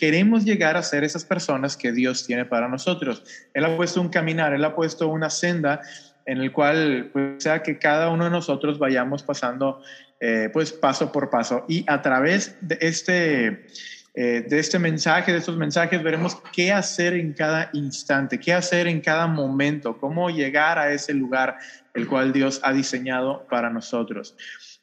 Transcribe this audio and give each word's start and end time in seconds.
queremos 0.00 0.46
llegar 0.46 0.78
a 0.78 0.82
ser 0.82 1.04
esas 1.04 1.26
personas 1.26 1.76
que 1.76 1.92
Dios 1.92 2.26
tiene 2.26 2.46
para 2.46 2.68
nosotros. 2.68 3.22
Él 3.52 3.66
ha 3.66 3.76
puesto 3.76 4.00
un 4.00 4.08
caminar, 4.08 4.54
Él 4.54 4.64
ha 4.64 4.74
puesto 4.74 5.08
una 5.08 5.28
senda 5.28 5.82
en 6.24 6.38
el 6.38 6.52
cual 6.52 7.10
pues, 7.12 7.42
sea 7.42 7.62
que 7.62 7.78
cada 7.78 8.08
uno 8.08 8.24
de 8.24 8.30
nosotros 8.30 8.78
vayamos 8.78 9.22
pasando 9.22 9.82
eh, 10.18 10.48
pues 10.54 10.72
paso 10.72 11.12
por 11.12 11.28
paso 11.28 11.66
y 11.68 11.84
a 11.86 12.00
través 12.00 12.56
de 12.62 12.78
este 12.80 13.66
eh, 14.14 14.44
de 14.48 14.58
este 14.58 14.78
mensaje, 14.78 15.32
de 15.32 15.38
estos 15.38 15.56
mensajes, 15.56 16.02
veremos 16.02 16.36
qué 16.52 16.72
hacer 16.72 17.14
en 17.14 17.32
cada 17.32 17.70
instante, 17.74 18.40
qué 18.40 18.52
hacer 18.52 18.88
en 18.88 19.00
cada 19.00 19.28
momento, 19.28 19.98
cómo 19.98 20.30
llegar 20.30 20.78
a 20.78 20.92
ese 20.92 21.14
lugar 21.14 21.58
el 21.94 22.08
cual 22.08 22.32
Dios 22.32 22.60
ha 22.64 22.72
diseñado 22.72 23.46
para 23.48 23.70
nosotros. 23.70 24.34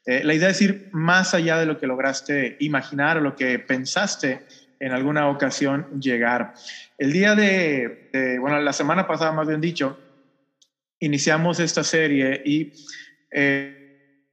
Eh, 0.05 0.24
la 0.24 0.34
idea 0.34 0.49
es 0.49 0.62
ir 0.62 0.90
más 0.94 1.34
allá 1.34 1.58
de 1.58 1.66
lo 1.66 1.77
que 1.77 1.88
lograste 1.88 2.55
imaginar 2.62 3.18
o 3.18 3.22
lo 3.22 3.36
que 3.36 3.60
pensaste 3.60 4.46
en 4.80 4.91
alguna 4.91 5.30
ocasión 5.30 5.88
llegar. 5.99 6.54
El 6.98 7.12
día 7.12 7.35
de, 7.35 8.38
bueno, 8.40 8.59
la 8.59 8.73
semana 8.73 9.08
pasada, 9.08 9.31
más 9.31 9.48
bien 9.48 9.62
dicho, 9.62 9.98
iniciamos 10.99 11.59
esta 11.59 11.84
serie 11.84 12.41
y 12.45 12.72
eh, 13.32 14.23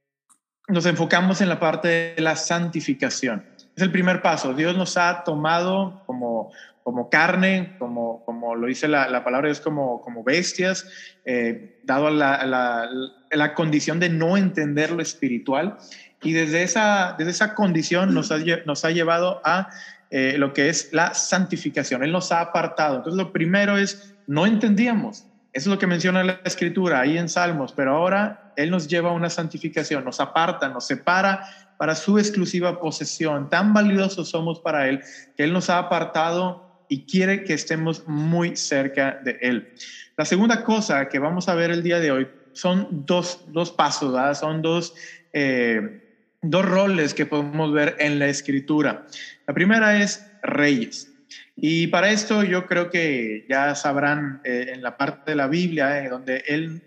nos 0.67 0.85
enfocamos 0.85 1.41
en 1.41 1.49
la 1.49 1.59
parte 1.59 2.15
de 2.15 2.21
la 2.21 2.35
santificación 2.35 3.43
es 3.75 3.83
el 3.83 3.91
primer 3.91 4.21
paso. 4.21 4.53
Dios 4.53 4.75
nos 4.77 4.97
ha 4.97 5.23
tomado 5.23 6.01
como, 6.05 6.51
como 6.83 7.09
carne, 7.09 7.75
como, 7.77 8.23
como 8.23 8.55
lo 8.55 8.67
dice 8.67 8.87
la, 8.87 9.09
la 9.09 9.23
palabra, 9.23 9.49
es 9.49 9.59
como, 9.59 10.01
como 10.01 10.23
bestias, 10.23 10.87
eh, 11.25 11.79
dado 11.83 12.09
la, 12.09 12.45
la, 12.45 12.89
la, 13.31 13.53
condición 13.53 13.99
de 13.99 14.09
no 14.09 14.37
entender 14.37 14.91
lo 14.91 15.01
espiritual. 15.01 15.77
Y 16.21 16.31
desde 16.31 16.63
esa, 16.63 17.15
desde 17.17 17.31
esa 17.31 17.53
condición 17.53 18.13
nos 18.13 18.31
ha, 18.31 18.37
nos 18.65 18.85
ha 18.85 18.91
llevado 18.91 19.41
a 19.43 19.69
eh, 20.09 20.35
lo 20.37 20.53
que 20.53 20.69
es 20.69 20.89
la 20.91 21.13
santificación. 21.13 22.03
Él 22.03 22.11
nos 22.11 22.31
ha 22.31 22.41
apartado. 22.41 22.97
Entonces, 22.97 23.17
lo 23.17 23.31
primero 23.31 23.77
es, 23.77 24.15
no 24.27 24.45
entendíamos. 24.45 25.25
Eso 25.55 25.69
es 25.69 25.73
lo 25.73 25.79
que 25.79 25.87
menciona 25.87 26.23
la 26.23 26.41
escritura 26.43 26.99
ahí 26.99 27.17
en 27.17 27.29
Salmos, 27.29 27.71
pero 27.71 27.95
ahora 27.95 28.53
Él 28.57 28.69
nos 28.71 28.87
lleva 28.87 29.09
a 29.09 29.13
una 29.13 29.29
santificación, 29.29 30.03
nos 30.03 30.19
aparta, 30.19 30.67
nos 30.67 30.85
separa 30.85 31.47
para 31.77 31.95
su 31.95 32.19
exclusiva 32.19 32.79
posesión. 32.79 33.49
Tan 33.49 33.73
valiosos 33.73 34.29
somos 34.29 34.59
para 34.59 34.89
Él 34.89 35.01
que 35.37 35.45
Él 35.45 35.53
nos 35.53 35.69
ha 35.69 35.77
apartado 35.77 36.83
y 36.89 37.05
quiere 37.05 37.43
que 37.43 37.53
estemos 37.53 38.05
muy 38.05 38.55
cerca 38.55 39.19
de 39.23 39.37
Él. 39.41 39.73
La 40.17 40.25
segunda 40.25 40.63
cosa 40.63 41.07
que 41.07 41.19
vamos 41.19 41.47
a 41.49 41.55
ver 41.55 41.71
el 41.71 41.83
día 41.83 41.99
de 41.99 42.11
hoy 42.11 42.27
son 42.53 43.05
dos, 43.05 43.45
dos 43.47 43.71
pasos, 43.71 44.37
son 44.37 44.61
dos, 44.61 44.93
eh, 45.33 46.04
dos 46.49 46.65
roles 46.65 47.13
que 47.13 47.25
podemos 47.25 47.71
ver 47.73 47.95
en 47.99 48.19
la 48.19 48.27
escritura. 48.27 49.05
La 49.47 49.53
primera 49.53 50.01
es 50.01 50.25
reyes. 50.41 51.11
Y 51.55 51.87
para 51.87 52.11
esto 52.11 52.43
yo 52.43 52.65
creo 52.65 52.89
que 52.89 53.45
ya 53.49 53.75
sabrán 53.75 54.41
eh, 54.43 54.71
en 54.73 54.81
la 54.81 54.97
parte 54.97 55.31
de 55.31 55.35
la 55.35 55.47
Biblia, 55.47 56.03
eh, 56.03 56.09
donde 56.09 56.43
él 56.47 56.81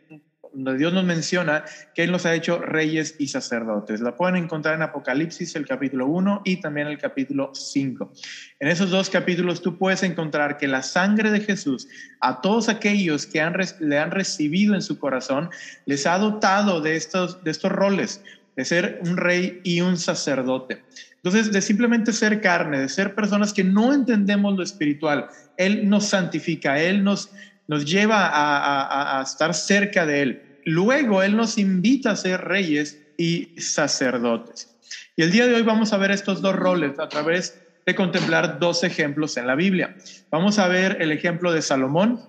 donde 0.53 0.79
Dios 0.79 0.92
nos 0.92 1.05
menciona 1.05 1.64
que 1.95 2.05
Él 2.05 2.12
nos 2.12 2.27
ha 2.27 2.34
hecho 2.34 2.59
reyes 2.59 3.14
y 3.19 3.29
sacerdotes. 3.29 4.01
La 4.01 4.17
pueden 4.17 4.36
encontrar 4.36 4.75
en 4.75 4.83
Apocalipsis, 4.83 5.55
el 5.56 5.67
capítulo 5.67 6.06
1 6.06 6.42
y 6.45 6.61
también 6.61 6.86
el 6.86 6.98
capítulo 6.98 7.53
5. 7.55 8.12
En 8.61 8.69
esos 8.69 8.91
dos 8.91 9.11
capítulos 9.11 9.62
tú 9.62 9.79
puedes 9.79 10.03
encontrar 10.03 10.56
que 10.56 10.69
la 10.69 10.83
sangre 10.83 11.31
de 11.31 11.41
Jesús 11.41 11.89
a 12.20 12.41
todos 12.41 12.69
aquellos 12.69 13.27
que 13.27 13.41
le 13.81 13.98
han 13.98 14.11
recibido 14.11 14.75
en 14.75 14.83
su 14.83 14.98
corazón, 14.98 15.51
les 15.86 16.06
ha 16.06 16.18
dotado 16.18 16.80
de 16.80 16.97
estos, 16.97 17.45
de 17.45 17.51
estos 17.51 17.70
roles, 17.70 18.23
de 18.58 18.67
ser 18.67 19.01
un 19.07 19.17
rey 19.17 19.61
y 19.64 19.80
un 19.80 19.96
sacerdote. 19.96 20.83
Entonces, 21.17 21.51
de 21.51 21.63
simplemente 21.63 22.13
ser 22.13 22.42
carne, 22.42 22.80
de 22.80 22.89
ser 22.89 23.14
personas 23.14 23.55
que 23.55 23.64
no 23.64 23.95
entendemos 23.95 24.55
lo 24.55 24.63
espiritual, 24.63 25.29
Él 25.57 25.89
nos 25.89 26.07
santifica, 26.07 26.79
Él 26.79 27.02
nos 27.02 27.30
nos 27.68 27.85
lleva 27.85 28.30
a, 28.33 29.23
estar 29.23 29.55
cerca 29.55 30.07
de 30.07 30.23
Él. 30.23 30.42
Luego 30.64 31.23
Él 31.23 31.36
nos 31.36 31.58
invita 31.58 32.11
a 32.11 32.17
ser 32.17 32.41
reyes 32.41 32.98
y 33.17 33.51
sacerdotes. 33.58 34.74
Y 35.17 35.23
el 35.23 35.30
día 35.30 35.47
de 35.47 35.55
hoy 35.55 35.63
vamos 35.63 35.92
a 35.92 35.98
ver 35.98 36.11
estos 36.11 36.41
dos 36.41 36.57
roles 36.57 36.98
a 36.98 37.08
través 37.08 37.61
de 37.86 37.95
contemplar 37.95 38.58
dos 38.58 38.85
ejemplos 38.85 39.36
en 39.36 39.47
la 39.47 39.55
Biblia. 39.55 39.95
Vamos 40.30 40.58
a 40.58 40.67
ver 40.67 40.97
el 41.01 41.13
ejemplo 41.13 41.52
de 41.52 41.63
Salomón 41.63 42.20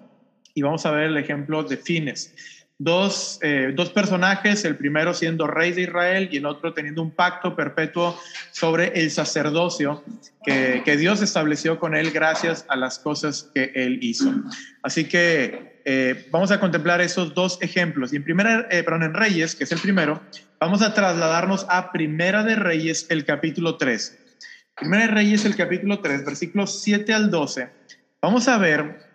y 0.54 0.62
vamos 0.62 0.86
a 0.86 0.92
ver 0.92 1.06
el 1.06 1.18
ejemplo 1.18 1.64
de 1.64 1.78
Fines 1.78 2.34
dos, 2.80 3.40
eh, 3.42 3.74
dos 3.76 3.90
personajes, 3.90 4.64
el 4.64 4.78
primero 4.78 5.14
siendo 5.14 5.48
rey 5.48 5.74
de 5.74 5.82
Israel 5.82 6.30
y 6.32 6.38
el 6.38 6.46
otro 6.46 6.74
teniendo 6.74 7.02
un 7.02 7.12
pacto 7.12 7.54
perpetuo 7.56 8.18
sobre 8.52 9.00
el 9.00 9.12
sacerdocio 9.12 10.02
que, 10.46 10.82
que 10.86 10.96
Dios 10.96 11.22
estableció 11.22 11.78
con 11.78 11.94
él 11.94 12.12
gracias 12.12 12.66
a 12.70 12.78
las 12.78 12.98
cosas 12.98 13.52
que 13.54 13.74
él 13.76 14.00
hizo. 14.02 14.34
Así 14.82 15.10
que 15.10 15.82
eh, 15.84 16.28
vamos 16.32 16.52
a 16.52 16.60
contemplar 16.62 17.02
esos 17.02 17.34
dos 17.34 17.62
ejemplos. 17.62 18.14
Y 18.14 18.16
en, 18.16 18.24
primera, 18.24 18.66
eh, 18.72 18.86
en 18.88 19.14
Reyes, 19.14 19.56
que 19.56 19.66
es 19.66 19.72
el 19.74 19.80
primero, 19.80 20.22
vamos 20.58 20.82
a 20.82 20.94
trasladarnos 20.94 21.66
a 21.70 21.92
Primera 21.92 22.44
de 22.44 22.56
Reyes, 22.56 23.08
el 23.10 23.26
capítulo 23.26 23.76
3. 23.76 24.18
Primera 24.76 25.08
de 25.08 25.12
Reyes, 25.12 25.44
el 25.44 25.58
capítulo 25.58 26.00
3, 26.00 26.24
versículos 26.24 26.82
7 26.82 27.14
al 27.14 27.30
12. 27.30 27.68
Vamos 28.22 28.48
a 28.48 28.58
ver 28.58 29.10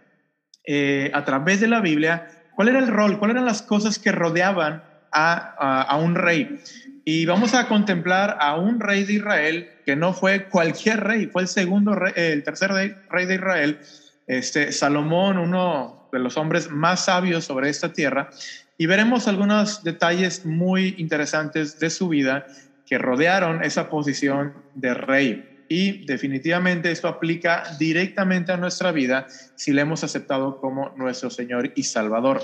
a 1.12 1.24
través 1.24 1.60
de 1.60 1.68
la 1.68 1.80
Biblia 1.80 2.43
¿Cuál 2.54 2.68
era 2.68 2.78
el 2.78 2.88
rol? 2.88 3.18
¿Cuáles 3.18 3.34
eran 3.34 3.46
las 3.46 3.62
cosas 3.62 3.98
que 3.98 4.12
rodeaban 4.12 4.82
a, 5.12 5.98
un 6.00 6.14
rey? 6.14 6.60
Y 7.04 7.26
vamos 7.26 7.54
a 7.54 7.66
contemplar 7.68 8.36
a 8.40 8.56
un 8.56 8.80
rey 8.80 9.04
de 9.04 9.14
Israel 9.14 9.70
que 9.84 9.96
no 9.96 10.14
fue 10.14 10.44
cualquier 10.48 11.00
rey, 11.04 11.26
fue 11.26 11.42
el 11.42 11.48
segundo 11.48 11.94
rey, 11.94 12.12
el 12.16 12.42
tercer 12.42 12.70
rey, 12.70 13.26
de 13.26 13.34
Israel, 13.34 13.78
este, 14.26 14.72
Salomón, 14.72 15.38
uno 15.38 16.08
de 16.12 16.18
los 16.18 16.36
hombres 16.36 16.70
más 16.70 17.04
sabios 17.04 17.44
sobre 17.44 17.68
esta 17.68 17.92
tierra. 17.92 18.30
Y 18.78 18.86
veremos 18.86 19.28
algunos 19.28 19.84
detalles 19.84 20.46
muy 20.46 20.94
interesantes 20.98 21.78
de 21.78 21.90
su 21.90 22.08
vida 22.08 22.46
que 22.86 22.98
rodearon 22.98 23.62
esa 23.64 23.88
posición 23.88 24.54
de 24.74 24.94
rey. 24.94 25.53
Y 25.68 26.04
definitivamente 26.06 26.90
esto 26.90 27.08
aplica 27.08 27.64
directamente 27.78 28.52
a 28.52 28.56
nuestra 28.56 28.92
vida 28.92 29.26
si 29.54 29.72
le 29.72 29.82
hemos 29.82 30.04
aceptado 30.04 30.60
como 30.60 30.92
nuestro 30.96 31.30
Señor 31.30 31.72
y 31.74 31.82
Salvador. 31.84 32.42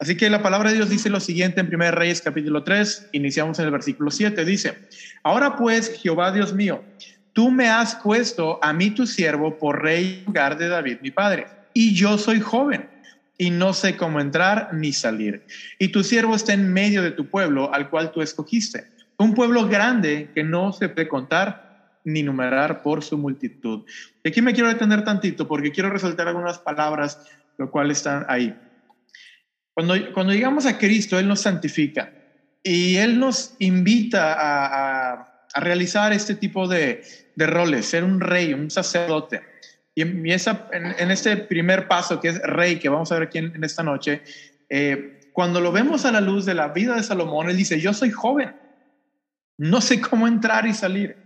Así 0.00 0.16
que 0.16 0.30
la 0.30 0.42
palabra 0.42 0.70
de 0.70 0.76
Dios 0.76 0.88
dice 0.88 1.10
lo 1.10 1.20
siguiente 1.20 1.60
en 1.60 1.72
1 1.72 1.90
Reyes 1.90 2.22
capítulo 2.22 2.64
3, 2.64 3.10
iniciamos 3.12 3.58
en 3.58 3.66
el 3.66 3.70
versículo 3.70 4.10
7, 4.10 4.46
dice, 4.46 4.74
ahora 5.22 5.56
pues, 5.56 6.00
Jehová 6.00 6.32
Dios 6.32 6.54
mío, 6.54 6.82
tú 7.34 7.50
me 7.50 7.68
has 7.68 7.96
puesto 7.96 8.58
a 8.62 8.72
mí 8.72 8.90
tu 8.90 9.06
siervo 9.06 9.58
por 9.58 9.82
rey 9.82 10.22
lugar 10.26 10.56
de 10.56 10.68
David 10.68 10.98
mi 11.02 11.10
padre, 11.10 11.48
y 11.74 11.94
yo 11.94 12.16
soy 12.16 12.40
joven 12.40 12.88
y 13.36 13.50
no 13.50 13.74
sé 13.74 13.96
cómo 13.96 14.20
entrar 14.20 14.70
ni 14.72 14.92
salir. 14.92 15.44
Y 15.78 15.88
tu 15.88 16.02
siervo 16.02 16.34
está 16.34 16.54
en 16.54 16.72
medio 16.72 17.02
de 17.02 17.10
tu 17.10 17.28
pueblo 17.28 17.72
al 17.72 17.90
cual 17.90 18.10
tú 18.10 18.22
escogiste, 18.22 18.86
un 19.18 19.34
pueblo 19.34 19.68
grande 19.68 20.30
que 20.34 20.42
no 20.42 20.72
se 20.72 20.88
puede 20.88 21.08
contar 21.08 21.69
ni 22.04 22.22
numerar 22.22 22.82
por 22.82 23.02
su 23.02 23.18
multitud. 23.18 23.84
Aquí 24.24 24.42
me 24.42 24.52
quiero 24.52 24.68
detener 24.68 25.04
tantito 25.04 25.46
porque 25.46 25.72
quiero 25.72 25.90
resaltar 25.90 26.28
algunas 26.28 26.58
palabras, 26.58 27.26
lo 27.58 27.70
cual 27.70 27.90
están 27.90 28.24
ahí. 28.28 28.56
Cuando, 29.74 29.94
cuando 30.12 30.32
llegamos 30.32 30.66
a 30.66 30.78
Cristo, 30.78 31.18
Él 31.18 31.28
nos 31.28 31.40
santifica 31.40 32.12
y 32.62 32.96
Él 32.96 33.18
nos 33.18 33.54
invita 33.58 34.36
a, 34.38 35.26
realizar 35.52 36.12
este 36.12 36.36
tipo 36.36 36.68
de, 36.68 37.02
roles, 37.36 37.86
ser 37.86 38.04
un 38.04 38.20
rey, 38.20 38.54
un 38.54 38.70
sacerdote. 38.70 39.42
Y 39.96 40.02
en, 40.02 40.24
en, 40.24 41.10
este 41.10 41.36
primer 41.36 41.88
paso, 41.88 42.20
que 42.20 42.28
es 42.28 42.40
rey, 42.42 42.78
que 42.78 42.88
vamos 42.88 43.10
a 43.10 43.14
ver 43.14 43.24
aquí 43.24 43.38
en, 43.38 43.64
esta 43.64 43.82
noche, 43.82 44.22
eh, 44.68 45.30
cuando 45.32 45.60
lo 45.60 45.72
vemos 45.72 46.04
a 46.04 46.12
la 46.12 46.20
luz 46.20 46.44
de 46.44 46.54
la 46.54 46.68
vida 46.68 46.94
de 46.94 47.02
Salomón, 47.02 47.50
Él 47.50 47.56
dice, 47.56 47.80
yo 47.80 47.92
soy 47.92 48.10
joven, 48.10 48.54
no 49.58 49.80
sé 49.80 50.00
cómo 50.00 50.28
entrar 50.28 50.66
y 50.66 50.72
salir. 50.72 51.16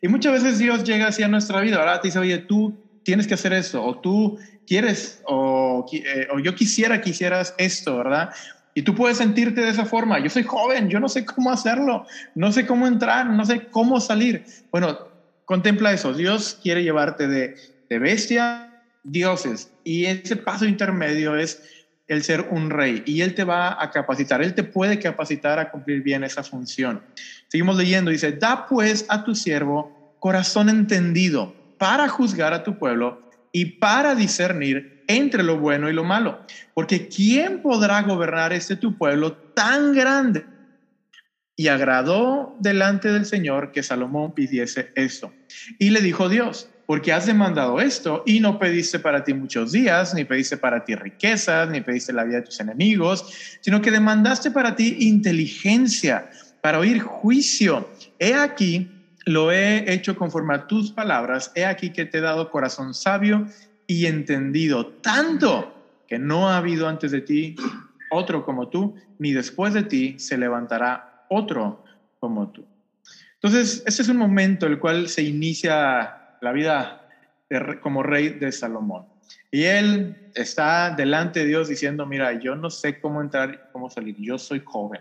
Y 0.00 0.08
muchas 0.08 0.32
veces 0.32 0.58
Dios 0.58 0.84
llega 0.84 1.08
hacia 1.08 1.28
nuestra 1.28 1.60
vida, 1.60 1.78
¿verdad? 1.78 2.00
Te 2.00 2.08
dice, 2.08 2.18
oye, 2.18 2.38
tú 2.38 2.78
tienes 3.02 3.26
que 3.26 3.34
hacer 3.34 3.52
eso, 3.52 3.82
o 3.84 4.00
tú 4.00 4.38
quieres, 4.66 5.20
o, 5.26 5.84
eh, 5.92 6.26
o 6.32 6.38
yo 6.38 6.54
quisiera 6.54 7.00
que 7.00 7.10
hicieras 7.10 7.54
esto, 7.58 7.96
¿verdad? 7.96 8.30
Y 8.74 8.82
tú 8.82 8.94
puedes 8.94 9.18
sentirte 9.18 9.60
de 9.60 9.70
esa 9.70 9.84
forma. 9.84 10.20
Yo 10.20 10.30
soy 10.30 10.44
joven, 10.44 10.88
yo 10.88 11.00
no 11.00 11.08
sé 11.08 11.24
cómo 11.24 11.50
hacerlo, 11.50 12.04
no 12.34 12.52
sé 12.52 12.66
cómo 12.66 12.86
entrar, 12.86 13.28
no 13.28 13.44
sé 13.44 13.68
cómo 13.70 14.00
salir. 14.00 14.44
Bueno, 14.70 14.96
contempla 15.44 15.92
eso. 15.92 16.14
Dios 16.14 16.56
quiere 16.62 16.82
llevarte 16.82 17.26
de, 17.26 17.54
de 17.88 17.98
bestia, 17.98 18.70
dioses. 19.02 19.72
Y 19.82 20.06
ese 20.06 20.36
paso 20.36 20.66
intermedio 20.66 21.36
es 21.36 21.60
el 22.10 22.24
ser 22.24 22.48
un 22.50 22.70
rey. 22.70 23.02
Y 23.06 23.22
Él 23.22 23.34
te 23.34 23.44
va 23.44 23.80
a 23.80 23.90
capacitar, 23.90 24.42
Él 24.42 24.52
te 24.52 24.64
puede 24.64 24.98
capacitar 24.98 25.60
a 25.60 25.70
cumplir 25.70 26.02
bien 26.02 26.24
esa 26.24 26.42
función. 26.42 27.00
Seguimos 27.46 27.76
leyendo, 27.76 28.10
dice, 28.10 28.32
da 28.32 28.66
pues 28.66 29.06
a 29.08 29.22
tu 29.22 29.34
siervo 29.34 30.16
corazón 30.18 30.68
entendido 30.68 31.54
para 31.78 32.08
juzgar 32.08 32.52
a 32.52 32.64
tu 32.64 32.76
pueblo 32.78 33.30
y 33.52 33.64
para 33.78 34.16
discernir 34.16 35.04
entre 35.06 35.44
lo 35.44 35.58
bueno 35.58 35.88
y 35.88 35.92
lo 35.92 36.02
malo. 36.02 36.44
Porque 36.74 37.08
¿quién 37.08 37.62
podrá 37.62 38.02
gobernar 38.02 38.52
este 38.52 38.74
tu 38.74 38.98
pueblo 38.98 39.32
tan 39.32 39.94
grande? 39.94 40.44
Y 41.56 41.68
agradó 41.68 42.56
delante 42.58 43.12
del 43.12 43.24
Señor 43.24 43.70
que 43.70 43.84
Salomón 43.84 44.34
pidiese 44.34 44.90
esto. 44.96 45.32
Y 45.78 45.90
le 45.90 46.00
dijo 46.00 46.28
Dios, 46.28 46.68
porque 46.90 47.12
has 47.12 47.26
demandado 47.26 47.80
esto 47.80 48.24
y 48.26 48.40
no 48.40 48.58
pediste 48.58 48.98
para 48.98 49.22
ti 49.22 49.32
muchos 49.32 49.70
días, 49.70 50.12
ni 50.12 50.24
pediste 50.24 50.56
para 50.56 50.84
ti 50.84 50.96
riquezas, 50.96 51.70
ni 51.70 51.82
pediste 51.82 52.12
la 52.12 52.24
vida 52.24 52.38
de 52.38 52.42
tus 52.42 52.58
enemigos, 52.58 53.32
sino 53.60 53.80
que 53.80 53.92
demandaste 53.92 54.50
para 54.50 54.74
ti 54.74 54.96
inteligencia, 54.98 56.28
para 56.60 56.80
oír 56.80 57.00
juicio. 57.00 57.88
He 58.18 58.34
aquí, 58.34 58.90
lo 59.24 59.52
he 59.52 59.92
hecho 59.92 60.16
conforme 60.16 60.52
a 60.52 60.66
tus 60.66 60.90
palabras, 60.90 61.52
he 61.54 61.64
aquí 61.64 61.90
que 61.90 62.06
te 62.06 62.18
he 62.18 62.20
dado 62.20 62.50
corazón 62.50 62.92
sabio 62.92 63.46
y 63.86 64.06
entendido, 64.06 64.88
tanto 64.88 65.72
que 66.08 66.18
no 66.18 66.48
ha 66.48 66.56
habido 66.56 66.88
antes 66.88 67.12
de 67.12 67.20
ti 67.20 67.54
otro 68.10 68.44
como 68.44 68.66
tú, 68.66 68.96
ni 69.20 69.32
después 69.32 69.74
de 69.74 69.84
ti 69.84 70.16
se 70.18 70.36
levantará 70.36 71.24
otro 71.28 71.84
como 72.18 72.48
tú. 72.48 72.66
Entonces, 73.34 73.84
ese 73.86 74.02
es 74.02 74.08
un 74.08 74.16
momento 74.16 74.66
en 74.66 74.72
el 74.72 74.80
cual 74.80 75.08
se 75.08 75.22
inicia 75.22 76.16
la 76.40 76.52
vida 76.52 77.08
como 77.80 78.02
rey 78.02 78.30
de 78.30 78.52
Salomón. 78.52 79.06
Y 79.50 79.64
él 79.64 80.16
está 80.34 80.90
delante 80.90 81.40
de 81.40 81.46
Dios 81.46 81.68
diciendo, 81.68 82.06
mira, 82.06 82.32
yo 82.32 82.54
no 82.54 82.70
sé 82.70 83.00
cómo 83.00 83.20
entrar 83.20 83.70
cómo 83.72 83.90
salir, 83.90 84.16
yo 84.18 84.38
soy 84.38 84.62
joven. 84.64 85.00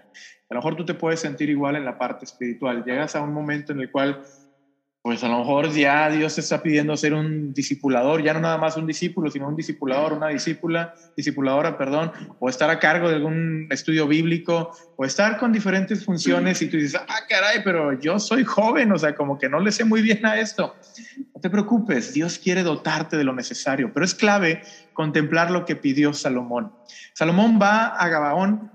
A 0.50 0.54
lo 0.54 0.60
mejor 0.60 0.76
tú 0.76 0.86
te 0.86 0.96
puedes 0.96 1.20
sentir 1.20 1.50
igual 1.50 1.76
en 1.76 1.86
la 1.86 1.98
parte 1.98 2.26
espiritual. 2.26 2.84
Llegas 2.84 3.16
a 3.16 3.22
un 3.22 3.34
momento 3.34 3.72
en 3.72 3.82
el 3.82 3.92
cual 3.92 4.20
pues 5.10 5.24
a 5.24 5.28
lo 5.28 5.40
mejor 5.40 5.72
ya 5.74 6.08
Dios 6.12 6.36
te 6.36 6.42
está 6.42 6.62
pidiendo 6.62 6.96
ser 6.96 7.16
un 7.16 7.52
discipulador, 7.52 8.22
ya 8.22 8.32
no 8.32 8.42
nada 8.42 8.60
más 8.60 8.78
un 8.78 8.86
discípulo, 8.86 9.32
sino 9.32 9.48
un 9.48 9.56
discipulador, 9.56 10.14
una 10.14 10.28
discípula, 10.28 10.94
discipuladora, 11.18 11.80
perdón, 11.80 12.12
o 12.38 12.48
estar 12.48 12.70
a 12.70 12.78
cargo 12.78 13.10
de 13.10 13.16
algún 13.16 13.68
estudio 13.72 14.08
bíblico, 14.08 14.70
o 14.96 15.06
estar 15.06 15.40
con 15.40 15.52
diferentes 15.52 16.06
funciones 16.06 16.62
y 16.62 16.70
tú 16.70 16.78
dices, 16.78 17.02
ah, 17.08 17.22
caray, 17.28 17.64
pero 17.64 18.00
yo 18.00 18.20
soy 18.20 18.44
joven, 18.44 18.92
o 18.92 19.00
sea, 19.00 19.16
como 19.16 19.40
que 19.40 19.50
no 19.50 19.60
le 19.60 19.72
sé 19.72 19.84
muy 19.84 20.04
bien 20.04 20.24
a 20.28 20.40
esto. 20.40 20.76
No 21.34 21.42
te 21.42 21.50
preocupes, 21.50 22.14
Dios 22.14 22.38
quiere 22.38 22.62
dotarte 22.62 23.18
de 23.18 23.24
lo 23.24 23.34
necesario, 23.34 23.92
pero 23.92 24.06
es 24.06 24.14
clave 24.14 24.62
contemplar 24.94 25.50
lo 25.50 25.66
que 25.66 25.76
pidió 25.76 26.14
Salomón. 26.14 26.72
Salomón 27.16 27.58
va 27.60 27.88
a 27.88 28.08
Gabaón 28.10 28.70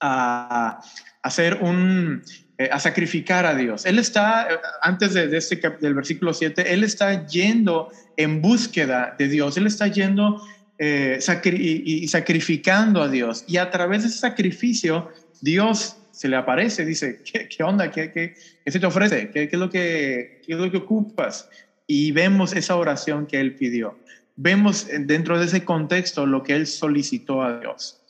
a 0.00 0.80
hacer 1.22 1.62
un 1.62 2.20
eh, 2.60 2.68
a 2.72 2.80
sacrificar 2.80 3.46
a 3.46 3.54
Dios. 3.54 3.86
Él 3.86 4.00
está, 4.00 4.48
eh, 4.50 4.56
antes 4.82 5.14
de, 5.14 5.36
este, 5.36 5.60
del 5.80 5.94
versículo 5.94 6.34
7, 6.34 6.74
él 6.74 6.82
está 6.82 7.24
yendo 7.24 7.88
en 8.16 8.42
búsqueda 8.42 9.14
de 9.16 9.28
Dios, 9.28 9.56
él 9.56 9.68
está 9.68 9.86
yendo 9.86 10.42
eh, 10.76 11.20
y, 11.44 12.08
sacrificando 12.08 13.00
a 13.00 13.08
Dios. 13.08 13.44
Y 13.46 13.58
a 13.58 13.70
través 13.70 14.02
de 14.02 14.08
ese 14.08 14.18
sacrificio, 14.18 15.08
Dios 15.40 15.98
se 16.10 16.26
le 16.26 16.34
aparece, 16.34 16.84
dice, 16.84 17.22
¿qué, 17.22 17.48
qué 17.48 17.62
onda? 17.62 17.92
¿Qué, 17.92 18.10
¿Qué, 18.10 18.34
se 18.68 18.80
te 18.80 18.86
ofrece? 18.86 19.30
¿Qué, 19.30 19.44
es 19.44 19.52
lo 19.52 19.70
que, 19.70 20.42
¿Qué 20.44 20.54
es 20.54 20.58
lo 20.58 20.68
que 20.68 20.78
ocupas? 20.78 21.48
Y 21.86 22.10
vemos 22.10 22.56
esa 22.56 22.74
oración 22.74 23.28
que 23.28 23.38
él 23.38 23.54
pidió. 23.54 23.96
Vemos 24.34 24.88
dentro 24.90 25.38
de 25.38 25.46
ese 25.46 25.64
contexto 25.64 26.26
lo 26.26 26.42
que 26.42 26.56
él 26.56 26.66
solicitó 26.66 27.40
a 27.40 27.60
Dios. 27.60 28.00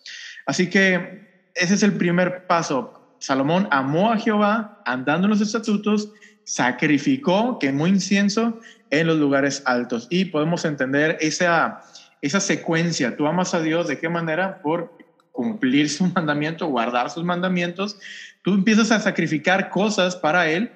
Así 0.46 0.70
que 0.70 1.50
ese 1.54 1.74
es 1.74 1.82
el 1.82 1.92
primer 1.92 2.46
paso 2.46 2.97
Salomón 3.19 3.69
amó 3.70 4.12
a 4.12 4.19
Jehová 4.19 4.81
andando 4.85 5.26
en 5.26 5.31
los 5.31 5.41
estatutos, 5.41 6.11
sacrificó, 6.44 7.59
quemó 7.59 7.87
incienso 7.87 8.59
en 8.91 9.06
los 9.06 9.19
lugares 9.19 9.62
altos. 9.67 10.06
Y 10.11 10.26
podemos 10.26 10.65
entender 10.65 11.19
esa, 11.20 11.82
esa 12.23 12.41
secuencia. 12.41 13.17
Tú 13.17 13.26
amas 13.26 13.55
a 13.55 13.61
Dios 13.61 13.88
de 13.88 13.99
qué 13.99 14.09
manera? 14.09 14.61
Por 14.62 14.97
cumplir 15.32 15.88
su 15.88 16.05
mandamiento, 16.06 16.67
guardar 16.67 17.11
sus 17.11 17.23
mandamientos. 17.25 17.99
Tú 18.43 18.55
empiezas 18.55 18.91
a 18.91 18.99
sacrificar 18.99 19.70
cosas 19.70 20.17
para 20.17 20.49
Él, 20.49 20.73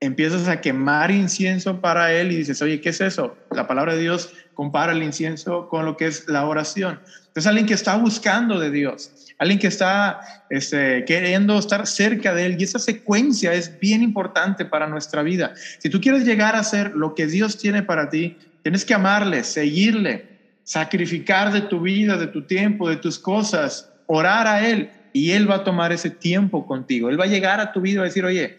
empiezas 0.00 0.46
a 0.48 0.60
quemar 0.60 1.10
incienso 1.10 1.80
para 1.80 2.12
Él 2.12 2.32
y 2.32 2.36
dices, 2.36 2.60
oye, 2.60 2.80
¿qué 2.80 2.90
es 2.90 3.00
eso? 3.00 3.36
La 3.50 3.66
palabra 3.66 3.94
de 3.94 4.02
Dios 4.02 4.34
compara 4.52 4.92
el 4.92 5.02
incienso 5.02 5.68
con 5.68 5.86
lo 5.86 5.96
que 5.96 6.06
es 6.06 6.28
la 6.28 6.46
oración. 6.46 7.00
Entonces 7.28 7.46
alguien 7.46 7.66
que 7.66 7.74
está 7.74 7.96
buscando 7.96 8.58
de 8.58 8.70
Dios, 8.70 9.23
alguien 9.44 9.58
que 9.58 9.66
está 9.66 10.20
este, 10.50 11.04
queriendo 11.04 11.58
estar 11.58 11.86
cerca 11.86 12.34
de 12.34 12.46
Él 12.46 12.56
y 12.58 12.64
esa 12.64 12.78
secuencia 12.78 13.52
es 13.52 13.78
bien 13.78 14.02
importante 14.02 14.64
para 14.64 14.86
nuestra 14.86 15.22
vida. 15.22 15.52
Si 15.78 15.90
tú 15.90 16.00
quieres 16.00 16.24
llegar 16.24 16.56
a 16.56 16.64
ser 16.64 16.92
lo 16.94 17.14
que 17.14 17.26
Dios 17.26 17.58
tiene 17.58 17.82
para 17.82 18.08
ti, 18.08 18.36
tienes 18.62 18.84
que 18.84 18.94
amarle, 18.94 19.44
seguirle, 19.44 20.26
sacrificar 20.64 21.52
de 21.52 21.60
tu 21.60 21.80
vida, 21.80 22.16
de 22.16 22.26
tu 22.26 22.46
tiempo, 22.46 22.88
de 22.88 22.96
tus 22.96 23.18
cosas, 23.18 23.90
orar 24.06 24.46
a 24.46 24.66
Él 24.66 24.90
y 25.12 25.32
Él 25.32 25.48
va 25.48 25.56
a 25.56 25.64
tomar 25.64 25.92
ese 25.92 26.10
tiempo 26.10 26.66
contigo. 26.66 27.10
Él 27.10 27.20
va 27.20 27.24
a 27.24 27.28
llegar 27.28 27.60
a 27.60 27.72
tu 27.72 27.82
vida 27.82 28.00
y 28.00 28.04
decir, 28.04 28.24
oye, 28.24 28.56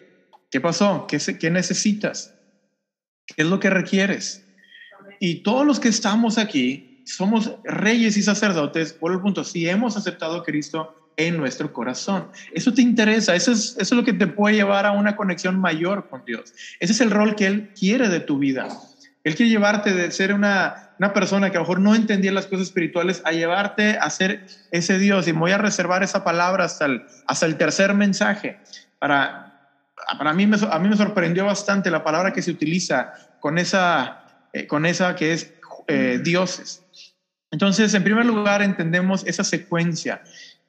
¿qué 0.51 0.61
pasó? 0.61 1.07
¿Qué, 1.07 1.19
qué 1.39 1.49
necesitas? 1.49 2.33
¿Qué 3.25 3.41
es 3.41 3.47
lo 3.47 3.59
que 3.59 3.71
requieres? 3.71 4.45
Y 5.19 5.41
todos 5.41 5.65
los 5.65 5.79
que 5.79 5.89
estamos 5.89 6.37
aquí 6.37 6.94
somos 7.05 7.51
reyes 7.63 8.17
y 8.17 8.23
sacerdotes 8.23 8.93
por 8.93 9.11
el 9.11 9.21
punto, 9.21 9.43
si 9.43 9.69
hemos 9.69 9.95
aceptado 9.95 10.37
a 10.37 10.43
Cristo 10.43 10.93
en 11.17 11.37
nuestro 11.37 11.71
corazón. 11.71 12.27
Eso 12.51 12.73
te 12.73 12.81
interesa, 12.81 13.35
eso 13.35 13.51
es, 13.51 13.75
eso 13.79 13.79
es 13.79 13.91
lo 13.91 14.03
que 14.03 14.13
te 14.13 14.27
puede 14.27 14.55
llevar 14.55 14.85
a 14.85 14.91
una 14.91 15.15
conexión 15.15 15.59
mayor 15.59 16.09
con 16.09 16.25
Dios. 16.25 16.53
Ese 16.79 16.93
es 16.93 17.01
el 17.01 17.11
rol 17.11 17.35
que 17.35 17.47
Él 17.47 17.71
quiere 17.77 18.09
de 18.09 18.19
tu 18.19 18.37
vida. 18.37 18.67
Él 19.23 19.35
quiere 19.35 19.49
llevarte 19.49 19.93
de 19.93 20.11
ser 20.11 20.33
una, 20.33 20.91
una 20.99 21.13
persona 21.13 21.49
que 21.49 21.57
a 21.57 21.59
lo 21.59 21.63
mejor 21.63 21.79
no 21.79 21.95
entendía 21.95 22.31
las 22.31 22.47
cosas 22.47 22.67
espirituales 22.67 23.21
a 23.25 23.31
llevarte 23.31 23.97
a 23.97 24.09
ser 24.09 24.45
ese 24.71 24.99
Dios. 24.99 25.27
Y 25.27 25.31
voy 25.31 25.51
a 25.51 25.57
reservar 25.57 26.03
esa 26.03 26.23
palabra 26.23 26.65
hasta 26.65 26.85
el, 26.85 27.05
hasta 27.27 27.45
el 27.45 27.57
tercer 27.57 27.93
mensaje. 27.93 28.59
Para, 28.99 29.69
para 30.17 30.33
mí, 30.33 30.45
me, 30.45 30.57
a 30.69 30.79
mí 30.79 30.89
me 30.89 30.97
sorprendió 30.97 31.45
bastante 31.45 31.89
la 31.89 32.03
palabra 32.03 32.33
que 32.33 32.41
se 32.41 32.51
utiliza 32.51 33.13
con 33.39 33.57
esa 33.57 34.25
eh, 34.55 34.67
con 34.67 34.85
esa 34.85 35.17
que 35.17 35.33
es 35.33 35.51
eh, 35.87 36.19
dioses. 36.23 36.83
Entonces, 37.51 37.93
en 37.93 38.03
primer 38.03 38.25
lugar, 38.25 38.61
entendemos 38.61 39.25
esa 39.25 39.43
secuencia. 39.43 40.21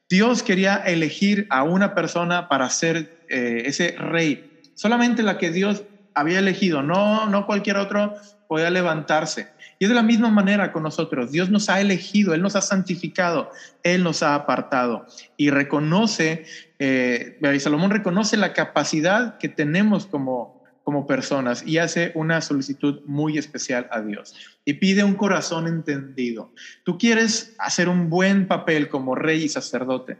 Dios 0.08 0.42
quería 0.42 0.76
elegir 0.76 1.46
a 1.50 1.64
una 1.64 1.94
persona 1.94 2.48
para 2.48 2.70
ser 2.70 3.08
eh, 3.28 3.62
ese 3.66 3.96
rey, 3.98 4.60
solamente 4.74 5.22
la 5.22 5.36
que 5.36 5.50
Dios 5.50 5.82
había 6.14 6.38
elegido, 6.38 6.82
no, 6.82 7.26
no 7.26 7.44
cualquier 7.44 7.76
otro 7.76 8.14
podía 8.48 8.70
levantarse. 8.70 9.48
Y 9.78 9.84
es 9.84 9.88
de 9.90 9.94
la 9.94 10.02
misma 10.02 10.30
manera 10.30 10.72
con 10.72 10.82
nosotros. 10.82 11.32
Dios 11.32 11.50
nos 11.50 11.69
ha 11.69 11.81
elegido, 11.81 12.32
Él 12.32 12.41
nos 12.41 12.56
ha 12.56 12.62
santificado, 12.62 13.50
Él 13.82 14.02
nos 14.02 14.22
ha 14.22 14.34
apartado 14.34 15.06
y 15.36 15.50
reconoce, 15.50 16.46
eh, 16.79 17.38
Salomón 17.58 17.91
reconoce 17.91 18.36
la 18.36 18.52
capacidad 18.52 19.36
que 19.38 19.48
tenemos 19.48 20.06
como, 20.06 20.56
como 20.86 21.05
personas 21.05 21.66
y 21.66 21.78
hace 21.78 22.12
una 22.14 22.40
solicitud 22.40 23.00
muy 23.06 23.38
especial 23.38 23.88
a 23.90 24.00
Dios 24.02 24.36
y 24.64 24.74
pide 24.74 25.02
un 25.02 25.14
corazón 25.14 25.66
entendido. 25.66 26.52
Tú 26.84 26.96
quieres 26.96 27.56
hacer 27.58 27.88
un 27.88 28.08
buen 28.08 28.46
papel 28.46 28.88
como 28.88 29.16
rey 29.16 29.43
y 29.43 29.48
sacerdote, 29.48 30.16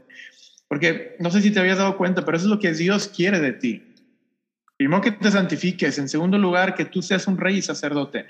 porque 0.66 1.14
no 1.20 1.30
sé 1.30 1.40
si 1.40 1.52
te 1.52 1.61
habías 1.61 1.78
dado 1.78 1.96
cuenta, 1.96 2.25
pero 2.25 2.37
eso 2.37 2.46
es 2.46 2.50
lo 2.50 2.58
que 2.58 2.73
Dios 2.73 3.06
quiere 3.06 3.38
de 3.38 3.52
ti. 3.52 3.94
Primero 4.76 5.00
que 5.02 5.12
te 5.12 5.30
santifiques, 5.30 5.99
en 5.99 6.08
segundo 6.08 6.37
lugar 6.37 6.75
que 6.75 6.85
tú 6.85 7.00
seas 7.00 7.28
un 7.28 7.38
rey 7.38 7.58
y 7.58 7.62
sacerdote. 7.62 8.26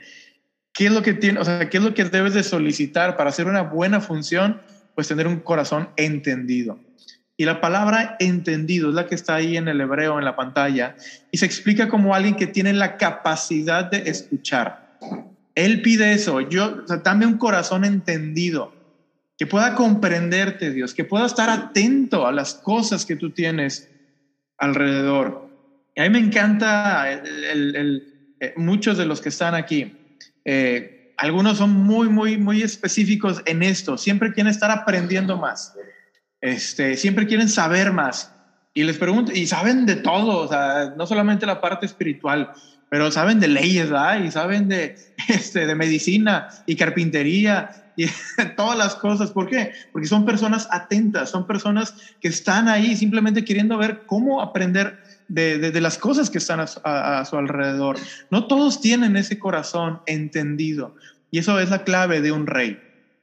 ¿Qué 0.74 0.88
es 0.88 0.92
lo 0.92 1.00
que 1.00 1.14
tiene, 1.14 1.40
o 1.40 1.44
sea, 1.46 1.70
qué 1.70 1.78
es 1.78 1.82
lo 1.82 1.94
que 1.94 2.04
debes 2.04 2.34
de 2.34 2.42
solicitar 2.42 3.16
para 3.16 3.30
hacer 3.30 3.46
una 3.46 3.62
buena 3.62 4.02
función? 4.02 4.60
Pues 4.94 5.08
tener 5.08 5.26
un 5.26 5.40
corazón 5.40 5.88
entendido. 5.96 6.78
Y 7.36 7.44
la 7.44 7.60
palabra 7.60 8.16
entendido 8.18 8.88
es 8.88 8.94
la 8.94 9.06
que 9.06 9.14
está 9.14 9.34
ahí 9.34 9.56
en 9.56 9.68
el 9.68 9.80
hebreo 9.80 10.18
en 10.18 10.24
la 10.24 10.36
pantalla 10.36 10.96
y 11.30 11.38
se 11.38 11.44
explica 11.44 11.88
como 11.88 12.14
alguien 12.14 12.34
que 12.34 12.46
tiene 12.46 12.72
la 12.72 12.96
capacidad 12.96 13.84
de 13.84 14.08
escuchar. 14.08 14.98
Él 15.54 15.82
pide 15.82 16.12
eso, 16.12 16.40
yo, 16.40 16.82
o 16.84 16.86
sea, 16.86 16.98
dame 16.98 17.26
un 17.26 17.38
corazón 17.38 17.84
entendido, 17.84 18.72
que 19.38 19.46
pueda 19.46 19.74
comprenderte, 19.74 20.70
Dios, 20.70 20.94
que 20.94 21.04
pueda 21.04 21.26
estar 21.26 21.50
atento 21.50 22.26
a 22.26 22.32
las 22.32 22.54
cosas 22.54 23.04
que 23.04 23.16
tú 23.16 23.30
tienes 23.30 23.88
alrededor. 24.56 25.50
Y 25.94 26.00
a 26.00 26.10
me 26.10 26.18
encanta 26.18 27.04
eh, 27.12 28.52
muchos 28.56 28.96
de 28.96 29.06
los 29.06 29.20
que 29.20 29.28
están 29.28 29.54
aquí. 29.54 29.92
Eh, 30.44 31.14
algunos 31.16 31.58
son 31.58 31.70
muy, 31.70 32.08
muy, 32.08 32.36
muy 32.38 32.62
específicos 32.62 33.42
en 33.46 33.62
esto. 33.62 33.96
Siempre 33.96 34.32
quieren 34.32 34.50
estar 34.50 34.70
aprendiendo 34.70 35.36
más. 35.36 35.74
Este, 36.40 36.96
siempre 36.96 37.26
quieren 37.26 37.48
saber 37.48 37.92
más. 37.92 38.32
Y 38.74 38.84
les 38.84 38.98
pregunto, 38.98 39.32
y 39.32 39.46
saben 39.46 39.86
de 39.86 39.96
todo, 39.96 40.38
o 40.38 40.48
sea, 40.48 40.92
no 40.96 41.06
solamente 41.06 41.46
la 41.46 41.62
parte 41.62 41.86
espiritual, 41.86 42.52
pero 42.88 43.10
saben 43.10 43.40
de 43.40 43.48
leyes, 43.48 43.90
¿verdad? 43.90 44.22
Y 44.22 44.30
saben 44.30 44.68
de, 44.68 44.96
este, 45.28 45.66
de 45.66 45.74
medicina 45.74 46.48
y 46.66 46.76
carpintería 46.76 47.92
y 47.96 48.06
todas 48.56 48.76
las 48.76 48.94
cosas. 48.94 49.30
¿Por 49.30 49.48
qué? 49.48 49.72
Porque 49.92 50.06
son 50.06 50.24
personas 50.24 50.68
atentas, 50.70 51.30
son 51.30 51.46
personas 51.46 51.94
que 52.20 52.28
están 52.28 52.68
ahí 52.68 52.96
simplemente 52.96 53.44
queriendo 53.44 53.78
ver 53.78 54.02
cómo 54.06 54.42
aprender 54.42 54.98
de, 55.28 55.58
de, 55.58 55.80
las 55.80 55.98
cosas 55.98 56.30
que 56.30 56.38
están 56.38 56.60
a, 56.60 57.18
a, 57.18 57.24
su 57.24 57.36
alrededor. 57.36 57.96
No 58.30 58.46
todos 58.46 58.80
tienen 58.80 59.16
ese 59.16 59.38
corazón 59.38 60.00
entendido. 60.06 60.94
Y 61.30 61.38
eso 61.38 61.58
es 61.58 61.70
la 61.70 61.82
clave 61.82 62.20
de 62.20 62.30
un 62.30 62.46
rey. 62.46 62.78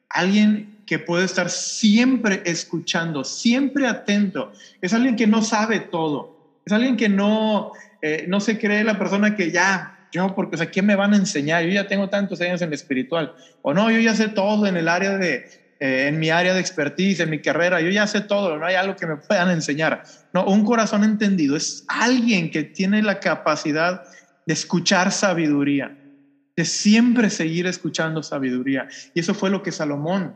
Alguien 0.09 0.72
que 0.85 0.99
puede 0.99 1.25
estar 1.25 1.49
siempre 1.49 2.41
escuchando, 2.45 3.23
siempre 3.23 3.87
atento. 3.87 4.51
Es 4.81 4.93
alguien 4.93 5.15
que 5.15 5.27
no 5.27 5.41
sabe 5.41 5.79
todo. 5.79 6.61
Es 6.65 6.73
alguien 6.73 6.97
que 6.97 7.09
no, 7.09 7.71
eh, 8.01 8.25
no 8.27 8.39
se 8.39 8.57
cree 8.57 8.83
la 8.83 8.97
persona 8.97 9.35
que 9.35 9.51
ya 9.51 9.93
yo, 10.13 10.35
porque, 10.35 10.55
o 10.55 10.57
sea, 10.59 10.69
¿qué 10.69 10.83
me 10.83 10.95
van 10.95 11.13
a 11.13 11.17
enseñar? 11.17 11.63
Yo 11.63 11.71
ya 11.71 11.87
tengo 11.87 12.07
tantos 12.07 12.39
años 12.39 12.61
en 12.61 12.67
el 12.67 12.75
espiritual. 12.75 13.33
O 13.63 13.73
no, 13.73 13.89
yo 13.89 13.99
ya 13.99 14.13
sé 14.13 14.29
todo 14.29 14.67
en 14.67 14.77
el 14.77 14.87
área 14.87 15.17
de, 15.17 15.47
eh, 15.79 16.07
en 16.07 16.19
mi 16.19 16.29
área 16.29 16.53
de 16.53 16.59
expertise, 16.59 17.19
en 17.21 17.31
mi 17.31 17.41
carrera, 17.41 17.81
yo 17.81 17.89
ya 17.89 18.05
sé 18.05 18.21
todo, 18.21 18.57
no 18.59 18.65
hay 18.65 18.75
algo 18.75 18.95
que 18.95 19.07
me 19.07 19.17
puedan 19.17 19.49
enseñar. 19.49 20.03
No, 20.31 20.45
un 20.45 20.63
corazón 20.63 21.03
entendido 21.03 21.55
es 21.55 21.83
alguien 21.87 22.51
que 22.51 22.63
tiene 22.63 23.01
la 23.01 23.19
capacidad 23.19 24.03
de 24.45 24.53
escuchar 24.53 25.11
sabiduría, 25.11 25.97
de 26.55 26.63
siempre 26.63 27.31
seguir 27.31 27.65
escuchando 27.65 28.21
sabiduría. 28.21 28.87
Y 29.15 29.19
eso 29.19 29.33
fue 29.33 29.49
lo 29.49 29.63
que 29.63 29.71
Salomón 29.71 30.35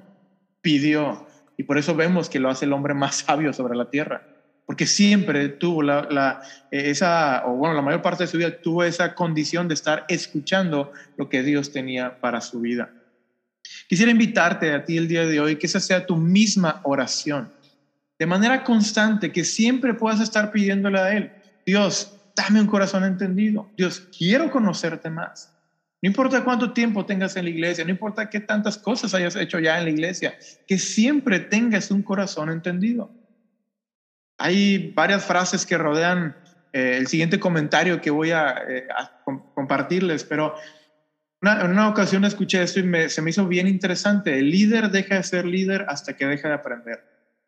pidió. 0.68 1.26
Y 1.56 1.64
por 1.64 1.78
eso 1.78 1.96
vemos 1.96 2.28
que 2.28 2.42
lo 2.42 2.50
hace 2.50 2.66
el 2.66 2.74
hombre 2.74 2.94
más 2.94 3.24
sabio 3.26 3.54
sobre 3.54 3.74
la 3.74 3.86
tierra 3.86 4.22
porque 4.66 4.86
siempre 4.86 5.48
tuvo 5.48 5.82
la, 5.82 6.42
esa, 6.72 7.44
o 7.46 7.54
bueno, 7.56 7.74
la 7.74 7.82
mayor 7.82 8.02
parte 8.02 8.26
de 8.26 8.28
su 8.28 8.38
vida 8.38 8.52
tuvo 8.62 8.84
esa 8.84 9.16
condición 9.16 9.70
de 9.70 9.74
estar 9.76 10.04
escuchando 10.10 10.92
lo 11.16 11.30
que 11.30 11.42
Dios 11.42 11.72
tenía 11.72 12.20
para 12.20 12.42
su 12.42 12.60
vida. 12.60 12.90
Quisiera 13.88 14.12
invitarte 14.12 14.74
a 14.74 14.84
ti 14.84 14.98
el 14.98 15.08
día 15.08 15.26
de 15.26 15.40
hoy 15.40 15.56
que 15.56 15.68
esa 15.68 15.80
sea 15.80 16.06
tu 16.06 16.18
misma 16.18 16.82
oración, 16.84 17.50
de 18.20 18.26
manera 18.26 18.66
constante, 18.66 19.32
que 19.32 19.46
siempre 19.46 19.94
puedas 19.94 20.20
estar 20.20 20.52
pidiéndole 20.52 21.00
a 21.00 21.16
Él, 21.16 21.32
Dios, 21.66 22.12
dame 22.36 22.60
un 22.60 22.68
corazón 22.68 23.06
entendido, 23.06 23.70
Dios, 23.78 24.02
quiero 24.18 24.52
conocerte 24.52 25.10
más. 25.10 25.57
No 26.02 26.08
importa 26.08 26.44
cuánto 26.44 26.74
tiempo 26.74 27.06
tengas 27.06 27.36
en 27.36 27.46
la 27.46 27.50
iglesia, 27.50 27.84
no 27.84 27.90
importa 27.90 28.30
qué 28.30 28.40
tantas 28.40 28.78
cosas 28.78 29.14
hayas 29.14 29.36
hecho 29.36 29.60
ya 29.60 29.80
en 29.80 29.86
la 29.86 29.90
iglesia, 29.90 30.38
que 30.68 30.78
siempre 30.78 31.40
tengas 31.40 31.90
un 31.90 32.04
corazón 32.04 32.50
entendido. 32.50 33.12
Hay 34.38 34.92
varias 34.94 35.26
frases 35.26 35.66
que 35.66 35.78
rodean 35.78 36.36
eh, 36.72 36.98
el 36.98 37.08
siguiente 37.08 37.40
comentario 37.40 38.00
que 38.00 38.12
voy 38.12 38.30
a, 38.30 38.62
eh, 38.68 38.88
compartirles, 39.56 40.24
pero 40.24 40.54
en 41.42 41.72
una 41.72 41.90
ocasión 41.90 42.26
escuché 42.26 42.62
esto 42.62 42.80
y 42.80 43.10
se 43.10 43.22
me 43.22 43.30
hizo 43.32 43.48
bien 43.48 43.68
interesante. 43.68 44.38
El 44.38 44.52
líder 44.52 44.92
deja 44.92 45.16
de 45.16 45.24
ser 45.24 45.46
líder 45.46 45.86
hasta 45.88 46.14
que 46.14 46.28
deja 46.28 46.50
de 46.50 46.54
aprender. 46.54 47.04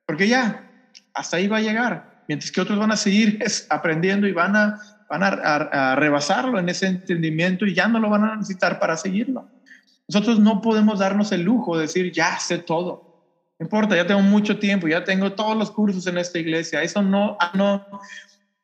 Porque 0.05 0.27
ya, 0.27 0.71
hasta 1.13 1.37
ahí 1.37 1.47
va 1.47 1.57
a 1.57 1.61
llegar. 1.61 2.23
Mientras 2.27 2.51
que 2.51 2.61
otros 2.61 2.79
van 2.79 2.91
a 2.91 2.97
seguir 2.97 3.39
aprendiendo 3.69 4.27
y 4.27 4.31
van 4.31 4.55
a, 4.55 4.79
van 5.09 5.23
a 5.23 5.95
rebasarlo 5.95 6.59
en 6.59 6.69
ese 6.69 6.87
entendimiento 6.87 7.65
y 7.65 7.73
ya 7.73 7.87
no 7.87 7.99
lo 7.99 8.09
van 8.09 8.23
a 8.23 8.35
necesitar 8.35 8.79
para 8.79 8.95
seguirlo. 8.95 9.47
Nosotros 10.09 10.39
no 10.39 10.59
podemos 10.59 10.97
darnos 10.97 11.31
el 11.31 11.43
lujo 11.43 11.75
de 11.75 11.83
decir, 11.83 12.11
ya 12.11 12.39
sé 12.39 12.57
todo. 12.57 13.03
No 13.59 13.65
importa, 13.65 13.95
ya 13.95 14.07
tengo 14.07 14.21
mucho 14.21 14.57
tiempo, 14.57 14.87
ya 14.87 15.03
tengo 15.03 15.33
todos 15.33 15.55
los 15.55 15.69
cursos 15.69 16.07
en 16.07 16.17
esta 16.17 16.39
iglesia. 16.39 16.81
Eso 16.81 17.03
no, 17.03 17.37
no 17.53 17.85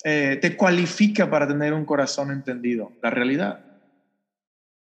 eh, 0.03 0.39
te 0.41 0.57
cualifica 0.57 1.29
para 1.29 1.47
tener 1.47 1.73
un 1.73 1.85
corazón 1.85 2.31
entendido, 2.31 2.93
la 2.99 3.11
realidad. 3.11 3.59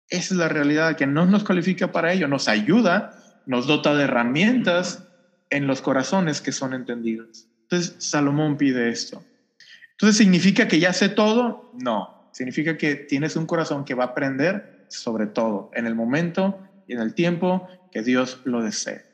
Esa 0.10 0.34
es 0.34 0.40
la 0.40 0.48
realidad, 0.48 0.96
que 0.96 1.06
no 1.06 1.28
nos 1.28 1.44
cualifica 1.44 1.92
para 1.92 2.12
ello, 2.12 2.28
nos 2.28 2.48
ayuda, 2.48 3.12
nos 3.46 3.68
dota 3.68 3.94
de 3.94 4.06
herramientas 4.06 5.04
en 5.52 5.68
los 5.68 5.82
corazones 5.82 6.42
que 6.42 6.52
son 6.52 6.74
entendidos. 6.74 7.48
Entonces, 7.64 7.96
Salomón 8.00 8.58
pide 8.58 8.90
esto. 8.90 9.24
Entonces, 9.98 10.18
¿significa 10.18 10.68
que 10.68 10.80
ya 10.80 10.94
sé 10.94 11.10
todo? 11.10 11.72
No, 11.74 12.30
significa 12.32 12.78
que 12.78 12.96
tienes 12.96 13.36
un 13.36 13.48
corazón 13.48 13.84
que 13.84 13.96
va 13.96 14.04
a 14.04 14.08
aprender 14.08 14.78
sobre 14.90 15.28
todo, 15.28 15.70
en 15.74 15.86
el 15.86 15.96
momento 15.96 16.60
y 16.88 16.94
en 16.94 17.00
el 17.00 17.14
tiempo 17.14 17.68
que 17.92 18.04
Dios 18.04 18.42
lo 18.46 18.62
desee. 18.62 19.06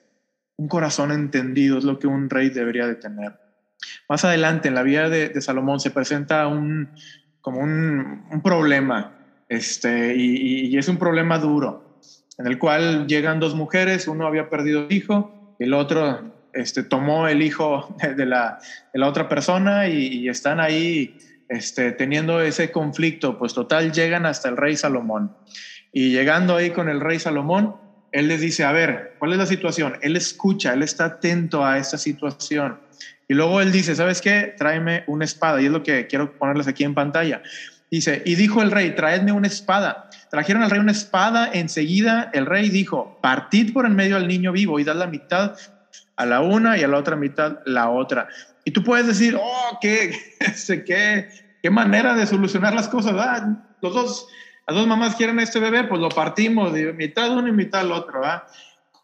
Un 0.57 0.67
corazón 0.67 1.11
entendido 1.11 1.77
es 1.77 1.83
lo 1.83 1.99
que 1.99 2.07
un 2.07 2.29
rey 2.29 2.49
debería 2.49 2.87
de 2.87 2.95
tener. 2.95 3.33
Más 4.07 4.23
adelante 4.23 4.67
en 4.67 4.75
la 4.75 4.83
vida 4.83 5.09
de, 5.09 5.41
Salomón 5.41 5.79
se 5.79 5.91
presenta 5.91 6.47
un, 6.47 6.91
como 7.41 7.61
un, 7.61 8.41
problema, 8.43 9.13
este, 9.49 10.15
y, 10.15 10.77
es 10.77 10.87
un 10.87 10.97
problema 10.97 11.39
duro, 11.39 11.99
en 12.37 12.47
el 12.47 12.59
cual 12.59 13.07
llegan 13.07 13.39
dos 13.39 13.55
mujeres, 13.55 14.07
uno 14.07 14.27
había 14.27 14.49
perdido 14.49 14.87
hijo, 14.89 15.55
el 15.59 15.73
otro 15.73 16.32
este, 16.53 16.83
tomó 16.83 17.27
el 17.27 17.41
hijo 17.41 17.95
de 18.15 18.25
la, 18.25 18.59
otra 19.03 19.27
persona 19.27 19.87
y, 19.87 20.27
están 20.27 20.59
ahí 20.59 21.17
este, 21.49 21.91
teniendo 21.91 22.41
ese 22.41 22.71
conflicto, 22.71 23.37
pues 23.37 23.53
total 23.53 23.91
llegan 23.91 24.25
hasta 24.25 24.49
el 24.49 24.57
rey 24.57 24.75
Salomón. 24.75 25.35
Y 25.91 26.11
llegando 26.11 26.55
ahí 26.55 26.71
con 26.71 26.89
el 26.89 26.99
rey 26.99 27.19
Salomón, 27.19 27.75
él 28.11 28.27
les 28.27 28.41
dice, 28.41 28.63
a 28.63 28.71
ver, 28.71 29.15
¿cuál 29.19 29.33
es 29.33 29.37
la 29.39 29.45
situación? 29.45 29.97
Él 30.01 30.15
escucha, 30.15 30.73
él 30.73 30.83
está 30.83 31.05
atento 31.05 31.65
a 31.65 31.77
esta 31.77 31.97
situación. 31.97 32.79
Y 33.27 33.33
luego 33.33 33.61
él 33.61 33.71
dice, 33.71 33.95
¿sabes 33.95 34.21
qué? 34.21 34.53
Tráeme 34.57 35.03
una 35.07 35.25
espada. 35.25 35.61
Y 35.61 35.65
es 35.65 35.71
lo 35.71 35.83
que 35.83 36.07
quiero 36.07 36.37
ponerles 36.37 36.67
aquí 36.67 36.83
en 36.83 36.93
pantalla. 36.93 37.41
Dice, 37.89 38.21
y 38.25 38.35
dijo 38.35 38.61
el 38.61 38.71
rey, 38.71 38.95
traedme 38.95 39.31
una 39.31 39.47
espada. 39.47 40.09
Trajeron 40.29 40.63
al 40.63 40.69
rey 40.69 40.79
una 40.79 40.91
espada. 40.91 41.49
Enseguida 41.53 42.29
el 42.33 42.45
rey 42.45 42.69
dijo, 42.69 43.19
partid 43.21 43.73
por 43.73 43.85
en 43.85 43.95
medio 43.95 44.15
al 44.15 44.27
niño 44.27 44.51
vivo 44.51 44.79
y 44.79 44.83
dad 44.83 44.95
la 44.95 45.07
mitad 45.07 45.55
a 46.15 46.25
la 46.25 46.41
una 46.41 46.77
y 46.77 46.83
a 46.83 46.87
la 46.87 46.97
otra 46.97 47.15
mitad 47.15 47.59
la 47.65 47.89
otra. 47.89 48.27
Y 48.65 48.71
tú 48.71 48.83
puedes 48.83 49.07
decir, 49.07 49.37
oh, 49.39 49.77
qué, 49.81 50.15
qué, 50.85 51.29
qué 51.61 51.69
manera 51.69 52.15
de 52.15 52.25
solucionar 52.27 52.73
las 52.73 52.87
cosas. 52.87 53.13
Los 53.81 53.93
dos 53.93 54.27
las 54.65 54.77
dos 54.77 54.87
mamás 54.87 55.15
quieren 55.15 55.39
este 55.39 55.59
bebé, 55.59 55.83
pues 55.83 55.99
lo 55.99 56.09
partimos 56.09 56.71
de 56.71 56.93
mitad 56.93 57.29
uno 57.31 57.47
y 57.49 57.51
mitad 57.51 57.81
el 57.81 57.91
otro, 57.91 58.21
¿va? 58.21 58.47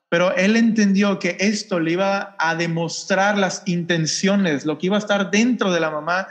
Pero 0.07 0.33
él 0.35 0.55
entendió 0.55 1.19
que 1.19 1.35
esto 1.39 1.79
le 1.79 1.91
iba 1.91 2.35
a 2.39 2.55
demostrar 2.55 3.37
las 3.37 3.63
intenciones, 3.65 4.65
lo 4.65 4.77
que 4.77 4.87
iba 4.87 4.95
a 4.95 4.99
estar 4.99 5.29
dentro 5.31 5.71
de 5.71 5.81
la 5.81 5.91
mamá, 5.91 6.27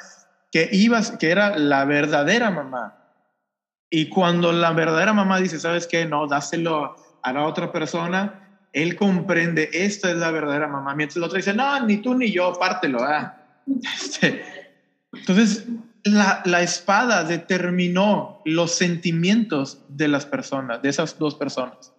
que, 0.50 0.68
iba, 0.72 1.00
que 1.18 1.30
era 1.30 1.58
la 1.58 1.84
verdadera 1.84 2.50
mamá. 2.50 2.96
Y 3.90 4.08
cuando 4.08 4.50
la 4.50 4.72
verdadera 4.72 5.12
mamá 5.12 5.38
dice, 5.38 5.60
¿sabes 5.60 5.86
qué? 5.86 6.06
No, 6.06 6.26
dáselo 6.26 6.96
a 7.22 7.32
la 7.32 7.44
otra 7.44 7.70
persona, 7.70 8.47
él 8.72 8.96
comprende, 8.96 9.70
esta 9.72 10.10
es 10.10 10.16
la 10.16 10.30
verdadera 10.30 10.68
mamá. 10.68 10.94
Mientras 10.94 11.16
el 11.16 11.24
otro 11.24 11.36
dice, 11.36 11.54
no, 11.54 11.84
ni 11.86 11.98
tú 11.98 12.14
ni 12.14 12.30
yo, 12.30 12.52
pártelo. 12.54 12.98
Este, 13.96 14.44
entonces, 15.12 15.66
la, 16.04 16.62
espada 16.62 17.24
determinó 17.24 18.40
los 18.44 18.74
sentimientos 18.74 19.82
de 19.88 20.08
las 20.08 20.26
personas, 20.26 20.82
de 20.82 20.88
esas 20.88 21.18
dos 21.18 21.34
personas, 21.34 21.92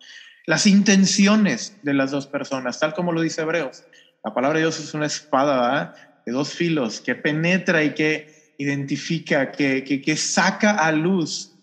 las 0.46 0.66
intenciones 0.66 1.78
de 1.84 1.94
las 1.94 2.12
dos 2.12 2.28
personas, 2.28 2.80
tal 2.80 2.94
como 2.94 3.12
lo 3.12 3.22
dice 3.22 3.42
Hebreos. 3.42 3.84
La 4.24 4.34
palabra 4.34 4.58
de 4.58 4.66
Dios 4.66 4.80
es 4.80 4.94
una 4.94 5.06
espada 5.06 6.22
de 6.26 6.32
dos 6.32 6.54
filos 6.54 7.02
que 7.02 7.16
penetra 7.16 7.84
y 7.84 7.94
que 7.94 8.54
identifica, 8.58 9.52
que, 9.52 9.84
que, 9.84 10.18
saca 10.18 10.72
a 10.72 10.92
luz 10.92 11.54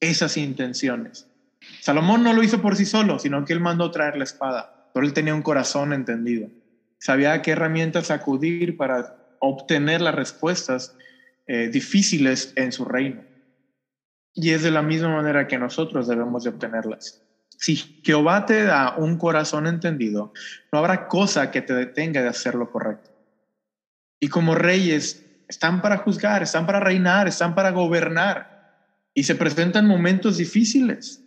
esas 0.00 0.36
intenciones. 0.36 1.25
Salomón 1.86 2.24
no 2.24 2.32
lo 2.32 2.42
hizo 2.42 2.60
por 2.60 2.74
sí 2.74 2.84
solo, 2.84 3.20
sino 3.20 3.44
que 3.44 3.52
él 3.52 3.60
mandó 3.60 3.92
traer 3.92 4.16
la 4.16 4.24
espada, 4.24 4.90
pero 4.92 5.06
él 5.06 5.12
tenía 5.12 5.36
un 5.36 5.42
corazón 5.42 5.92
entendido. 5.92 6.50
Sabía 6.98 7.40
qué 7.42 7.52
herramientas 7.52 8.10
acudir 8.10 8.76
para 8.76 9.14
obtener 9.38 10.00
las 10.00 10.16
respuestas 10.16 10.96
eh, 11.46 11.68
difíciles 11.68 12.52
en 12.56 12.72
su 12.72 12.86
reino. 12.86 13.22
Y 14.34 14.50
es 14.50 14.64
de 14.64 14.72
la 14.72 14.82
misma 14.82 15.14
manera 15.14 15.46
que 15.46 15.58
nosotros 15.58 16.08
debemos 16.08 16.42
de 16.42 16.50
obtenerlas. 16.50 17.22
Si 17.56 17.76
Jehová 17.76 18.46
te 18.46 18.64
da 18.64 18.96
un 18.96 19.16
corazón 19.16 19.68
entendido, 19.68 20.32
no 20.72 20.80
habrá 20.80 21.06
cosa 21.06 21.52
que 21.52 21.62
te 21.62 21.72
detenga 21.72 22.20
de 22.20 22.30
hacer 22.30 22.56
lo 22.56 22.72
correcto. 22.72 23.12
Y 24.18 24.26
como 24.26 24.56
reyes, 24.56 25.24
están 25.46 25.82
para 25.82 25.98
juzgar, 25.98 26.42
están 26.42 26.66
para 26.66 26.80
reinar, 26.80 27.28
están 27.28 27.54
para 27.54 27.70
gobernar. 27.70 28.74
Y 29.14 29.22
se 29.22 29.36
presentan 29.36 29.86
momentos 29.86 30.38
difíciles. 30.38 31.22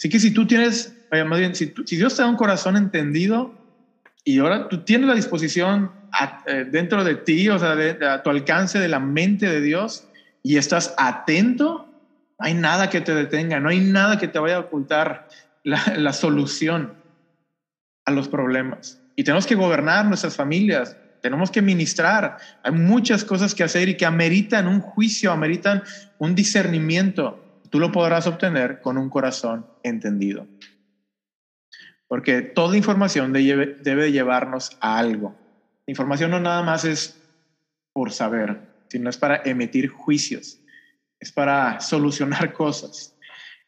Así 0.00 0.08
que 0.08 0.18
si 0.18 0.30
tú 0.30 0.46
tienes, 0.46 0.96
más 1.26 1.38
bien, 1.38 1.54
si, 1.54 1.74
Dios 1.90 2.16
te 2.16 2.22
da 2.22 2.28
un 2.28 2.36
corazón 2.36 2.78
entendido 2.78 3.52
y 4.24 4.38
ahora 4.38 4.66
tú 4.66 4.78
tienes 4.78 5.06
la 5.06 5.14
disposición 5.14 5.92
eh, 6.46 6.64
dentro 6.70 7.04
de 7.04 7.16
ti, 7.16 7.50
o 7.50 7.58
sea, 7.58 7.76
a 8.14 8.22
tu 8.22 8.30
alcance 8.30 8.78
de 8.78 8.88
la 8.88 8.98
mente 8.98 9.46
de 9.46 9.60
Dios 9.60 10.06
y 10.42 10.56
estás 10.56 10.94
atento, 10.96 11.86
no 12.38 12.46
hay 12.46 12.54
nada 12.54 12.88
que 12.88 13.02
te 13.02 13.14
detenga, 13.14 13.60
no 13.60 13.68
hay 13.68 13.80
nada 13.80 14.18
que 14.18 14.26
te 14.26 14.38
vaya 14.38 14.56
a 14.56 14.60
ocultar 14.60 15.28
la, 15.64 15.92
la 15.98 16.14
solución 16.14 16.94
a 18.06 18.10
los 18.10 18.26
problemas. 18.26 19.02
Y 19.16 19.24
tenemos 19.24 19.46
que 19.46 19.54
gobernar 19.54 20.06
nuestras 20.06 20.34
familias, 20.34 20.96
tenemos 21.20 21.50
que 21.50 21.60
ministrar. 21.60 22.38
Hay 22.62 22.72
muchas 22.72 23.22
cosas 23.22 23.54
que 23.54 23.64
hacer 23.64 23.90
y 23.90 23.98
que 23.98 24.06
ameritan 24.06 24.66
un 24.66 24.80
juicio, 24.80 25.30
ameritan 25.30 25.82
un 26.16 26.34
discernimiento. 26.34 27.49
Tú 27.70 27.80
lo 27.80 27.92
podrás 27.92 28.26
obtener 28.26 28.80
con 28.80 28.98
un 28.98 29.08
corazón 29.08 29.66
entendido. 29.82 30.46
Porque 32.08 32.42
toda 32.42 32.76
información 32.76 33.32
debe 33.32 34.12
llevarnos 34.12 34.76
a 34.80 34.98
algo 34.98 35.36
información 35.90 36.30
no 36.30 36.40
nada 36.40 36.62
más 36.62 36.84
es 36.84 37.20
por 37.92 38.12
saber, 38.12 38.60
sino 38.88 39.10
es 39.10 39.18
para 39.18 39.42
emitir 39.44 39.88
juicios, 39.88 40.58
es 41.18 41.32
para 41.32 41.80
solucionar 41.80 42.52
cosas. 42.54 43.14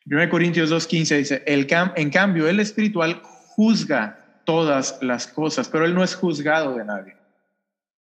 1 0.07 0.29
Corintios 0.31 0.71
2.15 0.71 1.17
dice, 1.19 1.43
el 1.47 1.67
en 1.97 2.11
cambio, 2.11 2.49
el 2.49 2.61
espiritual 2.61 3.21
juzga 3.23 4.41
todas 4.45 4.99
las 5.03 5.27
cosas, 5.27 5.69
pero 5.69 5.85
él 5.85 5.95
no 5.95 6.03
es 6.03 6.15
juzgado 6.15 6.77
de 6.77 6.85
nadie. 6.85 7.17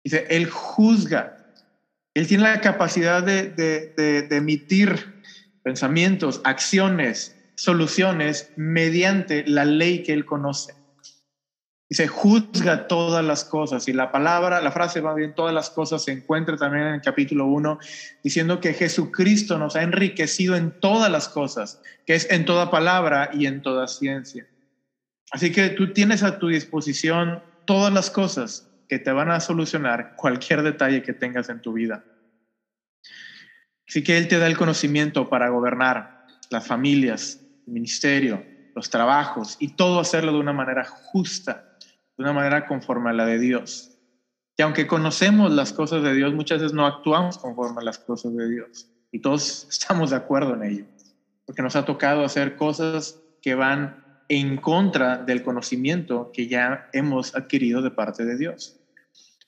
Dice, 0.03 0.25
él 0.29 0.49
juzga. 0.49 1.37
Él 2.13 2.27
tiene 2.27 2.43
la 2.43 2.61
capacidad 2.61 3.23
de, 3.23 3.49
de, 3.49 4.23
de, 4.23 4.35
emitir 4.35 5.14
pensamientos, 5.65 6.41
acciones, 6.43 7.35
soluciones 7.55 8.51
mediante 8.55 9.43
la 9.47 9.65
ley 9.65 10.03
que 10.03 10.13
él 10.13 10.23
conoce. 10.23 10.75
Se 11.89 12.07
juzga 12.07 12.87
todas 12.87 13.25
las 13.25 13.43
cosas. 13.45 13.87
Y 13.87 13.93
la 13.93 14.11
palabra, 14.11 14.61
la 14.61 14.71
frase 14.71 15.01
va 15.01 15.15
bien, 15.15 15.33
todas 15.33 15.55
las 15.55 15.71
cosas 15.71 16.03
se 16.03 16.11
encuentra 16.11 16.55
también 16.55 16.85
en 16.85 16.93
el 16.95 17.01
capítulo 17.01 17.47
1, 17.47 17.79
diciendo 18.23 18.59
que 18.59 18.75
Jesucristo 18.75 19.57
nos 19.57 19.75
ha 19.75 19.81
enriquecido 19.81 20.55
en 20.55 20.71
todas 20.79 21.11
las 21.11 21.27
cosas, 21.29 21.81
que 22.05 22.13
es 22.13 22.29
en 22.29 22.45
toda 22.45 22.69
palabra 22.69 23.31
y 23.33 23.47
en 23.47 23.63
toda 23.63 23.87
ciencia. 23.87 24.47
Así 25.31 25.51
que 25.51 25.69
tú 25.69 25.93
tienes 25.93 26.21
a 26.21 26.37
tu 26.37 26.49
disposición 26.49 27.41
todas 27.65 27.91
las 27.91 28.11
cosas 28.11 28.69
que 28.87 28.99
te 28.99 29.11
van 29.11 29.31
a 29.31 29.39
solucionar 29.39 30.13
cualquier 30.15 30.61
detalle 30.61 31.01
que 31.01 31.13
tengas 31.13 31.49
en 31.49 31.59
tu 31.59 31.73
vida. 31.73 32.03
Así 33.87 34.03
que 34.03 34.17
Él 34.17 34.27
te 34.27 34.39
da 34.39 34.47
el 34.47 34.57
conocimiento 34.57 35.29
para 35.29 35.49
gobernar 35.49 36.25
las 36.49 36.65
familias, 36.65 37.39
el 37.67 37.73
ministerio, 37.73 38.43
los 38.75 38.89
trabajos 38.89 39.57
y 39.59 39.69
todo 39.69 39.99
hacerlo 39.99 40.33
de 40.33 40.39
una 40.39 40.53
manera 40.53 40.85
justa, 40.85 41.77
de 42.17 42.23
una 42.23 42.33
manera 42.33 42.67
conforme 42.67 43.09
a 43.09 43.13
la 43.13 43.25
de 43.25 43.39
Dios. 43.39 43.91
Y 44.57 44.61
aunque 44.61 44.87
conocemos 44.87 45.51
las 45.51 45.73
cosas 45.73 46.03
de 46.03 46.13
Dios, 46.13 46.33
muchas 46.33 46.59
veces 46.59 46.73
no 46.73 46.85
actuamos 46.85 47.37
conforme 47.37 47.81
a 47.81 47.83
las 47.83 47.99
cosas 47.99 48.35
de 48.35 48.49
Dios. 48.49 48.89
Y 49.11 49.19
todos 49.19 49.67
estamos 49.69 50.11
de 50.11 50.17
acuerdo 50.17 50.53
en 50.55 50.63
ello, 50.63 50.85
porque 51.45 51.61
nos 51.61 51.75
ha 51.75 51.85
tocado 51.85 52.23
hacer 52.23 52.55
cosas 52.55 53.19
que 53.41 53.55
van 53.55 54.03
en 54.27 54.57
contra 54.57 55.17
del 55.17 55.43
conocimiento 55.43 56.31
que 56.33 56.47
ya 56.47 56.89
hemos 56.93 57.35
adquirido 57.35 57.81
de 57.81 57.91
parte 57.91 58.25
de 58.25 58.37
Dios. 58.37 58.79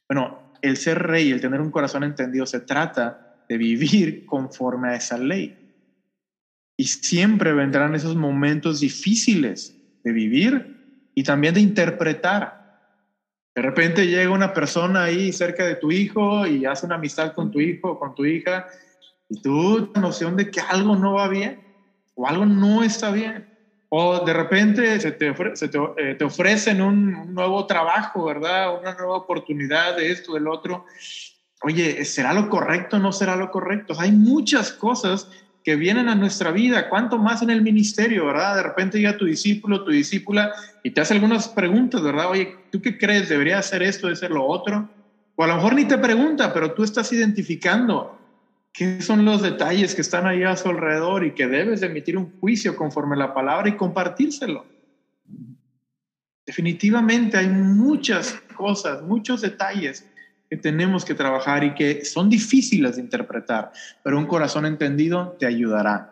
Bueno, 0.08 0.54
el 0.62 0.78
ser 0.78 1.00
rey, 1.00 1.32
el 1.32 1.42
tener 1.42 1.62
un 1.62 1.72
corazón 1.72 2.04
entendido, 2.04 2.46
se 2.46 2.60
trata 2.60 3.27
de 3.48 3.58
vivir 3.58 4.26
conforme 4.26 4.90
a 4.90 4.96
esa 4.96 5.18
ley. 5.18 5.56
Y 6.78 6.86
siempre 6.86 7.54
vendrán 7.54 7.96
esos 7.96 8.16
momentos 8.16 8.80
difíciles 8.80 9.76
de 10.04 10.12
vivir 10.12 10.78
y 11.16 11.24
también 11.24 11.54
de 11.54 11.62
interpretar. 11.62 12.54
De 13.56 13.62
repente 13.64 14.06
llega 14.06 14.30
una 14.30 14.54
persona 14.54 15.06
ahí 15.06 15.32
cerca 15.34 15.66
de 15.66 15.76
tu 15.76 15.92
hijo 15.92 16.46
y 16.46 16.66
hace 16.66 16.86
una 16.86 16.96
amistad 16.96 17.34
con 17.34 17.50
tu 17.50 17.60
hijo 17.60 17.92
o 17.92 18.00
con 18.00 18.14
tu 18.14 18.26
hija 18.26 18.68
y 19.30 19.42
tú 19.42 19.90
la 19.94 20.02
noción 20.02 20.36
de 20.38 20.50
que 20.50 20.62
algo 20.62 20.96
no 20.96 21.14
va 21.14 21.28
bien 21.28 21.60
o 22.16 22.28
algo 22.28 22.46
no 22.46 22.84
está 22.84 23.12
bien. 23.12 23.48
O 23.90 24.26
de 24.26 24.34
repente 24.34 25.00
se 25.00 25.14
te, 25.14 25.30
eh, 25.30 26.16
te, 26.16 26.24
ofrecen 26.26 26.82
un, 26.82 27.34
nuevo 27.34 27.66
trabajo, 27.66 28.26
¿verdad? 28.26 28.78
Una 28.78 28.94
nueva 28.96 29.16
oportunidad 29.16 29.96
de 29.96 30.12
esto, 30.12 30.34
del 30.34 30.48
otro. 30.48 30.84
Oye, 31.64 32.06
¿será 32.06 32.34
lo 32.34 32.50
correcto 32.50 32.98
o 32.98 33.00
no 33.00 33.12
será 33.12 33.36
lo 33.36 33.50
correcto? 33.50 33.96
Hay 34.00 34.12
muchas 34.12 34.72
cosas 34.72 35.28
que 35.64 35.76
vienen 35.76 36.08
a 36.08 36.16
nuestra 36.16 36.52
vida, 36.52 36.88
cuánto 36.88 37.18
más 37.18 37.42
en 37.42 37.50
el 37.50 37.62
ministerio, 37.62 38.26
¿verdad? 38.28 38.56
De 38.56 38.64
repente 38.64 39.00
llega 39.00 39.18
tu 39.18 39.26
discípulo, 39.26 39.84
tu 39.84 39.92
discípula, 39.92 40.54
y 40.82 40.92
te 40.92 41.02
hace 41.02 41.14
algunas 41.14 41.50
preguntas, 41.50 42.02
¿verdad? 42.02 42.30
Oye, 42.30 42.56
¿tú 42.72 42.82
qué 42.82 42.98
crees? 42.98 43.28
¿Debería 43.28 43.58
hacer 43.58 43.84
esto, 43.84 44.08
de 44.08 44.16
ser 44.16 44.32
lo 44.32 44.46
otro? 44.46 44.90
O 45.36 45.44
a 45.44 45.48
lo 45.48 45.56
mejor 45.56 45.76
ni 45.76 45.86
te 45.86 45.98
pregunta, 45.98 46.54
pero 46.54 46.74
tú 46.74 46.84
estás 46.84 47.12
identificando 47.12 48.18
qué 48.72 49.02
son 49.02 49.26
los 49.26 49.42
detalles 49.42 49.94
que 49.94 50.02
están 50.02 50.26
ahí 50.26 50.44
a 50.44 50.56
su 50.56 50.70
alrededor 50.70 51.26
y 51.26 51.34
que 51.34 51.48
debes 51.48 51.82
de 51.82 51.88
emitir 51.88 52.18
un 52.18 52.32
juicio 52.40 52.76
conforme 52.76 53.16
a 53.16 53.20
la 53.20 53.34
palabra 53.34 53.68
y 53.68 53.76
compartírselo. 53.76 54.66
Definitivamente 56.46 57.38
hay 57.38 57.50
muchas 57.50 58.40
cosas, 58.56 59.02
muchos 59.02 59.42
detalles 59.42 60.08
que 60.50 60.58
tenemos 60.58 61.06
que 61.06 61.14
trabajar 61.14 61.64
y 61.64 61.74
que 61.74 62.06
son 62.06 62.30
difíciles 62.30 62.96
de 62.96 63.02
interpretar, 63.02 63.72
pero 64.04 64.18
un 64.18 64.26
corazón 64.26 64.66
entendido 64.66 65.36
te 65.40 65.46
ayudará. 65.46 66.10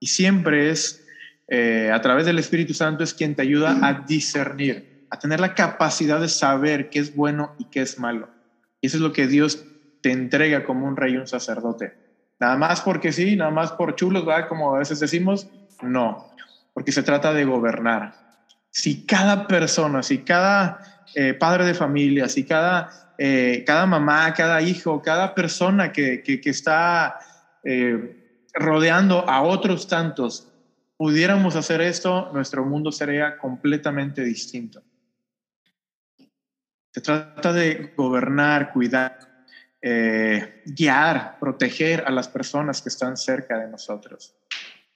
Y 0.00 0.08
siempre 0.08 0.70
es 0.70 1.02
eh, 1.48 1.90
a 1.92 2.00
través 2.00 2.26
del 2.26 2.38
Espíritu 2.38 2.74
Santo 2.74 3.04
es 3.04 3.14
quien 3.14 3.34
te 3.34 3.42
ayuda 3.42 3.78
a 3.82 4.04
discernir, 4.06 5.06
a 5.10 5.18
tener 5.18 5.40
la 5.40 5.54
capacidad 5.54 6.20
de 6.20 6.28
saber 6.28 6.90
qué 6.90 6.98
es 6.98 7.14
bueno 7.14 7.54
y 7.58 7.66
qué 7.66 7.82
es 7.82 7.98
malo. 7.98 8.28
Y 8.80 8.88
eso 8.88 8.96
es 8.96 9.02
lo 9.02 9.12
que 9.12 9.26
Dios 9.26 9.64
te 10.00 10.10
entrega 10.10 10.64
como 10.64 10.86
un 10.86 10.96
rey 10.96 11.14
y 11.14 11.16
un 11.16 11.26
sacerdote. 11.26 11.94
Nada 12.38 12.56
más 12.56 12.80
porque 12.80 13.12
sí, 13.12 13.36
nada 13.36 13.50
más 13.50 13.72
por 13.72 13.94
chulos, 13.94 14.26
¿verdad? 14.26 14.48
Como 14.48 14.74
a 14.74 14.78
veces 14.78 15.00
decimos, 15.00 15.48
no, 15.82 16.30
porque 16.74 16.92
se 16.92 17.02
trata 17.02 17.32
de 17.32 17.44
gobernar. 17.44 18.14
Si 18.70 19.06
cada 19.06 19.46
persona, 19.46 20.02
si 20.02 20.18
cada 20.18 20.80
eh, 21.14 21.32
padre 21.32 21.64
de 21.64 21.74
familia, 21.74 22.28
si 22.28 22.44
cada 22.44 22.90
eh, 23.18 23.64
cada 23.66 23.86
mamá, 23.86 24.32
cada 24.34 24.60
hijo, 24.60 25.00
cada 25.00 25.34
persona 25.34 25.92
que, 25.92 26.22
está 26.44 27.18
eh, 27.64 28.44
rodeando 28.54 29.28
a 29.28 29.42
otros 29.42 29.88
tantos, 29.88 30.52
pudiéramos 30.96 31.56
hacer 31.56 31.80
esto, 31.80 32.30
nuestro 32.32 32.64
mundo 32.64 32.92
sería 32.92 33.38
completamente 33.38 34.22
distinto. 34.22 34.82
Se 36.92 37.00
trata 37.00 37.52
de 37.52 37.92
gobernar, 37.96 38.72
cuidar, 38.72 39.18
eh, 39.82 40.62
guiar, 40.64 41.38
proteger 41.38 42.04
a 42.06 42.10
las 42.10 42.28
personas 42.28 42.80
que 42.80 42.88
están 42.88 43.16
cerca 43.16 43.58
de 43.58 43.68
nosotros. 43.68 44.34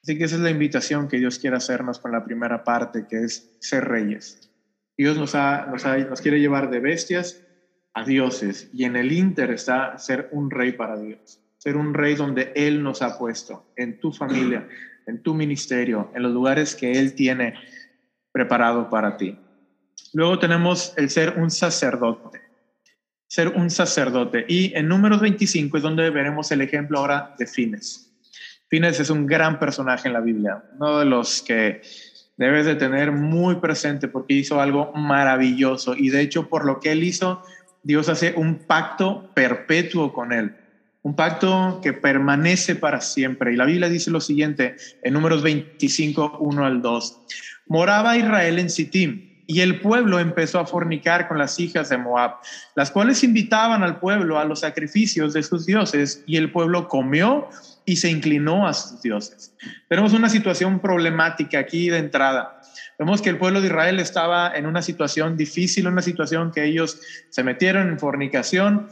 Así 0.02 0.16
que 0.16 0.24
esa 0.24 0.36
es 0.36 0.40
la 0.40 0.50
invitación 0.50 1.08
que 1.08 1.18
Dios 1.18 1.38
quiere 1.38 1.56
hacernos 1.56 1.98
con 1.98 2.12
la 2.12 2.24
primera 2.24 2.64
parte, 2.64 3.06
que 3.06 3.24
es 3.24 3.56
ser 3.60 3.86
reyes. 3.86 4.50
Dios 4.96 5.16
nos, 5.18 5.34
nos 5.34 6.20
quiere 6.22 6.40
llevar 6.40 6.70
de 6.70 6.80
bestias 6.80 7.42
a 7.94 8.04
dioses 8.04 8.70
y 8.72 8.84
en 8.84 8.96
el 8.96 9.12
Inter 9.12 9.50
está 9.50 9.98
ser 9.98 10.28
un 10.32 10.50
rey 10.50 10.72
para 10.72 10.98
Dios, 10.98 11.40
ser 11.58 11.76
un 11.76 11.94
rey 11.94 12.14
donde 12.14 12.52
Él 12.54 12.82
nos 12.82 13.02
ha 13.02 13.18
puesto, 13.18 13.72
en 13.76 13.98
tu 13.98 14.12
familia, 14.12 14.68
en 15.06 15.22
tu 15.22 15.34
ministerio, 15.34 16.10
en 16.14 16.22
los 16.22 16.32
lugares 16.32 16.74
que 16.74 16.92
Él 16.92 17.14
tiene 17.14 17.54
preparado 18.32 18.88
para 18.88 19.16
ti. 19.16 19.36
Luego 20.12 20.38
tenemos 20.38 20.92
el 20.96 21.10
ser 21.10 21.34
un 21.38 21.50
sacerdote, 21.50 22.40
ser 23.26 23.48
un 23.48 23.70
sacerdote. 23.70 24.44
Y 24.48 24.74
en 24.74 24.88
números 24.88 25.20
25 25.20 25.76
es 25.76 25.82
donde 25.82 26.10
veremos 26.10 26.50
el 26.50 26.62
ejemplo 26.62 26.98
ahora 26.98 27.34
de 27.38 27.46
Fines. 27.46 28.12
Fines 28.68 29.00
es 29.00 29.10
un 29.10 29.26
gran 29.26 29.58
personaje 29.58 30.08
en 30.08 30.14
la 30.14 30.20
Biblia, 30.20 30.62
uno 30.76 31.00
de 31.00 31.04
los 31.04 31.42
que 31.42 31.82
debes 32.36 32.64
de 32.64 32.74
tener 32.74 33.12
muy 33.12 33.56
presente 33.56 34.08
porque 34.08 34.34
hizo 34.34 34.60
algo 34.60 34.92
maravilloso 34.94 35.94
y 35.94 36.08
de 36.08 36.22
hecho 36.22 36.48
por 36.48 36.64
lo 36.64 36.80
que 36.80 36.90
él 36.92 37.04
hizo 37.04 37.42
Dios 37.82 38.08
hace 38.08 38.34
un 38.36 38.56
pacto 38.66 39.30
perpetuo 39.34 40.12
con 40.12 40.32
él, 40.32 40.56
un 41.02 41.16
pacto 41.16 41.80
que 41.82 41.92
permanece 41.92 42.76
para 42.76 43.00
siempre. 43.00 43.52
Y 43.52 43.56
la 43.56 43.64
Biblia 43.64 43.88
dice 43.88 44.10
lo 44.10 44.20
siguiente 44.20 44.76
en 45.02 45.14
números 45.14 45.42
25, 45.42 46.38
1 46.40 46.64
al 46.64 46.82
2. 46.82 47.20
Moraba 47.66 48.16
Israel 48.16 48.58
en 48.58 48.70
Sittim 48.70 49.30
y 49.50 49.62
el 49.62 49.80
pueblo 49.80 50.20
empezó 50.20 50.60
a 50.60 50.66
fornicar 50.66 51.26
con 51.26 51.36
las 51.36 51.58
hijas 51.58 51.88
de 51.88 51.98
Moab, 51.98 52.36
las 52.76 52.92
cuales 52.92 53.24
invitaban 53.24 53.82
al 53.82 53.98
pueblo 53.98 54.38
a 54.38 54.44
los 54.44 54.60
sacrificios 54.60 55.32
de 55.32 55.42
sus 55.42 55.66
dioses 55.66 56.22
y 56.24 56.36
el 56.36 56.52
pueblo 56.52 56.86
comió 56.86 57.48
y 57.84 57.96
se 57.96 58.10
inclinó 58.10 58.68
a 58.68 58.74
sus 58.74 59.02
dioses. 59.02 59.52
Tenemos 59.88 60.12
una 60.12 60.28
situación 60.28 60.78
problemática 60.78 61.58
aquí 61.58 61.90
de 61.90 61.98
entrada. 61.98 62.60
Vemos 63.00 63.22
que 63.22 63.30
el 63.30 63.38
pueblo 63.38 63.62
de 63.62 63.68
Israel 63.68 63.98
estaba 63.98 64.52
en 64.54 64.66
una 64.66 64.82
situación 64.82 65.34
difícil, 65.34 65.88
una 65.88 66.02
situación 66.02 66.52
que 66.52 66.66
ellos 66.66 67.00
se 67.30 67.42
metieron 67.42 67.88
en 67.88 67.98
fornicación 67.98 68.88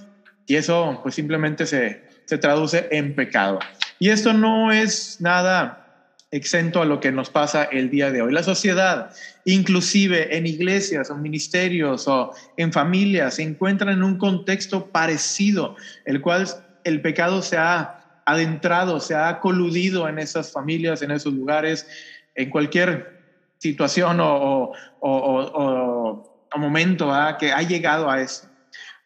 y 0.46 0.56
eso 0.56 0.98
pues 1.02 1.14
simplemente 1.14 1.66
se, 1.66 2.00
se 2.24 2.38
traduce 2.38 2.88
en 2.90 3.14
pecado. 3.14 3.58
Y 3.98 4.08
esto 4.08 4.32
no 4.32 4.72
es 4.72 5.20
nada 5.20 6.14
exento 6.30 6.80
a 6.80 6.86
lo 6.86 7.00
que 7.00 7.12
nos 7.12 7.28
pasa 7.28 7.64
el 7.64 7.90
día 7.90 8.10
de 8.10 8.22
hoy. 8.22 8.32
La 8.32 8.42
sociedad, 8.42 9.10
inclusive 9.44 10.38
en 10.38 10.46
iglesias 10.46 11.10
o 11.10 11.14
ministerios 11.14 12.08
o 12.08 12.32
en 12.56 12.72
familias, 12.72 13.34
se 13.34 13.42
encuentra 13.42 13.92
en 13.92 14.02
un 14.02 14.16
contexto 14.16 14.90
parecido, 14.90 15.76
el 16.06 16.22
cual 16.22 16.48
el 16.84 17.02
pecado 17.02 17.42
se 17.42 17.58
ha 17.58 18.22
adentrado, 18.24 19.00
se 19.00 19.14
ha 19.14 19.38
coludido 19.40 20.08
en 20.08 20.18
esas 20.18 20.50
familias, 20.50 21.02
en 21.02 21.10
esos 21.10 21.34
lugares, 21.34 21.86
en 22.34 22.48
cualquier 22.48 23.17
situación 23.58 24.18
o, 24.20 24.72
momento 26.56 27.12
que 27.38 27.52
ha 27.52 27.62
llegado 27.62 28.10
a 28.10 28.20
eso. 28.20 28.48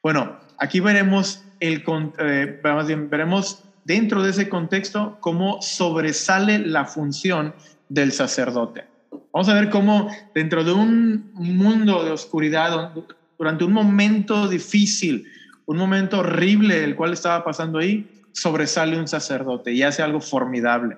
Bueno, 0.02 0.38
aquí 0.58 0.80
veremos, 0.80 1.44
el, 1.60 1.84
eh, 2.18 2.60
veremos 2.62 3.62
dentro 3.84 4.22
de 4.22 4.30
ese 4.30 4.48
contexto 4.48 5.18
cómo 5.20 5.60
sobresale 5.60 6.58
la 6.58 6.84
función 6.86 7.54
del 7.88 8.12
sacerdote. 8.12 8.84
Vamos 9.32 9.48
a 9.48 9.54
ver 9.54 9.70
cómo 9.70 10.08
dentro 10.34 10.64
de 10.64 10.72
un 10.72 11.30
mundo 11.34 12.04
de 12.04 12.10
oscuridad, 12.10 12.92
durante 13.38 13.64
un 13.64 13.72
momento 13.72 14.48
difícil, 14.48 15.26
un 15.66 15.76
momento 15.76 16.20
horrible 16.20 16.84
el 16.84 16.96
cual 16.96 17.12
estaba 17.12 17.44
pasando 17.44 17.78
ahí, 17.78 18.08
sobresale 18.32 18.98
un 18.98 19.08
sacerdote 19.08 19.72
y 19.72 19.82
hace 19.82 20.02
algo 20.02 20.20
formidable. 20.20 20.96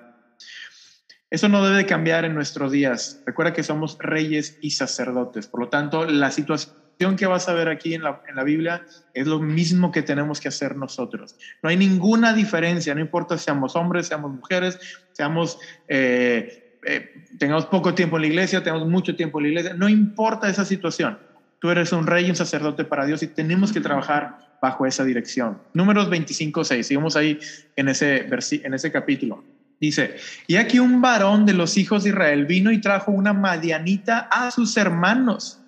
Eso 1.35 1.49
no 1.49 1.67
debe 1.69 1.85
cambiar 1.85 2.25
en 2.25 2.33
nuestros 2.33 2.71
días. 2.71 3.21
Recuerda 3.27 3.53
que 3.53 3.65
somos 3.65 3.99
reyes 3.99 4.57
y 4.61 4.71
sacerdotes. 4.71 5.49
Por 5.49 5.59
lo 5.59 5.69
tanto, 5.69 6.05
la 6.05 6.31
situación 6.31 7.17
que 7.17 7.27
vas 7.27 7.49
a 7.49 7.55
ver 7.55 7.69
aquí 7.69 7.93
en 7.93 8.05
la, 8.05 8.45
Biblia 8.45 8.87
es 9.15 9.27
lo 9.27 9.41
mismo 9.41 9.91
que 9.91 10.03
tenemos 10.03 10.41
que 10.41 10.47
hacer 10.47 10.77
nosotros. 10.77 11.35
No 11.61 11.71
hay 11.71 11.77
ninguna 11.77 12.35
diferencia, 12.35 12.95
no 12.95 13.01
importa 13.01 13.37
si 13.37 13.47
seamos 13.47 13.75
hombres, 13.75 14.07
seamos 14.07 14.31
mujeres, 14.31 14.79
seamos, 15.11 15.59
eh, 15.89 16.79
eh, 16.87 17.27
tengamos 17.37 17.67
poco 17.67 17.95
tiempo 17.95 18.15
en 18.15 18.23
la 18.23 18.29
iglesia, 18.29 18.63
tengamos 18.63 18.87
mucho 18.87 19.17
tiempo 19.17 19.41
en 19.41 19.43
la 19.43 19.49
iglesia, 19.49 19.75
no 19.75 19.89
importa 19.89 20.49
esa 20.49 20.65
situación. 20.65 21.19
Tú 21.59 21.69
eres 21.69 21.93
un 21.93 22.07
rey 22.07 22.27
y 22.27 22.31
un 22.31 22.37
sacerdote 22.37 22.85
para 22.85 23.07
Dios 23.07 23.25
y 23.25 23.27
tenemos 23.27 23.73
que 23.73 23.81
trabajar 23.81 24.39
bajo 24.63 24.87
esa 24.87 25.05
dirección. 25.05 25.59
Números 25.73 26.09
25, 26.09 26.63
6, 26.63 26.87
sigamos 26.87 27.17
ahí 27.17 27.41
en 27.75 27.89
ese, 27.89 28.29
en 28.29 28.75
ese 28.75 28.93
capítulo. 28.93 29.43
Dice, 29.81 30.17
y 30.47 30.57
aquí 30.57 30.79
un 30.79 31.01
varón 31.01 31.47
de 31.47 31.53
los 31.53 31.77
hijos 31.77 32.05
de 32.05 32.11
Israel 32.11 32.47
vino 32.47 32.71
y 32.71 32.81
trajo 32.81 33.13
una 33.13 33.33
madianita 33.33 34.21
a 34.31 34.51
sus 34.51 34.77
hermanos 34.77 35.61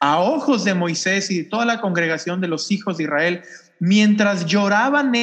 a 0.00 0.18
ojos 0.18 0.64
de 0.64 0.74
Moisés 0.74 1.30
y 1.30 1.38
de 1.38 1.44
toda 1.44 1.64
la 1.64 1.80
congregación 1.80 2.40
de 2.40 2.48
los 2.48 2.70
hijos 2.70 2.98
de 2.98 3.04
Israel, 3.04 3.42
mientras 3.80 4.44
lloraban 4.44 5.14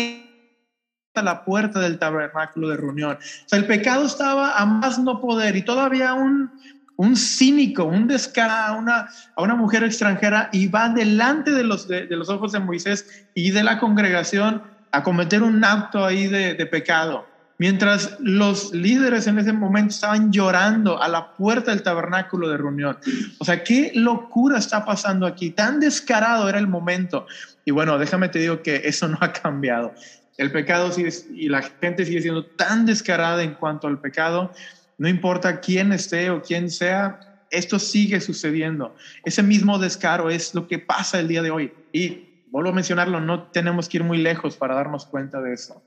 a 1.13 1.21
la 1.21 1.45
puerta 1.45 1.79
del 1.79 1.99
tabernáculo 1.99 2.69
de 2.69 2.77
reunión. 2.77 3.17
O 3.17 3.49
sea, 3.49 3.59
el 3.59 3.65
pecado 3.65 4.05
estaba 4.05 4.57
a 4.57 4.65
más 4.65 4.97
no 4.97 5.21
poder 5.21 5.55
y 5.55 5.61
todavía 5.61 6.13
un, 6.13 6.51
un 6.95 7.15
cínico, 7.15 7.83
un 7.83 8.07
descarado, 8.07 8.79
una, 8.79 9.07
a 9.35 9.41
una 9.43 9.55
mujer 9.55 9.83
extranjera 9.83 10.49
y 10.51 10.67
va 10.67 10.89
delante 10.89 11.51
de 11.51 11.63
los, 11.63 11.87
de, 11.87 12.07
los 12.09 12.29
ojos 12.29 12.51
de 12.51 12.59
Moisés 12.59 13.27
y 13.35 13.51
de 13.51 13.63
la 13.63 13.77
congregación 13.77 14.63
a 14.91 15.03
cometer 15.03 15.43
un 15.43 15.63
acto 15.63 16.03
ahí 16.03 16.27
de, 16.27 16.55
de 16.55 16.65
pecado. 16.65 17.27
Mientras 17.61 18.17
los 18.19 18.73
líderes 18.73 19.27
en 19.27 19.37
ese 19.37 19.53
momento 19.53 19.93
estaban 19.93 20.31
llorando 20.31 20.99
a 20.99 21.07
la 21.07 21.33
puerta 21.35 21.69
del 21.69 21.83
tabernáculo 21.83 22.49
de 22.49 22.57
reunión. 22.57 22.97
O 23.37 23.45
sea, 23.45 23.63
qué 23.63 23.91
locura 23.93 24.57
está 24.57 24.83
pasando 24.83 25.27
aquí. 25.27 25.51
Tan 25.51 25.79
descarado 25.79 26.49
era 26.49 26.57
el 26.57 26.65
momento. 26.65 27.27
Y 27.63 27.69
bueno, 27.69 27.99
déjame 27.99 28.29
te 28.29 28.39
digo 28.39 28.63
que 28.63 28.81
eso 28.85 29.07
no 29.07 29.19
ha 29.21 29.31
cambiado. 29.31 29.93
El 30.39 30.51
pecado 30.51 30.91
sigue, 30.91 31.13
y 31.35 31.49
la 31.49 31.61
gente 31.61 32.03
sigue 32.03 32.23
siendo 32.23 32.47
tan 32.47 32.87
descarada 32.87 33.43
en 33.43 33.53
cuanto 33.53 33.85
al 33.85 33.99
pecado. 33.99 34.51
No 34.97 35.07
importa 35.07 35.59
quién 35.59 35.93
esté 35.93 36.31
o 36.31 36.41
quién 36.41 36.71
sea, 36.71 37.19
esto 37.51 37.77
sigue 37.77 38.21
sucediendo. 38.21 38.95
Ese 39.23 39.43
mismo 39.43 39.77
descaro 39.77 40.31
es 40.31 40.55
lo 40.55 40.67
que 40.67 40.79
pasa 40.79 41.19
el 41.19 41.27
día 41.27 41.43
de 41.43 41.51
hoy. 41.51 41.71
Y 41.93 42.41
vuelvo 42.49 42.71
a 42.71 42.73
mencionarlo, 42.73 43.21
no 43.21 43.43
tenemos 43.51 43.87
que 43.87 43.97
ir 43.97 44.03
muy 44.03 44.17
lejos 44.17 44.57
para 44.57 44.73
darnos 44.73 45.05
cuenta 45.05 45.39
de 45.41 45.53
eso 45.53 45.83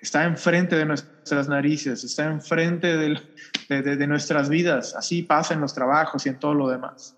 está 0.00 0.24
enfrente 0.24 0.76
de 0.76 0.86
nuestras 0.86 1.48
narices, 1.48 2.04
está 2.04 2.24
enfrente 2.24 2.96
de, 2.96 3.82
de, 3.82 4.06
nuestras 4.06 4.48
vidas. 4.48 4.94
Así 4.94 5.22
pasa 5.22 5.54
en 5.54 5.60
los 5.60 5.74
trabajos 5.74 6.24
y 6.26 6.30
en 6.30 6.38
todo 6.38 6.54
lo 6.54 6.68
demás. 6.68 7.16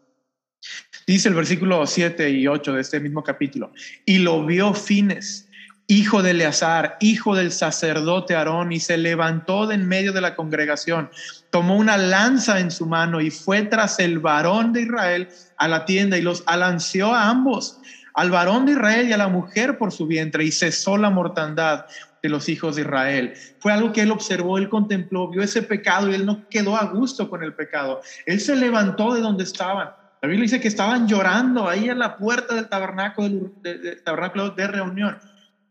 Dice 1.06 1.28
el 1.28 1.34
versículo 1.34 1.86
7 1.86 2.30
y 2.30 2.46
8 2.46 2.72
de 2.72 2.80
este 2.80 3.00
mismo 3.00 3.22
capítulo, 3.22 3.72
y 4.06 4.18
lo 4.18 4.44
vio 4.46 4.72
Fines, 4.72 5.48
hijo 5.86 6.22
de 6.22 6.30
Eleazar, 6.30 6.96
hijo 7.00 7.36
del 7.36 7.52
sacerdote 7.52 8.34
Aarón, 8.34 8.72
y 8.72 8.80
se 8.80 8.96
levantó 8.96 9.66
de 9.66 9.74
en 9.74 9.86
medio 9.86 10.12
de 10.12 10.22
la 10.22 10.34
congregación, 10.34 11.10
tomó 11.50 11.76
una 11.76 11.98
lanza 11.98 12.58
en 12.58 12.70
su 12.70 12.86
mano 12.86 13.20
y 13.20 13.30
fue 13.30 13.62
tras 13.62 13.98
el 13.98 14.18
varón 14.18 14.72
de 14.72 14.82
Israel 14.82 15.28
a 15.58 15.68
la 15.68 15.84
tienda 15.84 16.16
y 16.16 16.22
los 16.22 16.42
alanceó 16.46 17.14
a 17.14 17.28
ambos, 17.28 17.78
al 18.14 18.30
varón 18.30 18.64
de 18.64 18.72
Israel 18.72 19.08
y 19.08 19.12
a 19.12 19.18
la 19.18 19.28
mujer 19.28 19.76
por 19.76 19.92
su 19.92 20.06
vientre, 20.06 20.44
y 20.44 20.52
cesó 20.52 20.96
la 20.96 21.10
mortandad 21.10 21.84
de 22.24 22.30
los 22.30 22.48
hijos 22.48 22.76
de 22.76 22.82
Israel. 22.82 23.34
Fue 23.58 23.70
algo 23.70 23.92
que 23.92 24.00
él 24.00 24.10
observó, 24.10 24.56
él 24.56 24.70
contempló, 24.70 25.28
vio 25.28 25.42
ese 25.42 25.60
pecado 25.62 26.08
y 26.08 26.14
él 26.14 26.24
no 26.24 26.48
quedó 26.48 26.74
a 26.74 26.86
gusto 26.86 27.28
con 27.28 27.42
el 27.42 27.52
pecado. 27.52 28.00
Él 28.24 28.40
se 28.40 28.56
levantó 28.56 29.12
de 29.12 29.20
donde 29.20 29.44
estaban. 29.44 29.90
La 30.22 30.28
Biblia 30.28 30.44
dice 30.44 30.58
que 30.58 30.68
estaban 30.68 31.06
llorando 31.06 31.68
ahí 31.68 31.90
en 31.90 31.98
la 31.98 32.16
puerta 32.16 32.54
del 32.54 32.66
tabernáculo 32.70 33.52
de, 33.60 33.96
tabernáculo 33.96 34.48
de 34.50 34.66
reunión. 34.66 35.18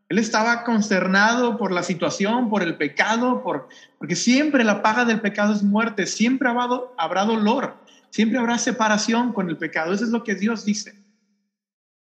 Él 0.09 0.19
estaba 0.19 0.63
consternado 0.63 1.57
por 1.57 1.71
la 1.71 1.81
situación, 1.81 2.51
por 2.51 2.61
el 2.61 2.75
pecado, 2.75 3.41
por, 3.41 3.67
porque 3.97 4.15
siempre 4.15 4.63
la 4.63 4.83
paga 4.83 5.05
del 5.05 5.21
pecado 5.21 5.53
es 5.53 5.63
muerte, 5.63 6.05
siempre 6.05 6.49
habrá, 6.49 6.81
habrá 6.99 7.25
dolor, 7.25 7.77
siempre 8.11 8.37
habrá 8.37 8.59
separación 8.59 9.33
con 9.33 9.49
el 9.49 9.57
pecado. 9.57 9.91
Eso 9.91 10.03
es 10.03 10.11
lo 10.11 10.23
que 10.23 10.35
Dios 10.35 10.65
dice. 10.65 10.93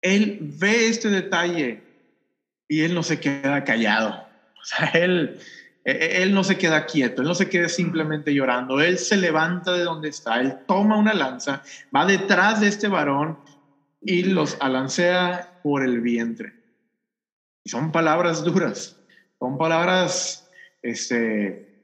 Él 0.01 0.39
ve 0.58 0.88
este 0.88 1.10
detalle 1.10 1.84
y 2.67 2.82
él 2.82 2.95
no 2.95 3.04
se 3.04 3.19
queda 3.19 3.63
callado. 3.63 4.31
O 4.62 4.97
él, 4.97 5.39
él 5.84 6.34
no 6.34 6.43
se 6.43 6.58
queda 6.58 6.86
quieto, 6.86 7.21
él 7.21 7.28
no 7.28 7.36
se 7.36 7.50
queda 7.50 7.67
simplemente 7.67 8.34
llorando, 8.34 8.82
él 8.82 8.97
se 8.97 9.17
levanta 9.17 9.74
de 9.74 9.84
donde 9.84 10.10
está, 10.10 10.39
él 10.39 10.60
toma 10.67 10.97
una 10.97 11.13
lanza, 11.13 11.63
va 11.95 12.06
detrás 12.06 12.62
de 12.62 12.67
este 12.67 12.88
varón 12.88 13.39
y 14.02 14.24
los 14.24 14.58
alancea 14.60 15.60
por 15.63 15.84
el 15.84 16.02
vientre. 16.02 16.54
Y 17.63 17.69
son 17.69 17.91
palabras 17.91 18.43
duras, 18.43 18.97
son 19.39 19.58
palabras 19.58 20.50
este, 20.84 21.84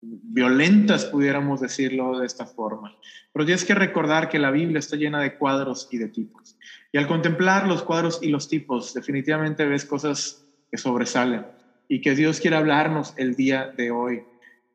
violentas, 0.00 1.04
pudiéramos 1.06 1.60
decirlo 1.60 2.18
de 2.18 2.26
esta 2.26 2.46
forma. 2.46 2.96
Pero 3.32 3.44
tienes 3.44 3.64
que 3.64 3.74
recordar 3.74 4.28
que 4.28 4.38
la 4.38 4.50
Biblia 4.50 4.78
está 4.78 4.96
llena 4.96 5.20
de 5.20 5.36
cuadros 5.36 5.88
y 5.90 5.98
de 5.98 6.08
tipos. 6.08 6.58
Y 6.92 6.98
al 6.98 7.06
contemplar 7.06 7.66
los 7.66 7.82
cuadros 7.82 8.18
y 8.22 8.28
los 8.28 8.48
tipos, 8.48 8.94
definitivamente 8.94 9.66
ves 9.66 9.84
cosas 9.84 10.46
que 10.70 10.78
sobresalen 10.78 11.57
y 11.88 12.00
que 12.00 12.14
Dios 12.14 12.40
quiere 12.40 12.56
hablarnos 12.56 13.14
el 13.16 13.34
día 13.34 13.72
de 13.76 13.90
hoy. 13.90 14.22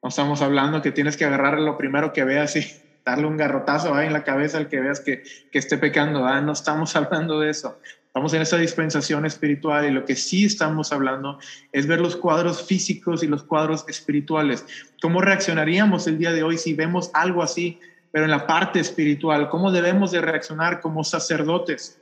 No 0.02 0.10
estamos 0.10 0.42
hablando 0.42 0.82
que 0.82 0.92
tienes 0.92 1.16
que 1.16 1.26
agarrar 1.26 1.60
lo 1.60 1.78
primero 1.78 2.12
que 2.12 2.24
veas 2.24 2.56
y 2.56 2.66
darle 3.06 3.28
un 3.28 3.38
garrotazo 3.38 4.00
en 4.02 4.14
la 4.14 4.24
cabeza 4.24 4.58
al 4.58 4.68
que 4.68 4.80
veas 4.80 5.00
que, 5.00 5.24
que 5.52 5.60
esté 5.60 5.78
pecando. 5.78 6.28
No 6.42 6.52
estamos 6.52 6.96
hablando 6.96 7.40
de 7.40 7.52
eso. 7.52 7.80
Estamos 8.14 8.34
en 8.36 8.44
esa 8.44 8.58
dispensación 8.58 9.26
espiritual 9.26 9.86
y 9.86 9.92
lo 9.92 10.06
que 10.06 10.16
sí 10.16 10.46
estamos 10.46 10.94
hablando 10.94 11.40
es 11.72 11.88
ver 11.88 12.00
los 12.00 12.16
cuadros 12.16 12.64
físicos 12.68 13.24
y 13.24 13.28
los 13.28 13.44
cuadros 13.44 13.86
espirituales. 13.88 14.66
¿Cómo 15.02 15.20
reaccionaríamos 15.20 16.06
el 16.06 16.20
día 16.20 16.32
de 16.32 16.44
hoy 16.44 16.60
si 16.60 16.76
vemos 16.76 17.10
algo 17.16 17.42
así, 17.42 17.80
pero 18.12 18.26
en 18.26 18.32
la 18.32 18.46
parte 18.46 18.80
espiritual? 18.80 19.50
¿Cómo 19.50 19.72
debemos 19.72 20.12
de 20.12 20.22
reaccionar 20.22 20.80
como 20.80 21.04
sacerdotes? 21.04 22.00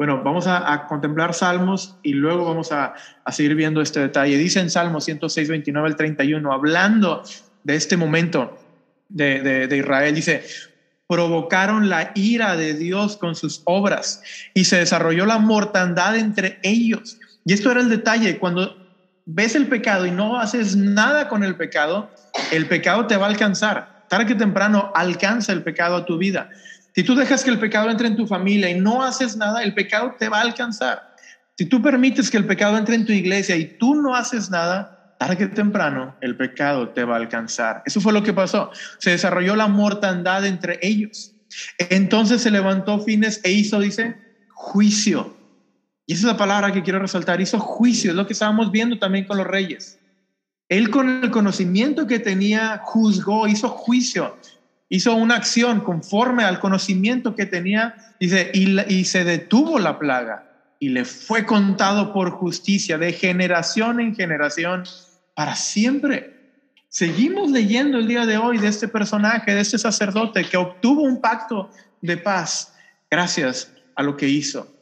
Bueno, 0.00 0.22
vamos 0.24 0.46
a, 0.46 0.86
contemplar 0.88 1.34
Salmos 1.34 1.98
y 2.02 2.14
luego 2.14 2.46
vamos 2.46 2.72
a, 2.72 2.94
seguir 3.30 3.54
viendo 3.54 3.82
este 3.82 4.00
detalle. 4.00 4.38
Dice 4.38 4.58
en 4.58 4.70
Salmos 4.70 5.04
106, 5.04 5.50
29 5.50 5.88
al 5.88 5.94
31, 5.94 6.50
hablando 6.50 7.22
de 7.64 7.74
este 7.74 7.98
momento 7.98 8.56
de, 9.10 9.42
de 9.42 9.76
Israel, 9.76 10.14
dice, 10.14 10.42
provocaron 11.06 11.90
la 11.90 12.12
ira 12.14 12.56
de 12.56 12.72
Dios 12.72 13.18
con 13.18 13.34
sus 13.34 13.60
obras 13.66 14.22
y 14.54 14.64
se 14.64 14.78
desarrolló 14.78 15.26
la 15.26 15.36
mortandad 15.36 16.16
entre 16.16 16.60
ellos. 16.62 17.18
Y 17.44 17.52
esto 17.52 17.70
era 17.70 17.82
el 17.82 17.90
detalle, 17.90 18.38
cuando 18.38 18.74
ves 19.26 19.54
el 19.54 19.66
pecado 19.66 20.06
y 20.06 20.12
no 20.12 20.40
haces 20.40 20.76
nada 20.76 21.28
con 21.28 21.44
el 21.44 21.56
pecado, 21.56 22.10
el 22.52 22.64
pecado 22.68 23.06
te 23.06 23.18
va 23.18 23.26
a 23.26 23.28
alcanzar. 23.28 24.06
Tarde 24.08 24.24
que 24.24 24.34
temprano 24.34 24.92
alcanza 24.94 25.52
el 25.52 25.62
pecado 25.62 25.96
a 25.96 26.06
tu 26.06 26.16
vida. 26.16 26.48
Si 26.94 27.02
tú 27.04 27.14
dejas 27.14 27.44
que 27.44 27.50
el 27.50 27.58
pecado 27.58 27.90
entre 27.90 28.08
en 28.08 28.16
tu 28.16 28.26
familia 28.26 28.70
y 28.70 28.80
no 28.80 29.02
haces 29.02 29.36
nada, 29.36 29.62
el 29.62 29.74
pecado 29.74 30.14
te 30.18 30.28
va 30.28 30.38
a 30.38 30.42
alcanzar. 30.42 31.02
Si 31.56 31.66
tú 31.66 31.82
permites 31.82 32.30
que 32.30 32.36
el 32.36 32.46
pecado 32.46 32.78
entre 32.78 32.94
en 32.94 33.06
tu 33.06 33.12
iglesia 33.12 33.56
y 33.56 33.76
tú 33.78 33.94
no 33.94 34.14
haces 34.14 34.50
nada, 34.50 35.14
tarde 35.18 35.36
que 35.36 35.46
temprano 35.46 36.16
el 36.20 36.36
pecado 36.36 36.88
te 36.88 37.04
va 37.04 37.14
a 37.14 37.18
alcanzar. 37.18 37.82
Eso 37.84 38.00
fue 38.00 38.12
lo 38.12 38.22
que 38.22 38.32
pasó. 38.32 38.70
Se 38.98 39.10
desarrolló 39.10 39.54
la 39.54 39.68
mortandad 39.68 40.46
entre 40.46 40.78
ellos. 40.80 41.34
Entonces 41.78 42.42
se 42.42 42.50
levantó 42.50 42.98
Fines 43.00 43.40
e 43.44 43.52
hizo, 43.52 43.78
dice, 43.78 44.16
juicio. 44.54 45.36
Y 46.06 46.14
esa 46.14 46.22
es 46.22 46.32
la 46.32 46.38
palabra 46.38 46.72
que 46.72 46.82
quiero 46.82 46.98
resaltar. 46.98 47.40
Hizo 47.40 47.60
juicio, 47.60 48.10
es 48.10 48.16
lo 48.16 48.26
que 48.26 48.32
estábamos 48.32 48.72
viendo 48.72 48.98
también 48.98 49.26
con 49.26 49.36
los 49.36 49.46
reyes. 49.46 49.98
Él 50.68 50.88
con 50.90 51.22
el 51.22 51.30
conocimiento 51.30 52.06
que 52.06 52.18
tenía 52.18 52.80
juzgó, 52.82 53.46
hizo 53.46 53.68
juicio 53.68 54.36
hizo 54.90 55.14
una 55.14 55.36
acción 55.36 55.80
conforme 55.80 56.44
al 56.44 56.60
conocimiento 56.60 57.34
que 57.34 57.46
tenía, 57.46 57.94
y, 58.18 58.92
y 58.92 59.04
se 59.06 59.24
detuvo 59.24 59.78
la 59.78 59.98
plaga 59.98 60.50
y 60.78 60.90
le 60.90 61.04
fue 61.04 61.46
contado 61.46 62.12
por 62.12 62.30
justicia 62.30 62.98
de 62.98 63.12
generación 63.12 64.00
en 64.00 64.14
generación 64.14 64.84
para 65.34 65.54
siempre. 65.54 66.38
Seguimos 66.88 67.50
leyendo 67.50 67.98
el 67.98 68.08
día 68.08 68.26
de 68.26 68.36
hoy 68.36 68.58
de 68.58 68.68
este 68.68 68.88
personaje, 68.88 69.54
de 69.54 69.60
este 69.60 69.78
sacerdote 69.78 70.44
que 70.44 70.56
obtuvo 70.56 71.02
un 71.02 71.20
pacto 71.20 71.70
de 72.00 72.16
paz 72.16 72.74
gracias 73.10 73.72
a 73.94 74.02
lo 74.02 74.16
que 74.16 74.28
hizo. 74.28 74.74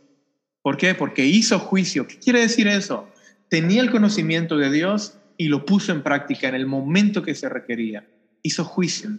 ¿Por 0.63 0.77
qué? 0.77 0.95
Porque 0.95 1.27
hizo 1.27 1.59
juicio. 1.59 2.07
¿Qué 2.07 2.19
quiere 2.19 2.41
decir 2.41 2.67
eso? 2.67 3.09
Tenía 3.49 3.83
el 3.83 3.91
conocimiento 3.91 4.57
de 4.57 4.71
Dios 4.71 5.19
y 5.37 5.49
lo 5.49 5.67
puso 5.67 5.93
en 5.93 6.03
práctica 6.03 6.49
en 6.49 6.55
el 6.55 6.67
momento 6.67 7.23
que 7.23 7.35
se 7.35 7.49
requería. 7.49 8.07
Hizo 8.43 8.65
juicio. 8.65 9.11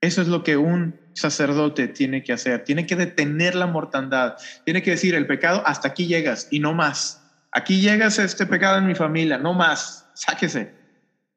Eso 0.00 0.22
es 0.22 0.28
lo 0.28 0.44
que 0.44 0.56
un 0.56 0.98
sacerdote 1.14 1.88
tiene 1.88 2.22
que 2.22 2.32
hacer. 2.32 2.64
Tiene 2.64 2.86
que 2.86 2.96
detener 2.96 3.54
la 3.54 3.66
mortandad. 3.66 4.36
Tiene 4.64 4.82
que 4.82 4.92
decir, 4.92 5.14
el 5.14 5.26
pecado, 5.26 5.62
hasta 5.66 5.88
aquí 5.88 6.06
llegas 6.06 6.48
y 6.50 6.60
no 6.60 6.72
más. 6.72 7.24
Aquí 7.50 7.80
llegas 7.80 8.18
este 8.18 8.46
pecado 8.46 8.78
en 8.78 8.86
mi 8.86 8.94
familia, 8.94 9.38
no 9.38 9.54
más. 9.54 10.08
Sáquese. 10.14 10.72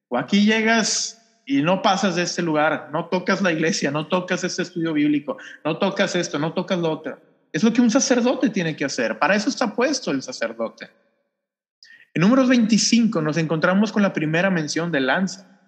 O 0.10 0.18
aquí 0.18 0.46
llegas 0.46 1.18
y 1.46 1.62
no 1.62 1.82
pasas 1.82 2.16
de 2.16 2.24
este 2.24 2.42
lugar, 2.42 2.90
no 2.92 3.06
tocas 3.06 3.42
la 3.42 3.52
iglesia, 3.52 3.92
no 3.92 4.08
tocas 4.08 4.44
este 4.44 4.62
estudio 4.62 4.94
bíblico, 4.94 5.38
no 5.66 5.78
tocas 5.78 6.16
esto, 6.16 6.38
no 6.38 6.54
tocas 6.54 6.80
lo 6.80 6.92
otro. 6.92 7.20
Es 7.52 7.64
lo 7.64 7.74
que 7.74 7.82
un 7.82 7.90
sacerdote 7.90 8.50
tiene 8.50 8.76
que 8.76 8.86
hacer. 8.86 9.18
Para 9.20 9.36
eso 9.36 9.50
está 9.50 9.76
puesto 9.76 10.12
el 10.12 10.22
sacerdote. 10.22 10.90
En 12.14 12.22
números 12.22 12.50
25 12.50 13.22
nos 13.22 13.38
encontramos 13.38 13.92
con 13.92 14.02
la 14.02 14.14
primera 14.14 14.50
mención 14.50 14.92
de 14.92 15.00
lanza. 15.00 15.60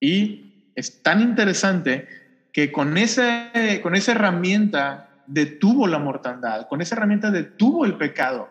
Y 0.00 0.72
es 0.74 1.02
tan 1.02 1.20
interesante 1.20 2.21
que 2.52 2.70
con, 2.70 2.98
ese, 2.98 3.80
con 3.82 3.94
esa 3.94 4.12
herramienta 4.12 5.08
detuvo 5.26 5.86
la 5.86 5.98
mortandad, 5.98 6.68
con 6.68 6.80
esa 6.80 6.94
herramienta 6.94 7.30
detuvo 7.30 7.84
el 7.84 7.96
pecado. 7.96 8.50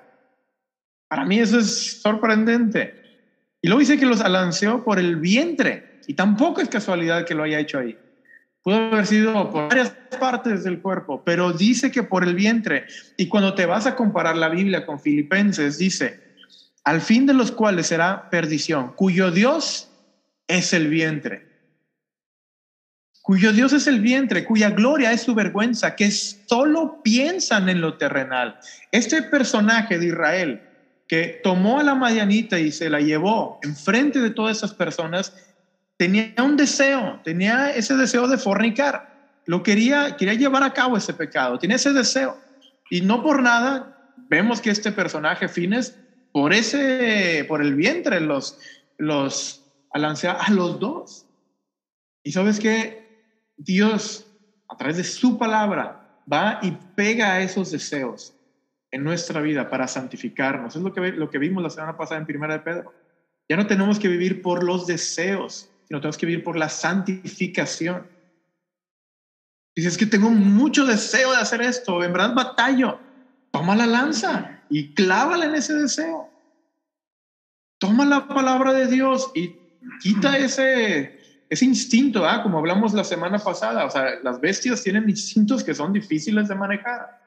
Para 1.07 1.25
mí 1.25 1.39
eso 1.39 1.59
es 1.59 2.01
sorprendente. 2.01 3.01
Y 3.61 3.67
luego 3.67 3.81
dice 3.81 3.99
que 3.99 4.05
los 4.05 4.21
alanceó 4.21 4.83
por 4.83 4.97
el 4.97 5.17
vientre. 5.17 5.99
Y 6.07 6.15
tampoco 6.15 6.61
es 6.61 6.69
casualidad 6.69 7.25
que 7.25 7.35
lo 7.35 7.43
haya 7.43 7.59
hecho 7.59 7.77
ahí. 7.77 7.97
Pudo 8.63 8.75
haber 8.75 9.05
sido 9.05 9.51
por 9.51 9.69
varias 9.69 9.89
partes 10.19 10.63
del 10.63 10.81
cuerpo, 10.81 11.23
pero 11.23 11.51
dice 11.51 11.91
que 11.91 12.03
por 12.03 12.23
el 12.23 12.35
vientre. 12.35 12.85
Y 13.17 13.27
cuando 13.27 13.53
te 13.53 13.65
vas 13.65 13.85
a 13.87 13.95
comparar 13.95 14.37
la 14.37 14.49
Biblia 14.49 14.85
con 14.85 14.99
Filipenses, 14.99 15.77
dice, 15.77 16.21
al 16.83 17.01
fin 17.01 17.25
de 17.25 17.33
los 17.33 17.51
cuales 17.51 17.87
será 17.87 18.29
perdición, 18.29 18.93
cuyo 18.93 19.31
Dios 19.31 19.89
es 20.47 20.73
el 20.73 20.89
vientre, 20.89 21.47
cuyo 23.31 23.53
Dios 23.53 23.71
es 23.71 23.87
el 23.87 24.01
vientre, 24.01 24.43
cuya 24.43 24.71
gloria 24.71 25.13
es 25.13 25.21
su 25.21 25.33
vergüenza, 25.33 25.95
que 25.95 26.11
solo 26.11 26.99
piensan 27.01 27.69
en 27.69 27.79
lo 27.79 27.93
terrenal. 27.93 28.59
Este 28.91 29.21
personaje 29.21 29.97
de 29.97 30.07
Israel 30.07 30.61
que 31.07 31.39
tomó 31.41 31.79
a 31.79 31.83
la 31.83 31.95
Madianita 31.95 32.59
y 32.59 32.73
se 32.73 32.89
la 32.89 32.99
llevó 32.99 33.57
enfrente 33.63 34.19
de 34.19 34.31
todas 34.31 34.57
esas 34.57 34.73
personas, 34.73 35.33
tenía 35.95 36.33
un 36.39 36.57
deseo, 36.57 37.21
tenía 37.23 37.71
ese 37.73 37.95
deseo 37.95 38.27
de 38.27 38.37
fornicar, 38.37 39.39
lo 39.45 39.63
quería, 39.63 40.17
quería 40.17 40.33
llevar 40.33 40.63
a 40.63 40.73
cabo 40.73 40.97
ese 40.97 41.13
pecado, 41.13 41.57
tenía 41.57 41.77
ese 41.77 41.93
deseo. 41.93 42.37
Y 42.89 42.99
no 42.99 43.23
por 43.23 43.41
nada 43.41 44.11
vemos 44.27 44.59
que 44.59 44.71
este 44.71 44.91
personaje 44.91 45.47
Fines, 45.47 45.95
por 46.33 46.51
ese, 46.51 47.45
por 47.47 47.61
el 47.61 47.75
vientre, 47.75 48.19
los, 48.19 48.59
los 48.97 49.63
alancea 49.93 50.33
a 50.33 50.51
los 50.51 50.81
dos. 50.81 51.27
Y 52.23 52.33
sabes 52.33 52.59
que 52.59 53.00
Dios, 53.63 54.27
a 54.67 54.75
través 54.75 54.97
de 54.97 55.03
su 55.03 55.37
palabra, 55.37 56.23
va 56.31 56.59
y 56.61 56.71
pega 56.95 57.33
a 57.33 57.41
esos 57.41 57.71
deseos 57.71 58.33
en 58.89 59.03
nuestra 59.03 59.41
vida 59.41 59.69
para 59.69 59.87
santificarnos. 59.87 60.75
Es 60.75 60.81
lo 60.81 60.91
que, 60.91 61.11
lo 61.11 61.29
que 61.29 61.37
vimos 61.37 61.63
la 61.63 61.69
semana 61.69 61.95
pasada 61.95 62.19
en 62.19 62.25
Primera 62.25 62.53
de 62.53 62.59
Pedro. 62.59 62.93
Ya 63.47 63.57
no 63.57 63.67
tenemos 63.67 63.99
que 63.99 64.07
vivir 64.07 64.41
por 64.41 64.63
los 64.63 64.87
deseos, 64.87 65.69
sino 65.87 65.99
tenemos 65.99 66.17
que 66.17 66.25
vivir 66.25 66.43
por 66.43 66.57
la 66.57 66.69
santificación. 66.69 68.07
Dices 69.75 69.97
que 69.97 70.05
tengo 70.05 70.29
mucho 70.29 70.85
deseo 70.85 71.31
de 71.31 71.37
hacer 71.37 71.61
esto, 71.61 72.03
en 72.03 72.11
verdad 72.11 72.33
batallo. 72.33 72.99
Toma 73.51 73.75
la 73.75 73.85
lanza 73.85 74.63
y 74.69 74.93
clávala 74.93 75.45
en 75.45 75.55
ese 75.55 75.73
deseo. 75.73 76.29
Toma 77.77 78.05
la 78.05 78.27
palabra 78.27 78.73
de 78.73 78.87
Dios 78.87 79.31
y 79.33 79.55
quita 80.01 80.37
ese, 80.37 81.20
ese 81.51 81.65
instinto, 81.65 82.25
¿ah? 82.25 82.41
como 82.43 82.59
hablamos 82.59 82.93
la 82.93 83.03
semana 83.03 83.37
pasada. 83.37 83.83
O 83.83 83.89
sea, 83.89 84.21
las 84.23 84.39
bestias 84.39 84.81
tienen 84.81 85.09
instintos 85.09 85.65
que 85.65 85.75
son 85.75 85.91
difíciles 85.91 86.47
de 86.47 86.55
manejar. 86.55 87.19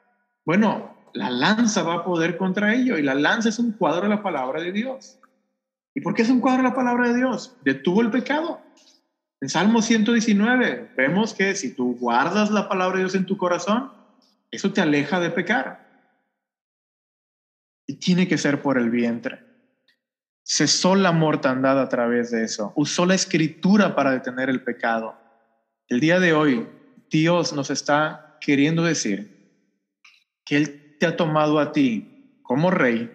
Bueno, 0.43 0.97
la 1.13 1.29
lanza 1.29 1.83
va 1.83 1.97
a 1.97 2.03
poder 2.03 2.35
contra 2.35 2.73
ello 2.73 2.97
y 2.97 3.03
la 3.03 3.13
lanza 3.13 3.49
es 3.49 3.59
un 3.59 3.73
cuadro 3.73 4.01
de 4.01 4.09
la 4.09 4.23
palabra 4.23 4.63
de 4.63 4.71
Dios. 4.71 5.19
¿Y 5.93 6.01
por 6.01 6.15
qué 6.15 6.23
es 6.23 6.29
un 6.31 6.41
cuadro 6.41 6.63
de 6.63 6.69
la 6.69 6.73
palabra 6.73 7.09
de 7.09 7.17
Dios? 7.17 7.55
Detuvo 7.63 8.01
el 8.01 8.09
pecado. 8.09 8.59
En 9.41 9.49
Salmo 9.49 9.83
119 9.83 10.93
vemos 10.97 11.35
que 11.35 11.53
si 11.53 11.75
tú 11.75 11.95
guardas 11.95 12.49
la 12.49 12.67
palabra 12.67 12.97
de 12.97 13.03
Dios 13.03 13.13
en 13.13 13.27
tu 13.27 13.37
corazón, 13.37 13.91
eso 14.49 14.73
te 14.73 14.81
aleja 14.81 15.19
de 15.19 15.29
pecar. 15.29 15.85
Y 17.85 17.97
tiene 17.97 18.27
que 18.27 18.39
ser 18.39 18.63
por 18.63 18.79
el 18.79 18.89
vientre. 18.89 19.44
Cesó 20.47 20.93
la 20.93 21.11
mortandad 21.11 21.81
a 21.81 21.89
través 21.89 22.29
de 22.29 22.43
eso. 22.43 22.71
Usó 22.75 23.07
la 23.07 23.15
escritura 23.15 23.95
para 23.95 24.11
detener 24.11 24.47
el 24.49 24.63
pecado. 24.63 25.15
El 25.87 25.99
día 25.99 26.19
de 26.19 26.33
hoy, 26.33 26.67
Dios 27.09 27.51
nos 27.51 27.71
está 27.71 28.37
queriendo 28.39 28.83
decir 28.83 29.35
que 30.45 30.57
Él 30.57 30.97
te 30.99 31.07
ha 31.07 31.17
tomado 31.17 31.57
a 31.57 31.71
ti 31.71 32.39
como 32.43 32.69
rey 32.69 33.11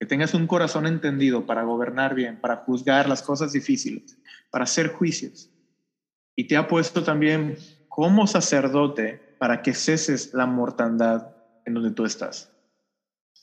que 0.00 0.06
tengas 0.06 0.34
un 0.34 0.48
corazón 0.48 0.86
entendido 0.86 1.46
para 1.46 1.62
gobernar 1.62 2.14
bien, 2.14 2.40
para 2.40 2.56
juzgar 2.56 3.08
las 3.08 3.22
cosas 3.22 3.52
difíciles, 3.52 4.18
para 4.50 4.64
hacer 4.64 4.88
juicios. 4.88 5.50
Y 6.34 6.48
te 6.48 6.56
ha 6.56 6.66
puesto 6.66 7.04
también 7.04 7.58
como 7.88 8.26
sacerdote 8.26 9.36
para 9.38 9.62
que 9.62 9.72
ceses 9.72 10.34
la 10.34 10.46
mortandad 10.46 11.28
en 11.64 11.74
donde 11.74 11.92
tú 11.92 12.04
estás. 12.04 12.50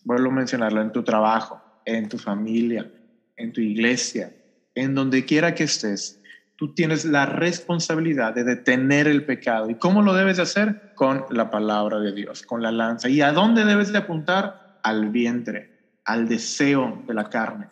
Vuelvo 0.04 0.30
a 0.30 0.34
mencionarlo, 0.34 0.82
en 0.82 0.92
tu 0.92 1.04
trabajo, 1.04 1.62
en 1.86 2.10
tu 2.10 2.18
familia, 2.18 2.92
en 3.38 3.54
tu 3.54 3.62
iglesia, 3.62 4.34
en 4.76 4.94
donde 4.94 5.26
quiera 5.26 5.56
que 5.56 5.64
estés, 5.64 6.20
tú 6.58 6.74
tienes 6.74 7.06
la 7.06 7.26
responsabilidad 7.26 8.34
de 8.34 8.44
detener 8.44 9.08
el 9.08 9.26
pecado. 9.26 9.70
¿Y 9.70 9.76
cómo 9.76 10.02
lo 10.02 10.14
debes 10.14 10.38
de 10.38 10.44
hacer? 10.44 10.92
Con 10.96 11.26
la 11.30 11.50
palabra 11.50 12.00
de 12.00 12.12
Dios, 12.14 12.42
con 12.42 12.62
la 12.62 12.72
lanza. 12.72 13.10
¿Y 13.10 13.22
a 13.22 13.32
dónde 13.32 13.64
debes 13.64 13.92
de 13.92 14.00
apuntar? 14.00 14.80
Al 14.84 15.10
vientre 15.10 15.78
al 16.08 16.28
deseo 16.28 17.04
de 17.06 17.14
la 17.14 17.30
carne. 17.30 17.68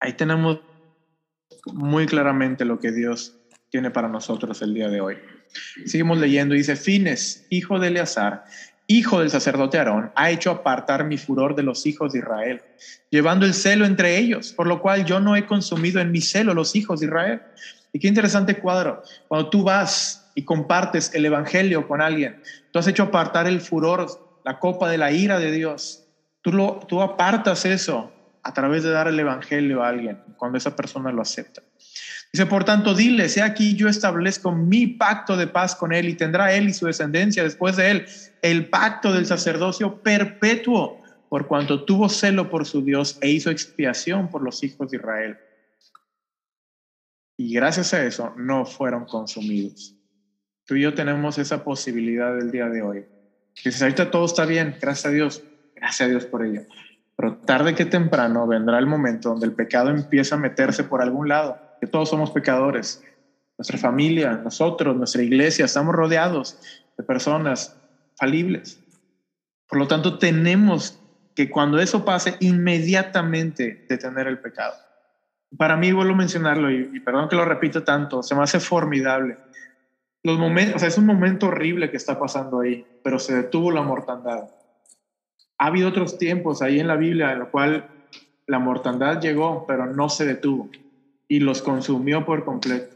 Ahí 0.00 0.14
tenemos 0.14 0.58
muy 1.66 2.06
claramente 2.06 2.64
lo 2.64 2.80
que 2.80 2.92
Dios 2.92 3.38
tiene 3.70 3.90
para 3.90 4.08
nosotros 4.08 4.60
el 4.62 4.74
día 4.74 4.88
de 4.88 5.00
hoy. 5.00 5.18
Seguimos 5.84 6.18
leyendo, 6.18 6.54
dice, 6.54 6.76
Fines, 6.76 7.46
hijo 7.50 7.78
de 7.78 7.88
Eleazar, 7.88 8.44
hijo 8.86 9.20
del 9.20 9.30
sacerdote 9.30 9.78
Aarón, 9.78 10.12
ha 10.14 10.30
hecho 10.30 10.50
apartar 10.50 11.04
mi 11.04 11.18
furor 11.18 11.54
de 11.54 11.62
los 11.62 11.86
hijos 11.86 12.12
de 12.12 12.20
Israel, 12.20 12.62
llevando 13.10 13.46
el 13.46 13.54
celo 13.54 13.84
entre 13.84 14.18
ellos, 14.18 14.52
por 14.52 14.66
lo 14.66 14.80
cual 14.80 15.04
yo 15.04 15.20
no 15.20 15.36
he 15.36 15.46
consumido 15.46 16.00
en 16.00 16.10
mi 16.10 16.20
celo 16.20 16.54
los 16.54 16.76
hijos 16.76 17.00
de 17.00 17.06
Israel. 17.06 17.42
Y 17.92 17.98
qué 17.98 18.08
interesante 18.08 18.58
cuadro, 18.58 19.02
cuando 19.28 19.50
tú 19.50 19.62
vas 19.62 20.30
y 20.34 20.42
compartes 20.42 21.14
el 21.14 21.24
Evangelio 21.24 21.86
con 21.86 22.00
alguien, 22.00 22.40
tú 22.72 22.78
has 22.78 22.88
hecho 22.88 23.04
apartar 23.04 23.46
el 23.46 23.60
furor, 23.60 24.40
la 24.44 24.58
copa 24.58 24.90
de 24.90 24.98
la 24.98 25.12
ira 25.12 25.38
de 25.38 25.52
Dios 25.52 26.04
Tú, 26.44 26.52
lo, 26.52 26.78
tú 26.86 27.00
apartas 27.00 27.64
eso 27.64 28.12
a 28.42 28.52
través 28.52 28.82
de 28.82 28.90
dar 28.90 29.08
el 29.08 29.18
Evangelio 29.18 29.82
a 29.82 29.88
alguien, 29.88 30.18
cuando 30.36 30.58
esa 30.58 30.76
persona 30.76 31.10
lo 31.10 31.22
acepta. 31.22 31.62
Dice, 32.30 32.44
por 32.44 32.64
tanto, 32.64 32.94
dile, 32.94 33.30
sea 33.30 33.46
aquí 33.46 33.74
yo 33.76 33.88
establezco 33.88 34.52
mi 34.52 34.86
pacto 34.86 35.38
de 35.38 35.46
paz 35.46 35.74
con 35.74 35.94
él 35.94 36.06
y 36.06 36.14
tendrá 36.14 36.52
él 36.52 36.68
y 36.68 36.74
su 36.74 36.84
descendencia 36.84 37.42
después 37.42 37.76
de 37.76 37.90
él 37.90 38.06
el 38.44 38.68
pacto 38.68 39.10
del 39.10 39.24
sacerdocio 39.24 40.02
perpetuo, 40.02 41.00
por 41.30 41.46
cuanto 41.46 41.84
tuvo 41.86 42.10
celo 42.10 42.50
por 42.50 42.66
su 42.66 42.84
Dios 42.84 43.16
e 43.22 43.30
hizo 43.30 43.50
expiación 43.50 44.28
por 44.28 44.42
los 44.42 44.62
hijos 44.62 44.90
de 44.90 44.98
Israel. 44.98 45.38
Y 47.38 47.54
gracias 47.54 47.94
a 47.94 48.04
eso 48.04 48.34
no 48.36 48.66
fueron 48.66 49.06
consumidos. 49.06 49.96
Tú 50.66 50.74
y 50.74 50.82
yo 50.82 50.92
tenemos 50.92 51.38
esa 51.38 51.64
posibilidad 51.64 52.36
del 52.36 52.50
día 52.50 52.68
de 52.68 52.82
hoy. 52.82 53.06
Dices, 53.64 53.80
ahorita 53.80 54.10
todo 54.10 54.26
está 54.26 54.44
bien, 54.44 54.76
gracias 54.78 55.06
a 55.06 55.10
Dios, 55.10 55.42
Gracias 55.74 56.06
a 56.06 56.10
Dios 56.10 56.26
por 56.26 56.44
ello. 56.44 56.62
Pero 57.16 57.36
tarde 57.38 57.74
que 57.74 57.86
temprano 57.86 58.46
vendrá 58.46 58.78
el 58.78 58.86
momento 58.86 59.30
donde 59.30 59.46
el 59.46 59.52
pecado 59.52 59.90
empieza 59.90 60.34
a 60.34 60.38
meterse 60.38 60.84
por 60.84 61.00
algún 61.00 61.28
lado, 61.28 61.58
que 61.80 61.86
todos 61.86 62.10
somos 62.10 62.30
pecadores. 62.30 63.02
Nuestra 63.56 63.78
familia, 63.78 64.32
nosotros, 64.32 64.96
nuestra 64.96 65.22
iglesia, 65.22 65.64
estamos 65.64 65.94
rodeados 65.94 66.58
de 66.96 67.04
personas 67.04 67.76
falibles. 68.16 68.80
Por 69.68 69.78
lo 69.78 69.88
tanto, 69.88 70.18
tenemos 70.18 71.00
que 71.34 71.50
cuando 71.50 71.80
eso 71.80 72.04
pase, 72.04 72.36
inmediatamente 72.40 73.86
detener 73.88 74.26
el 74.26 74.38
pecado. 74.38 74.74
Para 75.56 75.76
mí, 75.76 75.92
vuelvo 75.92 76.14
a 76.14 76.16
mencionarlo, 76.16 76.70
y, 76.70 76.90
y 76.92 77.00
perdón 77.00 77.28
que 77.28 77.36
lo 77.36 77.44
repito 77.44 77.82
tanto, 77.82 78.22
se 78.22 78.34
me 78.34 78.42
hace 78.42 78.60
formidable. 78.60 79.38
Los 80.22 80.38
momentos, 80.38 80.76
o 80.76 80.78
sea, 80.78 80.88
es 80.88 80.98
un 80.98 81.06
momento 81.06 81.46
horrible 81.46 81.90
que 81.90 81.96
está 81.96 82.18
pasando 82.18 82.60
ahí, 82.60 82.86
pero 83.02 83.18
se 83.18 83.34
detuvo 83.34 83.70
la 83.70 83.82
mortandad 83.82 84.48
ha 85.58 85.66
habido 85.66 85.88
otros 85.88 86.18
tiempos 86.18 86.62
ahí 86.62 86.80
en 86.80 86.88
la 86.88 86.96
Biblia 86.96 87.32
en 87.32 87.40
lo 87.40 87.50
cual 87.50 87.88
la 88.46 88.58
mortandad 88.58 89.20
llegó, 89.20 89.64
pero 89.66 89.86
no 89.86 90.08
se 90.08 90.26
detuvo 90.26 90.68
y 91.28 91.40
los 91.40 91.62
consumió 91.62 92.24
por 92.24 92.44
completo. 92.44 92.94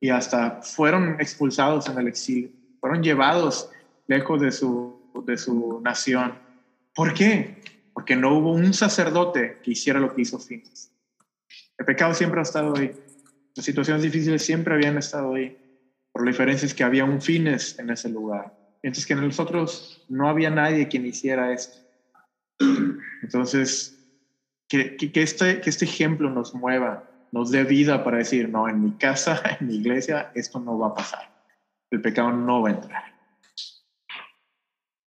Y 0.00 0.10
hasta 0.10 0.62
fueron 0.62 1.20
expulsados 1.20 1.88
en 1.88 1.98
el 1.98 2.08
exilio, 2.08 2.50
fueron 2.80 3.02
llevados 3.02 3.70
lejos 4.08 4.40
de 4.40 4.50
su, 4.50 5.00
de 5.24 5.38
su 5.38 5.80
nación. 5.82 6.34
¿Por 6.94 7.14
qué? 7.14 7.62
Porque 7.92 8.16
no 8.16 8.36
hubo 8.36 8.52
un 8.52 8.74
sacerdote 8.74 9.58
que 9.62 9.70
hiciera 9.72 10.00
lo 10.00 10.12
que 10.14 10.22
hizo 10.22 10.38
Fines. 10.38 10.90
El 11.76 11.86
pecado 11.86 12.12
siempre 12.14 12.40
ha 12.40 12.42
estado 12.42 12.76
ahí. 12.76 12.92
Las 13.54 13.64
situaciones 13.64 14.02
difíciles 14.02 14.44
siempre 14.44 14.74
habían 14.74 14.98
estado 14.98 15.34
ahí. 15.34 15.56
Por 16.12 16.24
la 16.24 16.32
diferencia 16.32 16.66
es 16.66 16.74
que 16.74 16.84
había 16.84 17.04
un 17.04 17.20
Fines 17.22 17.78
en 17.78 17.90
ese 17.90 18.08
lugar. 18.08 18.56
Mientras 18.82 19.06
que 19.06 19.12
en 19.12 19.20
nosotros 19.20 20.04
no 20.08 20.28
había 20.28 20.50
nadie 20.50 20.88
quien 20.88 21.06
hiciera 21.06 21.52
esto. 21.52 21.78
Entonces, 23.22 23.98
que, 24.68 24.96
que, 24.96 25.22
este, 25.22 25.60
que 25.60 25.70
este 25.70 25.84
ejemplo 25.84 26.30
nos 26.30 26.54
mueva, 26.54 27.04
nos 27.30 27.50
dé 27.50 27.64
vida 27.64 28.04
para 28.04 28.18
decir, 28.18 28.48
no, 28.48 28.68
en 28.68 28.82
mi 28.82 28.92
casa, 28.92 29.40
en 29.60 29.66
mi 29.66 29.76
iglesia, 29.76 30.32
esto 30.34 30.60
no 30.60 30.78
va 30.78 30.88
a 30.88 30.94
pasar. 30.94 31.30
El 31.90 32.00
pecado 32.00 32.32
no 32.32 32.62
va 32.62 32.70
a 32.70 32.72
entrar. 32.72 33.17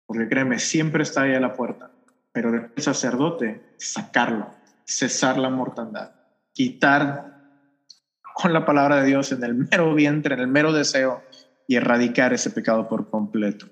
Porque 0.07 0.27
créeme, 0.27 0.57
siempre 0.57 1.03
está 1.03 1.23
ahí 1.23 1.35
a 1.35 1.39
la 1.39 1.53
puerta. 1.53 1.91
Pero 2.31 2.71
el 2.75 2.81
sacerdote, 2.81 3.61
sacarlo, 3.77 4.49
cesar 4.85 5.37
la 5.37 5.49
mortandad, 5.49 6.11
quitar 6.53 7.37
con 8.33 8.53
la 8.53 8.65
palabra 8.65 9.01
de 9.01 9.07
Dios 9.07 9.31
en 9.31 9.43
el 9.43 9.53
mero 9.53 9.93
vientre, 9.93 10.35
en 10.35 10.41
el 10.41 10.47
mero 10.47 10.71
deseo 10.71 11.23
y 11.67 11.75
erradicar 11.75 12.33
ese 12.33 12.51
pecado 12.51 12.87
por 12.87 13.09
completo. 13.09 13.67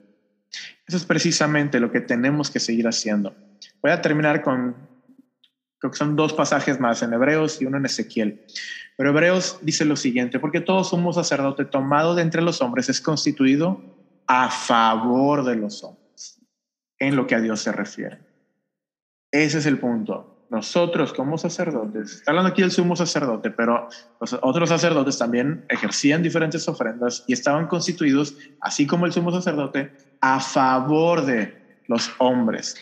Eso 0.87 0.97
es 0.97 1.05
precisamente 1.05 1.79
lo 1.79 1.91
que 1.91 2.01
tenemos 2.01 2.51
que 2.51 2.59
seguir 2.59 2.87
haciendo. 2.87 3.35
Voy 3.81 3.91
a 3.91 4.01
terminar 4.01 4.41
con, 4.41 4.75
creo 5.79 5.91
que 5.91 5.97
son 5.97 6.15
dos 6.15 6.33
pasajes 6.33 6.79
más, 6.79 7.01
en 7.01 7.13
Hebreos 7.13 7.61
y 7.61 7.65
uno 7.65 7.77
en 7.77 7.85
Ezequiel. 7.85 8.45
Pero 8.97 9.09
Hebreos 9.09 9.59
dice 9.61 9.85
lo 9.85 9.95
siguiente, 9.95 10.39
porque 10.39 10.61
todo 10.61 10.83
sumo 10.83 11.13
sacerdote 11.13 11.65
tomado 11.65 12.15
de 12.15 12.21
entre 12.21 12.41
los 12.41 12.61
hombres 12.61 12.89
es 12.89 13.01
constituido 13.01 13.81
a 14.27 14.49
favor 14.49 15.43
de 15.45 15.55
los 15.55 15.83
hombres, 15.83 16.04
en 16.99 17.15
lo 17.15 17.27
que 17.27 17.35
a 17.35 17.41
Dios 17.41 17.61
se 17.61 17.71
refiere. 17.71 18.19
Ese 19.31 19.57
es 19.57 19.65
el 19.65 19.79
punto. 19.79 20.35
Nosotros 20.49 21.11
como 21.11 21.37
sacerdotes, 21.37 22.13
está 22.13 22.31
hablando 22.31 22.51
aquí 22.51 22.61
del 22.61 22.71
sumo 22.71 22.95
sacerdote, 22.95 23.49
pero 23.49 23.89
los 24.21 24.33
otros 24.41 24.69
sacerdotes 24.69 25.17
también 25.17 25.65
ejercían 25.69 26.21
diferentes 26.21 26.67
ofrendas 26.67 27.23
y 27.27 27.33
estaban 27.33 27.67
constituidos, 27.67 28.35
así 28.61 28.85
como 28.85 29.05
el 29.05 29.11
sumo 29.11 29.31
sacerdote, 29.31 29.91
a 30.21 30.39
favor 30.39 31.25
de 31.25 31.81
los 31.87 32.11
hombres. 32.19 32.75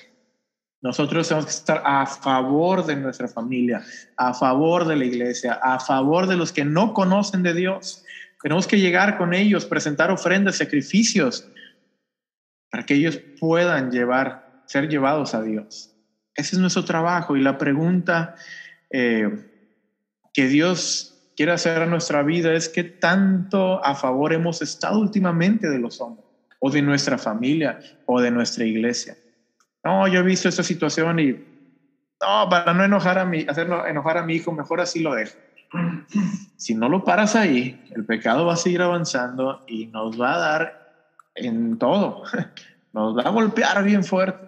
Nosotros 0.81 1.29
tenemos 1.29 1.45
que 1.45 1.51
estar 1.51 1.81
a 1.85 2.05
favor 2.05 2.85
de 2.85 2.97
nuestra 2.97 3.29
familia, 3.29 3.81
a 4.17 4.33
favor 4.33 4.85
de 4.85 4.97
la 4.97 5.05
iglesia, 5.05 5.53
a 5.53 5.79
favor 5.79 6.27
de 6.27 6.35
los 6.35 6.51
que 6.51 6.65
no 6.65 6.93
conocen 6.93 7.41
de 7.41 7.53
Dios. 7.53 8.03
Tenemos 8.41 8.67
que 8.67 8.77
llegar 8.77 9.17
con 9.17 9.33
ellos, 9.33 9.65
presentar 9.65 10.11
ofrendas, 10.11 10.57
sacrificios, 10.57 11.47
para 12.73 12.87
que 12.87 12.95
ellos 12.95 13.19
puedan 13.39 13.91
llevar, 13.91 14.63
ser 14.65 14.89
llevados 14.89 15.35
a 15.35 15.43
Dios. 15.43 15.91
Ese 16.33 16.55
es 16.55 16.59
nuestro 16.59 16.83
trabajo 16.83 17.37
y 17.37 17.41
la 17.41 17.59
pregunta 17.59 18.33
eh, 18.89 19.29
que 20.33 20.47
Dios 20.47 21.31
quiere 21.35 21.51
hacer 21.51 21.83
a 21.83 21.85
nuestra 21.85 22.23
vida 22.23 22.51
es 22.51 22.69
qué 22.69 22.83
tanto 22.83 23.85
a 23.85 23.93
favor 23.93 24.33
hemos 24.33 24.63
estado 24.63 24.97
últimamente 24.97 25.69
de 25.69 25.77
los 25.77 26.01
hombres 26.01 26.25
o 26.57 26.71
de 26.71 26.81
nuestra 26.81 27.19
familia 27.19 27.79
o 28.07 28.19
de 28.19 28.31
nuestra 28.31 28.65
iglesia. 28.65 29.17
No, 29.83 30.07
yo 30.07 30.21
he 30.21 30.23
visto 30.23 30.49
esta 30.49 30.63
situación 30.63 31.19
y 31.19 31.31
no, 31.33 32.49
para 32.49 32.73
no 32.73 32.83
enojar 32.83 33.19
a 33.19 33.25
mi, 33.25 33.45
hacerlo 33.47 33.85
enojar 33.85 34.17
a 34.17 34.23
mi 34.23 34.33
hijo, 34.33 34.51
mejor 34.51 34.81
así 34.81 35.01
lo 35.01 35.13
dejo. 35.13 35.37
Si 36.57 36.73
no 36.73 36.89
lo 36.89 37.03
paras 37.03 37.35
ahí, 37.35 37.83
el 37.95 38.03
pecado 38.03 38.47
va 38.47 38.53
a 38.53 38.57
seguir 38.57 38.81
avanzando 38.81 39.63
y 39.67 39.85
nos 39.87 40.19
va 40.19 40.33
a 40.33 40.39
dar 40.39 40.82
en 41.35 41.77
todo. 41.77 42.23
Nos 42.93 43.17
va 43.17 43.23
a 43.23 43.29
golpear 43.29 43.83
bien 43.83 44.03
fuerte. 44.03 44.39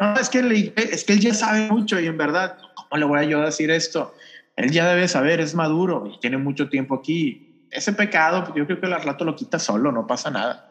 No, 0.00 0.14
es 0.14 0.28
que, 0.28 0.72
es 0.76 1.04
que 1.04 1.12
él 1.12 1.20
ya 1.20 1.34
sabe 1.34 1.68
mucho 1.68 1.98
y 1.98 2.06
en 2.06 2.16
verdad, 2.16 2.56
¿cómo 2.74 2.98
le 2.98 3.04
voy 3.04 3.18
a 3.18 3.24
yo 3.24 3.40
decir 3.40 3.70
esto? 3.70 4.12
Él 4.56 4.70
ya 4.70 4.88
debe 4.88 5.08
saber, 5.08 5.40
es 5.40 5.54
maduro 5.54 6.04
y 6.06 6.18
tiene 6.20 6.38
mucho 6.38 6.68
tiempo 6.68 6.94
aquí. 6.94 7.66
Ese 7.70 7.92
pecado, 7.92 8.52
yo 8.54 8.66
creo 8.66 8.80
que 8.80 8.86
el 8.86 9.02
rato 9.02 9.24
lo 9.24 9.34
quita 9.34 9.58
solo, 9.58 9.92
no 9.92 10.06
pasa 10.06 10.30
nada. 10.30 10.64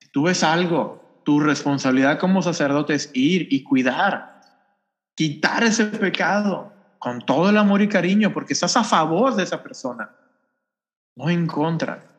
Si 0.00 0.08
tú 0.08 0.24
ves 0.24 0.42
algo 0.42 1.02
tu 1.24 1.40
responsabilidad 1.40 2.18
como 2.18 2.42
sacerdote 2.42 2.94
es 2.94 3.10
ir 3.12 3.46
y 3.50 3.62
cuidar, 3.62 4.40
quitar 5.14 5.62
ese 5.62 5.86
pecado 5.86 6.72
con 6.98 7.20
todo 7.20 7.50
el 7.50 7.58
amor 7.58 7.82
y 7.82 7.88
cariño, 7.88 8.32
porque 8.32 8.52
estás 8.52 8.76
a 8.76 8.84
favor 8.84 9.34
de 9.34 9.42
esa 9.42 9.62
persona, 9.62 10.10
no 11.16 11.30
en 11.30 11.46
contra. 11.46 12.11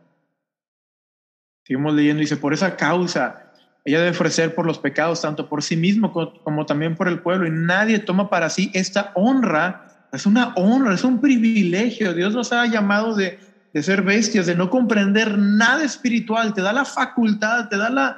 Seguimos 1.64 1.94
leyendo, 1.94 2.22
dice, 2.22 2.38
por 2.38 2.54
esa 2.54 2.76
causa, 2.76 3.52
ella 3.86 4.00
debe 4.00 4.12
ofrecer 4.12 4.54
por 4.54 4.66
los 4.66 4.80
pecados, 4.80 5.22
tanto 5.22 5.48
por 5.48 5.64
sí 5.64 5.76
mismo 5.76 6.12
como 6.12 6.66
también 6.66 6.96
por 6.96 7.08
el 7.08 7.20
pueblo, 7.20 7.48
y 7.48 7.52
nadie 7.52 8.00
toma 8.00 8.30
para 8.30 8.50
sí 8.50 8.70
esta 8.74 9.12
honra. 9.16 10.08
Es 10.12 10.26
una 10.26 10.54
honra, 10.56 10.94
es 10.94 11.04
un 11.04 11.20
privilegio. 11.20 12.14
Dios 12.14 12.34
nos 12.34 12.52
ha 12.54 12.66
llamado 12.68 13.16
de, 13.16 13.40
de 13.74 13.84
ser 13.84 14.04
bestias, 14.04 14.46
de 14.46 14.56
no 14.56 14.70
comprender 14.70 15.38
nada 15.38 15.84
espiritual. 15.84 16.54
Te 16.54 16.62
da 16.62 16.72
la 16.72 16.86
facultad, 16.86 17.68
te 17.70 17.78
da 17.78 17.90
la, 17.90 18.18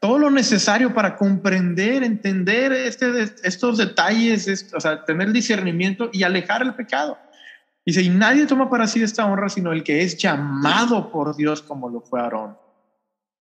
todo 0.00 0.18
lo 0.18 0.30
necesario 0.30 0.94
para 0.94 1.16
comprender, 1.16 2.02
entender 2.02 2.72
este, 2.72 3.32
estos 3.42 3.78
detalles, 3.78 4.72
o 4.74 4.80
sea, 4.80 5.04
tener 5.04 5.32
discernimiento 5.32 6.10
y 6.12 6.22
alejar 6.22 6.62
el 6.62 6.74
pecado. 6.74 7.18
Dice, 7.84 8.02
y 8.02 8.08
nadie 8.08 8.46
toma 8.46 8.68
para 8.68 8.86
sí 8.86 9.02
esta 9.02 9.24
honra 9.24 9.48
sino 9.48 9.72
el 9.72 9.82
que 9.82 10.02
es 10.02 10.16
llamado 10.18 11.10
por 11.10 11.34
Dios 11.36 11.62
como 11.62 11.88
lo 11.88 12.00
fue 12.00 12.20
Aarón. 12.20 12.56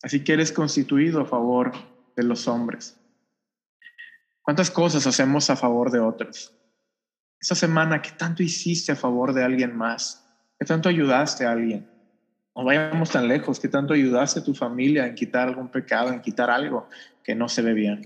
Así 0.04 0.24
que 0.24 0.34
eres 0.34 0.52
constituido 0.52 1.22
a 1.22 1.26
favor 1.26 1.72
de 2.16 2.24
los 2.24 2.48
hombres. 2.48 2.98
¿Cuántas 4.42 4.72
cosas 4.72 5.06
hacemos 5.06 5.50
a 5.50 5.56
favor 5.56 5.92
de 5.92 6.00
otros? 6.00 6.54
Esta 7.40 7.56
semana, 7.56 8.02
¿qué 8.02 8.12
tanto 8.12 8.44
hiciste 8.44 8.92
a 8.92 8.96
favor 8.96 9.34
de 9.34 9.44
alguien 9.44 9.76
más? 9.76 10.28
¿Qué 10.60 10.66
tanto 10.66 10.90
ayudaste 10.90 11.46
a 11.46 11.52
alguien? 11.52 11.88
no 12.54 12.66
vayamos 12.66 13.10
tan 13.10 13.28
lejos, 13.28 13.60
que 13.60 13.70
tanto 13.70 13.94
ayudaste 13.94 14.42
a 14.42 14.44
tu 14.44 14.54
familia 14.54 15.08
en 15.08 15.16
quitar 15.16 15.48
algún 15.48 15.70
pecado, 15.70 16.12
en 16.12 16.22
quitar 16.22 16.50
algo 16.50 16.90
que 17.24 17.34
no 17.34 17.48
se 17.48 17.62
ve 17.62 17.74
bien. 17.74 18.02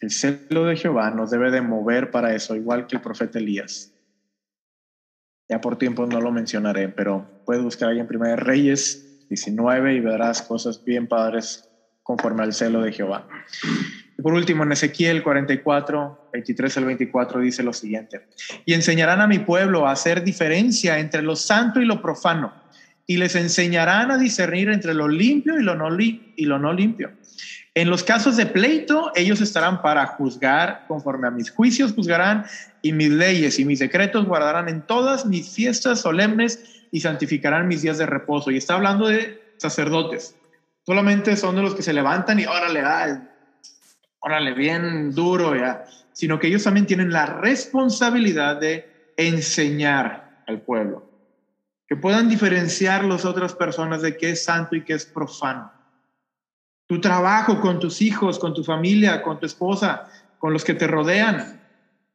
El 0.00 0.10
celo 0.10 0.64
de 0.64 0.76
Jehová 0.76 1.10
nos 1.10 1.30
debe 1.30 1.50
de 1.50 1.62
mover 1.62 2.10
para 2.10 2.34
eso, 2.34 2.56
igual 2.56 2.86
que 2.86 2.96
el 2.96 3.02
profeta 3.02 3.38
Elías. 3.38 3.94
Ya 5.48 5.60
por 5.60 5.78
tiempo 5.78 6.04
no 6.06 6.20
lo 6.20 6.32
mencionaré, 6.32 6.88
pero 6.88 7.24
puedes 7.46 7.62
buscar 7.62 7.90
ahí 7.90 8.00
en 8.00 8.08
Primera 8.08 8.34
Reyes 8.34 9.05
19 9.28 9.94
y 9.94 10.00
verás 10.00 10.42
cosas 10.42 10.82
bien 10.84 11.06
padres 11.06 11.68
conforme 12.02 12.44
al 12.44 12.52
celo 12.52 12.82
de 12.82 12.92
Jehová. 12.92 13.26
Y 14.18 14.22
por 14.22 14.32
último, 14.32 14.62
en 14.62 14.72
Ezequiel 14.72 15.22
44, 15.22 16.30
23 16.32 16.76
al 16.76 16.84
24 16.84 17.40
dice 17.40 17.62
lo 17.62 17.72
siguiente, 17.72 18.26
y 18.64 18.74
enseñarán 18.74 19.20
a 19.20 19.26
mi 19.26 19.40
pueblo 19.40 19.86
a 19.86 19.92
hacer 19.92 20.22
diferencia 20.22 20.98
entre 20.98 21.22
lo 21.22 21.36
santo 21.36 21.80
y 21.80 21.84
lo 21.84 22.00
profano, 22.00 22.54
y 23.06 23.16
les 23.18 23.36
enseñarán 23.36 24.10
a 24.10 24.18
discernir 24.18 24.68
entre 24.68 24.94
lo 24.94 25.08
limpio 25.08 25.58
y 25.58 25.62
lo 25.62 25.76
no, 25.76 26.72
limpio. 26.72 27.12
En 27.74 27.90
los 27.90 28.02
casos 28.02 28.36
de 28.36 28.46
pleito, 28.46 29.12
ellos 29.14 29.40
estarán 29.40 29.82
para 29.82 30.06
juzgar 30.06 30.84
conforme 30.88 31.28
a 31.28 31.30
mis 31.30 31.50
juicios, 31.50 31.92
juzgarán 31.92 32.46
y 32.82 32.92
mis 32.92 33.10
leyes 33.10 33.58
y 33.58 33.64
mis 33.64 33.78
decretos 33.78 34.24
guardarán 34.24 34.68
en 34.68 34.82
todas 34.82 35.26
mis 35.26 35.50
fiestas 35.50 36.00
solemnes 36.00 36.86
y 36.90 37.00
santificarán 37.00 37.68
mis 37.68 37.82
días 37.82 37.98
de 37.98 38.06
reposo. 38.06 38.50
Y 38.50 38.56
está 38.56 38.74
hablando 38.74 39.06
de 39.06 39.40
sacerdotes. 39.58 40.34
Solamente 40.84 41.36
son 41.36 41.56
de 41.56 41.62
los 41.62 41.74
que 41.74 41.82
se 41.82 41.92
levantan 41.92 42.40
y 42.40 42.46
órale, 42.46 42.80
ah, 42.80 43.28
órale, 44.20 44.54
bien 44.54 45.12
duro 45.14 45.54
ya, 45.54 45.84
sino 46.12 46.38
que 46.38 46.46
ellos 46.46 46.64
también 46.64 46.86
tienen 46.86 47.12
la 47.12 47.26
responsabilidad 47.26 48.56
de 48.60 49.12
enseñar 49.16 50.42
al 50.46 50.60
pueblo, 50.60 51.08
que 51.88 51.96
puedan 51.96 52.28
diferenciar 52.28 53.04
las 53.04 53.24
otras 53.24 53.54
personas 53.54 54.02
de 54.02 54.16
qué 54.16 54.30
es 54.30 54.44
santo 54.44 54.74
y 54.76 54.84
qué 54.84 54.94
es 54.94 55.06
profano. 55.06 55.72
Tu 56.86 57.00
trabajo 57.00 57.60
con 57.60 57.80
tus 57.80 58.02
hijos, 58.02 58.38
con 58.38 58.54
tu 58.54 58.64
familia, 58.64 59.22
con 59.22 59.38
tu 59.38 59.46
esposa, 59.46 60.08
con 60.38 60.52
los 60.52 60.64
que 60.64 60.74
te 60.74 60.86
rodean, 60.86 61.60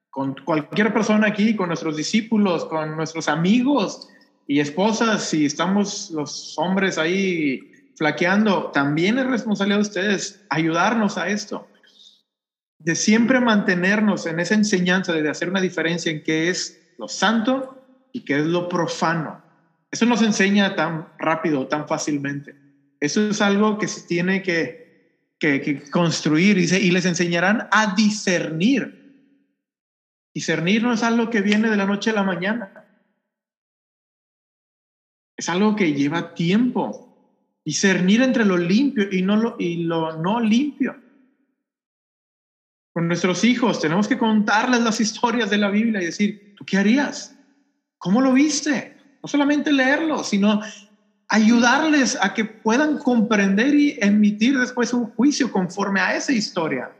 con 0.10 0.36
cualquier 0.46 0.94
persona 0.94 1.28
aquí, 1.28 1.56
con 1.56 1.68
nuestros 1.68 1.96
discípulos, 1.96 2.66
con 2.66 2.96
nuestros 2.96 3.28
amigos 3.28 4.10
y 4.48 4.60
esposas, 4.60 5.24
si 5.24 5.46
estamos 5.46 6.12
los 6.12 6.58
hombres 6.58 6.98
ahí 6.98 7.62
flaqueando, 7.96 8.72
también 8.72 9.20
es 9.20 9.28
responsabilidad 9.28 9.78
de 9.78 9.88
ustedes 9.88 10.46
ayudarnos 10.50 11.18
a 11.18 11.30
esto 11.30 11.68
de 12.84 12.96
siempre 12.96 13.40
mantenernos 13.40 14.26
en 14.26 14.40
esa 14.40 14.56
enseñanza 14.56 15.14
de 15.14 15.30
hacer 15.30 15.50
una 15.50 15.62
diferencia 15.62 16.12
en 16.12 16.24
qué 16.24 16.50
es 16.50 16.82
lo 16.98 17.08
santo 17.08 17.78
y 18.12 18.22
qué 18.22 18.40
es 18.40 18.46
lo 18.46 18.67
profano. 18.69 19.42
Eso 19.92 20.06
no 20.06 20.17
se 20.17 20.25
enseña 20.25 20.75
tan 20.75 21.10
rápido, 21.19 21.67
tan 21.67 21.87
fácilmente. 21.87 22.56
Eso 23.00 23.29
es 23.29 23.42
algo 23.42 23.77
que 23.77 23.87
se 23.87 24.08
tiene 24.08 24.42
que, 24.42 24.81
construir 25.92 26.58
y, 26.58 26.63
y 26.63 26.92
les 26.92 27.06
enseñarán 27.06 27.67
a 27.71 27.94
discernir. 27.96 29.00
Discernir 30.33 30.83
no 30.83 30.94
es 30.94 31.04
algo 31.04 31.29
que 31.29 31.42
viene 31.42 31.69
de 31.69 31.77
la 31.77 31.85
noche 31.85 32.12
a 32.12 32.13
la 32.13 32.23
mañana. 32.23 32.85
Es 35.35 35.50
algo 35.50 35.75
que 35.75 35.94
lleva 35.94 36.33
tiempo. 36.33 37.08
Discernir 37.65 38.21
entre 38.21 38.46
lo 38.46 38.58
limpio 38.58 39.08
y, 39.12 39.21
no 39.21 39.35
lo 39.35 39.58
no 40.17 40.39
limpio 40.39 40.96
con 42.94 43.08
nuestros 43.08 43.44
hijos, 43.44 43.79
tenemos 43.79 44.08
que 44.08 44.17
contarles 44.17 44.81
las 44.81 45.00
historias 45.00 45.50
de 45.50 45.58
la 45.58 45.69
Biblia 45.69 46.02
y 46.02 46.06
decir, 46.06 46.56
¿tú 46.58 46.65
qué 46.65 46.77
harías? 46.77 47.35
¿Cómo 47.98 48.21
lo 48.21 48.33
viste? 48.33 48.98
No 49.22 49.28
solamente 49.28 49.72
leerlo, 49.72 50.24
sino 50.24 50.62
ayudarles 51.28 52.17
a 52.22 52.34
que 52.34 52.46
puedan 52.46 52.98
comprender 52.98 53.74
y 53.74 53.98
emitir 54.02 54.58
después 54.58 54.94
un 54.94 55.06
juicio 55.06 55.52
conforme 55.52 56.02
a 56.02 56.15
esa 56.15 56.34
historia. 56.34 56.92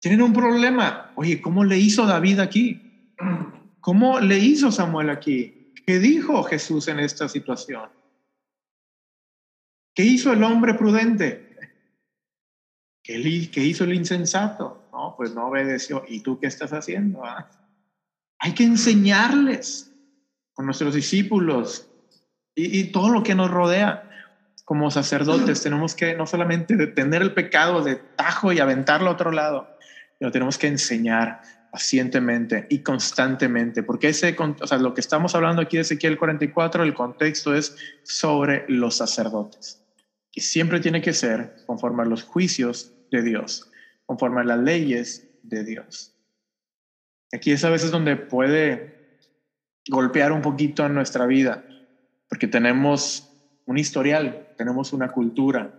Tienen 0.00 0.22
un 0.22 0.32
problema. 0.32 1.10
Oye, 1.14 1.40
¿cómo 1.40 1.64
le 1.64 1.78
hizo 1.78 2.06
David 2.06 2.40
aquí? 2.40 2.80
¿Cómo 3.80 4.20
le 4.20 4.38
hizo 4.38 4.70
Samuel 4.70 5.10
aquí? 5.10 5.72
¿Qué 5.86 5.98
dijo 5.98 6.42
Jesús 6.44 6.88
en 6.88 7.00
esta 7.00 7.28
situación? 7.28 7.90
¿Qué 9.94 10.04
hizo 10.04 10.32
el 10.32 10.42
hombre 10.42 10.74
prudente? 10.74 11.52
¿Qué, 13.02 13.18
hizo 13.18 13.84
el 13.84 13.94
insensato? 13.94 14.88
No, 14.92 15.14
pues 15.16 15.34
no 15.34 15.48
obedeció. 15.48 16.04
¿Y 16.06 16.20
tú 16.20 16.38
qué 16.38 16.46
estás 16.46 16.72
haciendo? 16.72 17.24
Ah? 17.24 17.50
Hay 18.38 18.54
que 18.54 18.64
enseñarles 18.64 19.91
con 20.62 20.66
nuestros 20.66 20.94
discípulos 20.94 21.88
y, 22.54 22.78
y 22.78 22.84
todo 22.92 23.10
lo 23.10 23.24
que 23.24 23.34
nos 23.34 23.50
rodea 23.50 24.08
como 24.64 24.92
sacerdotes 24.92 25.60
tenemos 25.64 25.96
que 25.96 26.14
no 26.14 26.24
solamente 26.24 26.76
detener 26.76 27.20
el 27.20 27.34
pecado 27.34 27.82
de 27.82 27.96
tajo 27.96 28.52
y 28.52 28.60
aventarlo 28.60 29.10
a 29.10 29.14
otro 29.14 29.32
lado, 29.32 29.76
sino 30.18 30.30
tenemos 30.30 30.58
que 30.58 30.68
enseñar 30.68 31.42
pacientemente 31.72 32.66
y 32.70 32.78
constantemente, 32.78 33.82
porque 33.82 34.10
ese, 34.10 34.36
o 34.38 34.66
sea, 34.66 34.78
lo 34.78 34.94
que 34.94 35.00
estamos 35.00 35.34
hablando 35.34 35.62
aquí 35.62 35.78
de 35.78 35.82
Ezequiel 35.82 36.16
44, 36.16 36.84
el 36.84 36.94
contexto 36.94 37.56
es 37.56 37.74
sobre 38.04 38.64
los 38.68 38.98
sacerdotes, 38.98 39.82
y 40.30 40.42
siempre 40.42 40.78
tiene 40.78 41.02
que 41.02 41.12
ser 41.12 41.56
conforme 41.66 42.02
a 42.02 42.06
los 42.06 42.22
juicios 42.22 42.92
de 43.10 43.22
Dios, 43.22 43.68
conforme 44.06 44.42
a 44.42 44.44
las 44.44 44.60
leyes 44.60 45.28
de 45.42 45.64
Dios. 45.64 46.14
Aquí 47.32 47.50
es 47.50 47.64
a 47.64 47.70
veces 47.70 47.90
donde 47.90 48.14
puede 48.14 49.01
golpear 49.88 50.32
un 50.32 50.42
poquito 50.42 50.86
en 50.86 50.94
nuestra 50.94 51.26
vida, 51.26 51.64
porque 52.28 52.46
tenemos 52.46 53.28
un 53.66 53.78
historial, 53.78 54.48
tenemos 54.56 54.92
una 54.92 55.08
cultura, 55.08 55.72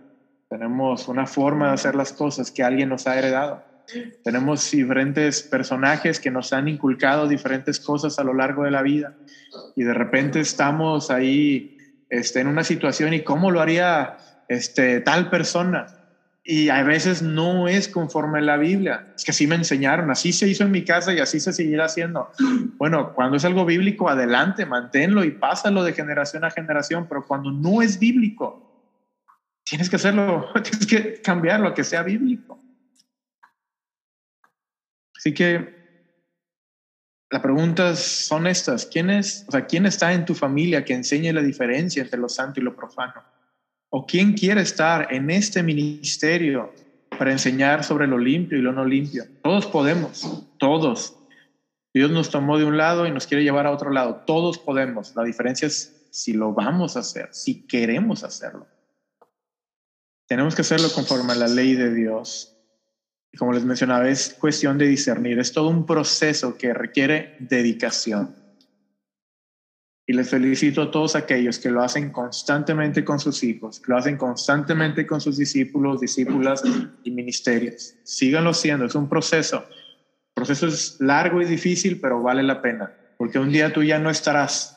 tenemos 0.48 1.08
una 1.08 1.26
forma 1.26 1.68
de 1.68 1.74
hacer 1.74 1.94
las 1.94 2.12
cosas 2.12 2.50
que 2.50 2.62
alguien 2.62 2.88
nos 2.88 3.06
ha 3.06 3.18
heredado. 3.18 3.62
Tenemos 4.22 4.70
diferentes 4.70 5.42
personajes 5.42 6.18
que 6.18 6.30
nos 6.30 6.52
han 6.52 6.68
inculcado 6.68 7.28
diferentes 7.28 7.78
cosas 7.78 8.18
a 8.18 8.24
lo 8.24 8.32
largo 8.32 8.64
de 8.64 8.70
la 8.70 8.82
vida 8.82 9.14
y 9.76 9.84
de 9.84 9.92
repente 9.92 10.40
estamos 10.40 11.10
ahí 11.10 11.76
este, 12.08 12.40
en 12.40 12.46
una 12.46 12.64
situación 12.64 13.12
y 13.12 13.22
cómo 13.22 13.50
lo 13.50 13.60
haría 13.60 14.16
este, 14.48 15.00
tal 15.00 15.28
persona. 15.28 15.86
Y 16.46 16.68
a 16.68 16.82
veces 16.82 17.22
no 17.22 17.68
es 17.68 17.88
conforme 17.88 18.38
a 18.38 18.42
la 18.42 18.58
Biblia. 18.58 19.06
Es 19.16 19.24
que 19.24 19.30
así 19.30 19.46
me 19.46 19.54
enseñaron, 19.54 20.10
así 20.10 20.30
se 20.30 20.46
hizo 20.46 20.62
en 20.62 20.72
mi 20.72 20.84
casa 20.84 21.14
y 21.14 21.18
así 21.18 21.40
se 21.40 21.54
seguirá 21.54 21.86
haciendo. 21.86 22.28
Bueno, 22.76 23.14
cuando 23.14 23.38
es 23.38 23.46
algo 23.46 23.64
bíblico, 23.64 24.10
adelante, 24.10 24.66
manténlo 24.66 25.24
y 25.24 25.30
pásalo 25.30 25.82
de 25.82 25.94
generación 25.94 26.44
a 26.44 26.50
generación, 26.50 27.06
pero 27.08 27.24
cuando 27.26 27.50
no 27.50 27.80
es 27.80 27.98
bíblico, 27.98 28.62
tienes 29.64 29.88
que 29.88 29.96
hacerlo, 29.96 30.50
tienes 30.62 30.86
que 30.86 31.22
cambiarlo 31.22 31.68
a 31.68 31.74
que 31.74 31.82
sea 31.82 32.02
bíblico. 32.02 32.62
Así 35.16 35.32
que 35.32 35.74
las 37.30 37.40
preguntas 37.40 38.00
son 38.00 38.46
estas. 38.46 38.84
¿Quién, 38.84 39.08
es, 39.08 39.46
o 39.48 39.52
sea, 39.52 39.64
¿Quién 39.64 39.86
está 39.86 40.12
en 40.12 40.26
tu 40.26 40.34
familia 40.34 40.84
que 40.84 40.92
enseñe 40.92 41.32
la 41.32 41.40
diferencia 41.40 42.02
entre 42.02 42.20
lo 42.20 42.28
santo 42.28 42.60
y 42.60 42.62
lo 42.62 42.76
profano? 42.76 43.24
¿O 43.96 44.06
quién 44.06 44.32
quiere 44.32 44.60
estar 44.60 45.14
en 45.14 45.30
este 45.30 45.62
ministerio 45.62 46.72
para 47.16 47.30
enseñar 47.30 47.84
sobre 47.84 48.08
lo 48.08 48.18
limpio 48.18 48.58
y 48.58 48.60
lo 48.60 48.72
no 48.72 48.84
limpio? 48.84 49.22
Todos 49.40 49.66
podemos, 49.66 50.44
todos. 50.58 51.16
Dios 51.94 52.10
nos 52.10 52.28
tomó 52.28 52.58
de 52.58 52.64
un 52.64 52.76
lado 52.76 53.06
y 53.06 53.12
nos 53.12 53.28
quiere 53.28 53.44
llevar 53.44 53.68
a 53.68 53.70
otro 53.70 53.92
lado. 53.92 54.24
Todos 54.26 54.58
podemos. 54.58 55.14
La 55.14 55.22
diferencia 55.22 55.68
es 55.68 56.08
si 56.10 56.32
lo 56.32 56.52
vamos 56.52 56.96
a 56.96 57.00
hacer, 57.00 57.28
si 57.30 57.68
queremos 57.68 58.24
hacerlo. 58.24 58.66
Tenemos 60.26 60.56
que 60.56 60.62
hacerlo 60.62 60.88
conforme 60.92 61.34
a 61.34 61.36
la 61.36 61.46
ley 61.46 61.74
de 61.76 61.94
Dios 61.94 62.56
y 63.32 63.36
como 63.36 63.52
les 63.52 63.64
mencionaba, 63.64 64.08
es 64.08 64.34
cuestión 64.34 64.76
de 64.76 64.88
discernir, 64.88 65.38
es 65.38 65.52
todo 65.52 65.68
un 65.68 65.86
proceso 65.86 66.58
que 66.58 66.74
requiere 66.74 67.36
dedicación. 67.38 68.34
Y 70.06 70.12
les 70.12 70.28
felicito 70.28 70.82
a 70.82 70.90
todos 70.90 71.16
aquellos 71.16 71.58
que 71.58 71.70
lo 71.70 71.82
hacen 71.82 72.10
constantemente 72.10 73.04
con 73.04 73.18
sus 73.18 73.42
hijos, 73.42 73.80
lo 73.86 73.96
hacen 73.96 74.18
constantemente 74.18 75.06
con 75.06 75.20
sus 75.20 75.38
discípulos, 75.38 76.00
discípulas 76.00 76.62
y 77.02 77.10
ministerios. 77.10 77.94
Síganlo 78.02 78.50
haciendo, 78.50 78.84
es 78.84 78.94
un 78.94 79.08
proceso. 79.08 79.64
El 79.66 80.34
proceso 80.34 80.66
es 80.66 81.00
largo 81.00 81.40
y 81.40 81.46
difícil, 81.46 82.00
pero 82.00 82.20
vale 82.20 82.42
la 82.42 82.60
pena, 82.60 82.92
porque 83.16 83.38
un 83.38 83.50
día 83.50 83.72
tú 83.72 83.82
ya 83.82 83.98
no 83.98 84.10
estarás 84.10 84.74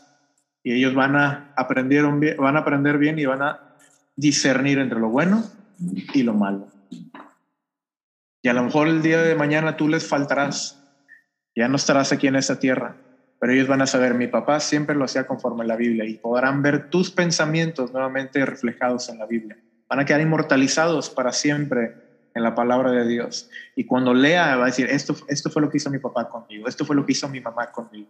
y 0.63 0.73
ellos 0.73 0.93
van 0.93 1.15
a 1.15 1.53
aprender, 1.55 2.05
van 2.37 2.55
a 2.55 2.59
aprender 2.59 2.97
bien 2.97 3.19
y 3.19 3.25
van 3.25 3.41
a 3.41 3.75
discernir 4.15 4.79
entre 4.79 4.99
lo 4.99 5.09
bueno 5.09 5.43
y 6.13 6.23
lo 6.23 6.33
malo. 6.33 6.67
Y 8.41 8.49
a 8.49 8.53
lo 8.53 8.63
mejor 8.63 8.87
el 8.87 9.01
día 9.01 9.21
de 9.21 9.35
mañana 9.35 9.77
tú 9.77 9.87
les 9.87 10.05
faltarás, 10.05 10.83
ya 11.55 11.67
no 11.67 11.75
estarás 11.75 12.11
aquí 12.11 12.27
en 12.27 12.35
esta 12.35 12.59
tierra, 12.59 12.95
pero 13.39 13.53
ellos 13.53 13.67
van 13.67 13.81
a 13.81 13.87
saber, 13.87 14.13
mi 14.13 14.27
papá 14.27 14.59
siempre 14.59 14.95
lo 14.95 15.05
hacía 15.05 15.27
conforme 15.27 15.63
a 15.63 15.67
la 15.67 15.75
Biblia 15.75 16.05
y 16.05 16.15
podrán 16.15 16.61
ver 16.61 16.89
tus 16.89 17.11
pensamientos 17.11 17.93
nuevamente 17.93 18.43
reflejados 18.45 19.09
en 19.09 19.19
la 19.19 19.25
Biblia. 19.25 19.57
Van 19.87 19.99
a 19.99 20.05
quedar 20.05 20.21
inmortalizados 20.21 21.09
para 21.09 21.31
siempre 21.31 21.93
en 22.33 22.43
la 22.43 22.55
palabra 22.55 22.91
de 22.91 23.07
Dios. 23.07 23.49
Y 23.75 23.85
cuando 23.85 24.13
lea 24.13 24.55
va 24.55 24.63
a 24.63 24.67
decir, 24.67 24.87
esto, 24.89 25.15
esto 25.27 25.49
fue 25.49 25.61
lo 25.61 25.69
que 25.69 25.77
hizo 25.77 25.89
mi 25.89 25.99
papá 25.99 26.29
conmigo, 26.29 26.67
esto 26.67 26.83
fue 26.83 26.95
lo 26.95 27.05
que 27.05 27.11
hizo 27.11 27.29
mi 27.29 27.39
mamá 27.39 27.71
conmigo. 27.71 28.09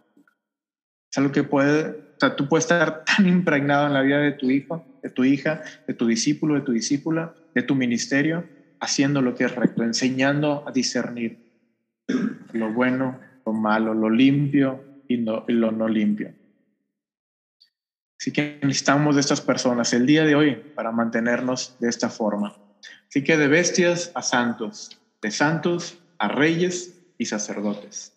Es 1.10 1.18
algo 1.18 1.32
que 1.32 1.44
puede, 1.44 1.90
o 1.90 2.18
sea, 2.18 2.34
tú 2.34 2.48
puedes 2.48 2.64
estar 2.64 3.04
tan 3.16 3.26
impregnado 3.26 3.86
en 3.86 3.92
la 3.92 4.02
vida 4.02 4.18
de 4.18 4.32
tu 4.32 4.50
hijo, 4.50 4.84
de 5.02 5.10
tu 5.10 5.24
hija, 5.24 5.62
de 5.86 5.94
tu 5.94 6.06
discípulo, 6.06 6.54
de 6.54 6.62
tu 6.62 6.72
discípula, 6.72 7.34
de 7.54 7.62
tu 7.62 7.74
ministerio, 7.74 8.44
haciendo 8.80 9.20
lo 9.20 9.34
que 9.34 9.44
es 9.44 9.54
recto, 9.54 9.82
enseñando 9.82 10.64
a 10.66 10.72
discernir 10.72 11.38
lo 12.52 12.72
bueno, 12.72 13.20
lo 13.44 13.52
malo, 13.52 13.92
lo 13.92 14.08
limpio 14.08 14.87
y, 15.08 15.16
lo 15.16 15.72
no 15.72 15.88
limpio. 15.88 16.32
Así 18.20 18.32
que 18.32 18.58
necesitamos 18.62 19.14
de 19.14 19.20
estas 19.20 19.40
personas 19.40 19.92
el 19.92 20.06
día 20.06 20.24
de 20.24 20.34
hoy 20.34 20.54
para 20.74 20.92
mantenernos 20.92 21.76
de 21.80 21.88
esta 21.88 22.08
forma. 22.08 22.56
Así 23.08 23.24
que 23.24 23.36
de 23.36 23.48
bestias 23.48 24.12
a 24.14 24.22
santos, 24.22 25.00
de 25.22 25.30
santos 25.30 25.98
a 26.18 26.28
reyes 26.28 27.00
y 27.16 27.26
sacerdotes. 27.26 28.12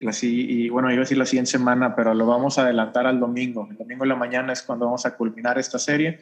y 0.00 0.68
bueno, 0.70 0.90
iba 0.90 1.00
a 1.00 1.04
decir 1.04 1.18
la 1.18 1.26
siguiente 1.26 1.50
semana, 1.50 1.94
pero 1.94 2.14
lo 2.14 2.26
vamos 2.26 2.58
a 2.58 2.62
adelantar 2.62 3.06
al 3.06 3.20
domingo. 3.20 3.68
El 3.70 3.76
domingo 3.76 4.04
en 4.04 4.08
la 4.08 4.16
mañana 4.16 4.52
es 4.52 4.62
cuando 4.62 4.86
vamos 4.86 5.04
a 5.04 5.14
culminar 5.16 5.58
esta 5.58 5.78
serie. 5.78 6.20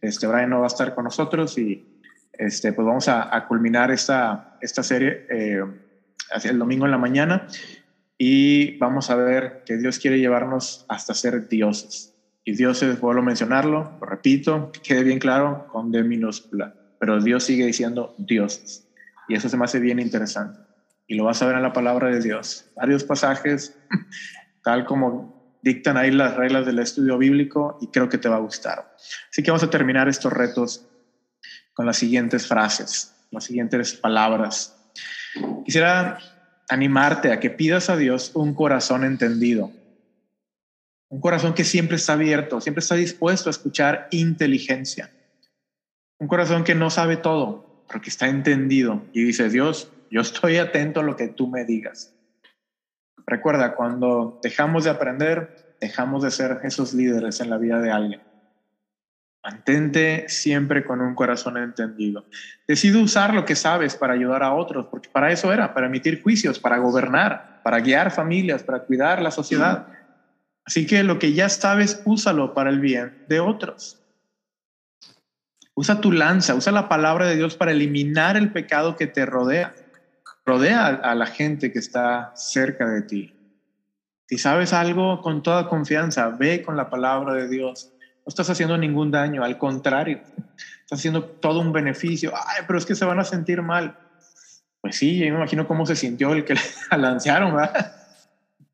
Este 0.00 0.26
Brian 0.26 0.50
no 0.50 0.60
va 0.60 0.64
a 0.64 0.68
estar 0.68 0.94
con 0.94 1.04
nosotros 1.04 1.58
y 1.58 1.84
este, 2.32 2.72
pues 2.72 2.86
vamos 2.86 3.08
a, 3.08 3.46
culminar 3.46 3.90
esta, 3.90 4.56
esta 4.60 4.82
serie 4.82 5.26
eh, 5.28 5.64
hacia 6.30 6.50
el 6.50 6.58
domingo 6.58 6.86
en 6.86 6.92
la 6.92 6.98
mañana 6.98 7.46
y 8.18 8.76
vamos 8.78 9.10
a 9.10 9.14
ver 9.14 9.62
que 9.64 9.76
Dios 9.76 10.00
quiere 10.00 10.18
llevarnos 10.18 10.84
hasta 10.88 11.14
ser 11.14 11.48
dioses. 11.48 12.14
Y 12.44 12.52
dioses, 12.52 13.00
vuelvo 13.00 13.22
a 13.22 13.24
mencionarlo, 13.24 13.96
lo 14.00 14.06
repito, 14.06 14.72
que 14.72 14.80
quede 14.80 15.04
bien 15.04 15.20
claro, 15.20 15.68
con 15.70 15.92
D 15.92 16.02
minúscula, 16.02 16.74
pero 16.98 17.22
Dios 17.22 17.44
sigue 17.44 17.64
diciendo 17.64 18.16
dioses. 18.18 18.88
Y 19.28 19.34
eso 19.34 19.48
se 19.48 19.56
me 19.56 19.64
hace 19.64 19.78
bien 19.78 20.00
interesante. 20.00 20.58
Y 21.06 21.14
lo 21.14 21.24
vas 21.24 21.40
a 21.42 21.46
ver 21.46 21.56
en 21.56 21.62
la 21.62 21.72
palabra 21.72 22.08
de 22.08 22.20
Dios. 22.20 22.66
Varios 22.74 23.04
pasajes, 23.04 23.78
tal 24.64 24.84
como 24.84 25.58
dictan 25.62 25.96
ahí 25.96 26.10
las 26.10 26.36
reglas 26.36 26.66
del 26.66 26.80
estudio 26.80 27.18
bíblico, 27.18 27.78
y 27.80 27.88
creo 27.88 28.08
que 28.08 28.18
te 28.18 28.28
va 28.28 28.36
a 28.36 28.40
gustar. 28.40 28.96
Así 29.30 29.42
que 29.42 29.50
vamos 29.50 29.62
a 29.62 29.70
terminar 29.70 30.08
estos 30.08 30.32
retos 30.32 30.88
con 31.72 31.86
las 31.86 31.98
siguientes 31.98 32.48
frases, 32.48 33.14
las 33.30 33.44
siguientes 33.44 33.94
palabras. 33.94 34.74
Quisiera 35.64 36.18
animarte 36.68 37.32
a 37.32 37.40
que 37.40 37.50
pidas 37.50 37.90
a 37.90 37.96
Dios 37.96 38.32
un 38.34 38.54
corazón 38.54 39.04
entendido, 39.04 39.72
un 41.08 41.20
corazón 41.20 41.54
que 41.54 41.64
siempre 41.64 41.96
está 41.96 42.14
abierto, 42.14 42.60
siempre 42.60 42.80
está 42.80 42.94
dispuesto 42.94 43.48
a 43.48 43.52
escuchar 43.52 44.08
inteligencia, 44.10 45.10
un 46.18 46.28
corazón 46.28 46.64
que 46.64 46.74
no 46.74 46.90
sabe 46.90 47.16
todo, 47.16 47.84
pero 47.88 48.00
que 48.00 48.10
está 48.10 48.28
entendido 48.28 49.02
y 49.12 49.24
dice, 49.24 49.48
Dios, 49.48 49.90
yo 50.10 50.20
estoy 50.20 50.58
atento 50.58 51.00
a 51.00 51.02
lo 51.02 51.16
que 51.16 51.28
tú 51.28 51.48
me 51.48 51.64
digas. 51.64 52.14
Recuerda, 53.26 53.74
cuando 53.74 54.40
dejamos 54.42 54.84
de 54.84 54.90
aprender, 54.90 55.76
dejamos 55.80 56.22
de 56.22 56.30
ser 56.30 56.60
esos 56.62 56.94
líderes 56.94 57.40
en 57.40 57.50
la 57.50 57.58
vida 57.58 57.80
de 57.80 57.90
alguien. 57.90 58.27
Mantente 59.50 60.28
siempre 60.28 60.84
con 60.84 61.00
un 61.00 61.14
corazón 61.14 61.56
entendido. 61.56 62.26
Decide 62.66 62.98
usar 62.98 63.32
lo 63.32 63.46
que 63.46 63.56
sabes 63.56 63.96
para 63.96 64.12
ayudar 64.12 64.42
a 64.42 64.52
otros, 64.52 64.86
porque 64.90 65.08
para 65.08 65.32
eso 65.32 65.50
era, 65.54 65.72
para 65.72 65.86
emitir 65.86 66.22
juicios, 66.22 66.58
para 66.58 66.76
gobernar, 66.76 67.62
para 67.64 67.80
guiar 67.80 68.10
familias, 68.10 68.62
para 68.62 68.80
cuidar 68.80 69.22
la 69.22 69.30
sociedad. 69.30 69.86
Así 70.66 70.86
que 70.86 71.02
lo 71.02 71.18
que 71.18 71.32
ya 71.32 71.48
sabes, 71.48 72.02
úsalo 72.04 72.52
para 72.52 72.68
el 72.68 72.78
bien 72.78 73.24
de 73.26 73.40
otros. 73.40 73.98
Usa 75.74 76.02
tu 76.02 76.12
lanza, 76.12 76.54
usa 76.54 76.70
la 76.70 76.90
palabra 76.90 77.26
de 77.26 77.36
Dios 77.36 77.56
para 77.56 77.70
eliminar 77.70 78.36
el 78.36 78.52
pecado 78.52 78.96
que 78.96 79.06
te 79.06 79.24
rodea. 79.24 79.74
Rodea 80.44 80.88
a 80.88 81.14
la 81.14 81.26
gente 81.26 81.72
que 81.72 81.78
está 81.78 82.32
cerca 82.34 82.86
de 82.86 83.00
ti. 83.00 83.34
Si 84.26 84.36
sabes 84.36 84.74
algo, 84.74 85.22
con 85.22 85.42
toda 85.42 85.68
confianza, 85.68 86.28
ve 86.28 86.62
con 86.62 86.76
la 86.76 86.90
palabra 86.90 87.32
de 87.32 87.48
Dios 87.48 87.94
no 88.28 88.30
estás 88.30 88.50
haciendo 88.50 88.76
ningún 88.76 89.10
daño, 89.10 89.42
al 89.42 89.56
contrario, 89.56 90.20
estás 90.82 90.98
haciendo 90.98 91.24
todo 91.24 91.60
un 91.60 91.72
beneficio. 91.72 92.30
Ay, 92.36 92.62
pero 92.66 92.78
es 92.78 92.84
que 92.84 92.94
se 92.94 93.06
van 93.06 93.18
a 93.18 93.24
sentir 93.24 93.62
mal. 93.62 93.96
Pues 94.82 94.96
sí, 94.96 95.16
yo 95.16 95.30
me 95.30 95.38
imagino 95.38 95.66
cómo 95.66 95.86
se 95.86 95.96
sintió 95.96 96.34
el 96.34 96.44
que 96.44 96.54
la 96.90 96.98
lanzaron, 96.98 97.56
¿verdad? 97.56 97.90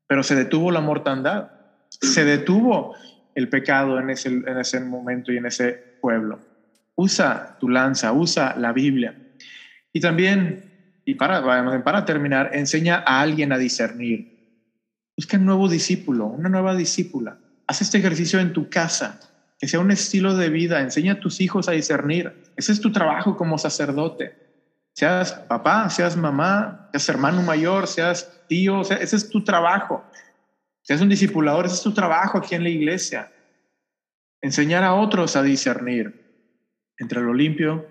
Pero 0.07 0.23
se 0.23 0.35
detuvo 0.35 0.71
la 0.71 0.81
mortandad, 0.81 1.51
se 1.87 2.25
detuvo 2.25 2.97
el 3.33 3.47
pecado 3.47 3.97
en 3.97 4.09
ese, 4.09 4.27
en 4.27 4.57
ese 4.59 4.81
momento 4.81 5.31
y 5.31 5.37
en 5.37 5.45
ese 5.45 5.71
pueblo. 6.01 6.37
Usa 6.95 7.55
tu 7.57 7.69
lanza, 7.69 8.11
usa 8.11 8.57
la 8.57 8.73
Biblia. 8.73 9.15
Y 9.93 10.01
también, 10.01 10.99
y 11.05 11.15
para, 11.15 11.81
para 11.81 12.03
terminar, 12.03 12.49
enseña 12.51 13.05
a 13.07 13.21
alguien 13.21 13.53
a 13.53 13.57
discernir. 13.57 14.35
Busca 15.15 15.37
un 15.37 15.45
nuevo 15.45 15.69
discípulo, 15.69 16.25
una 16.25 16.49
nueva 16.49 16.75
discípula. 16.75 17.37
Haz 17.67 17.83
este 17.83 17.99
ejercicio 17.99 18.41
en 18.41 18.51
tu 18.51 18.69
casa, 18.69 19.17
que 19.59 19.67
sea 19.67 19.79
un 19.79 19.91
estilo 19.91 20.35
de 20.35 20.49
vida. 20.49 20.81
Enseña 20.81 21.13
a 21.13 21.19
tus 21.19 21.41
hijos 21.41 21.67
a 21.67 21.73
discernir. 21.73 22.51
Ese 22.55 22.71
es 22.71 22.81
tu 22.81 22.91
trabajo 22.91 23.37
como 23.37 23.57
sacerdote. 23.57 24.35
Seas 24.93 25.33
papá, 25.33 25.89
seas 25.89 26.15
mamá, 26.15 26.89
seas 26.91 27.09
hermano 27.09 27.41
mayor, 27.41 27.87
seas 27.87 28.41
tío, 28.47 28.81
ese 28.81 29.15
es 29.15 29.29
tu 29.29 29.43
trabajo. 29.43 30.03
Seas 30.81 31.01
un 31.01 31.09
discipulador, 31.09 31.65
ese 31.65 31.75
es 31.75 31.81
tu 31.81 31.93
trabajo 31.93 32.37
aquí 32.37 32.55
en 32.55 32.63
la 32.63 32.69
iglesia. 32.69 33.31
Enseñar 34.41 34.83
a 34.83 34.93
otros 34.93 35.35
a 35.35 35.43
discernir 35.43 36.23
entre 36.97 37.21
lo 37.21 37.33
limpio 37.33 37.87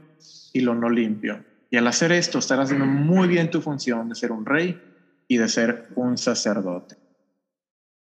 y 0.53 0.61
lo 0.61 0.75
no 0.75 0.89
limpio. 0.89 1.45
Y 1.71 1.77
al 1.77 1.87
hacer 1.89 2.13
esto 2.13 2.39
estarás 2.39 2.67
haciendo 2.67 2.87
muy 2.87 3.27
bien 3.27 3.51
tu 3.51 3.61
función 3.61 4.09
de 4.09 4.15
ser 4.15 4.33
un 4.33 4.47
rey 4.47 4.81
y 5.27 5.39
de 5.39 5.49
ser 5.49 5.89
un 5.97 6.17
sacerdote. 6.17 6.97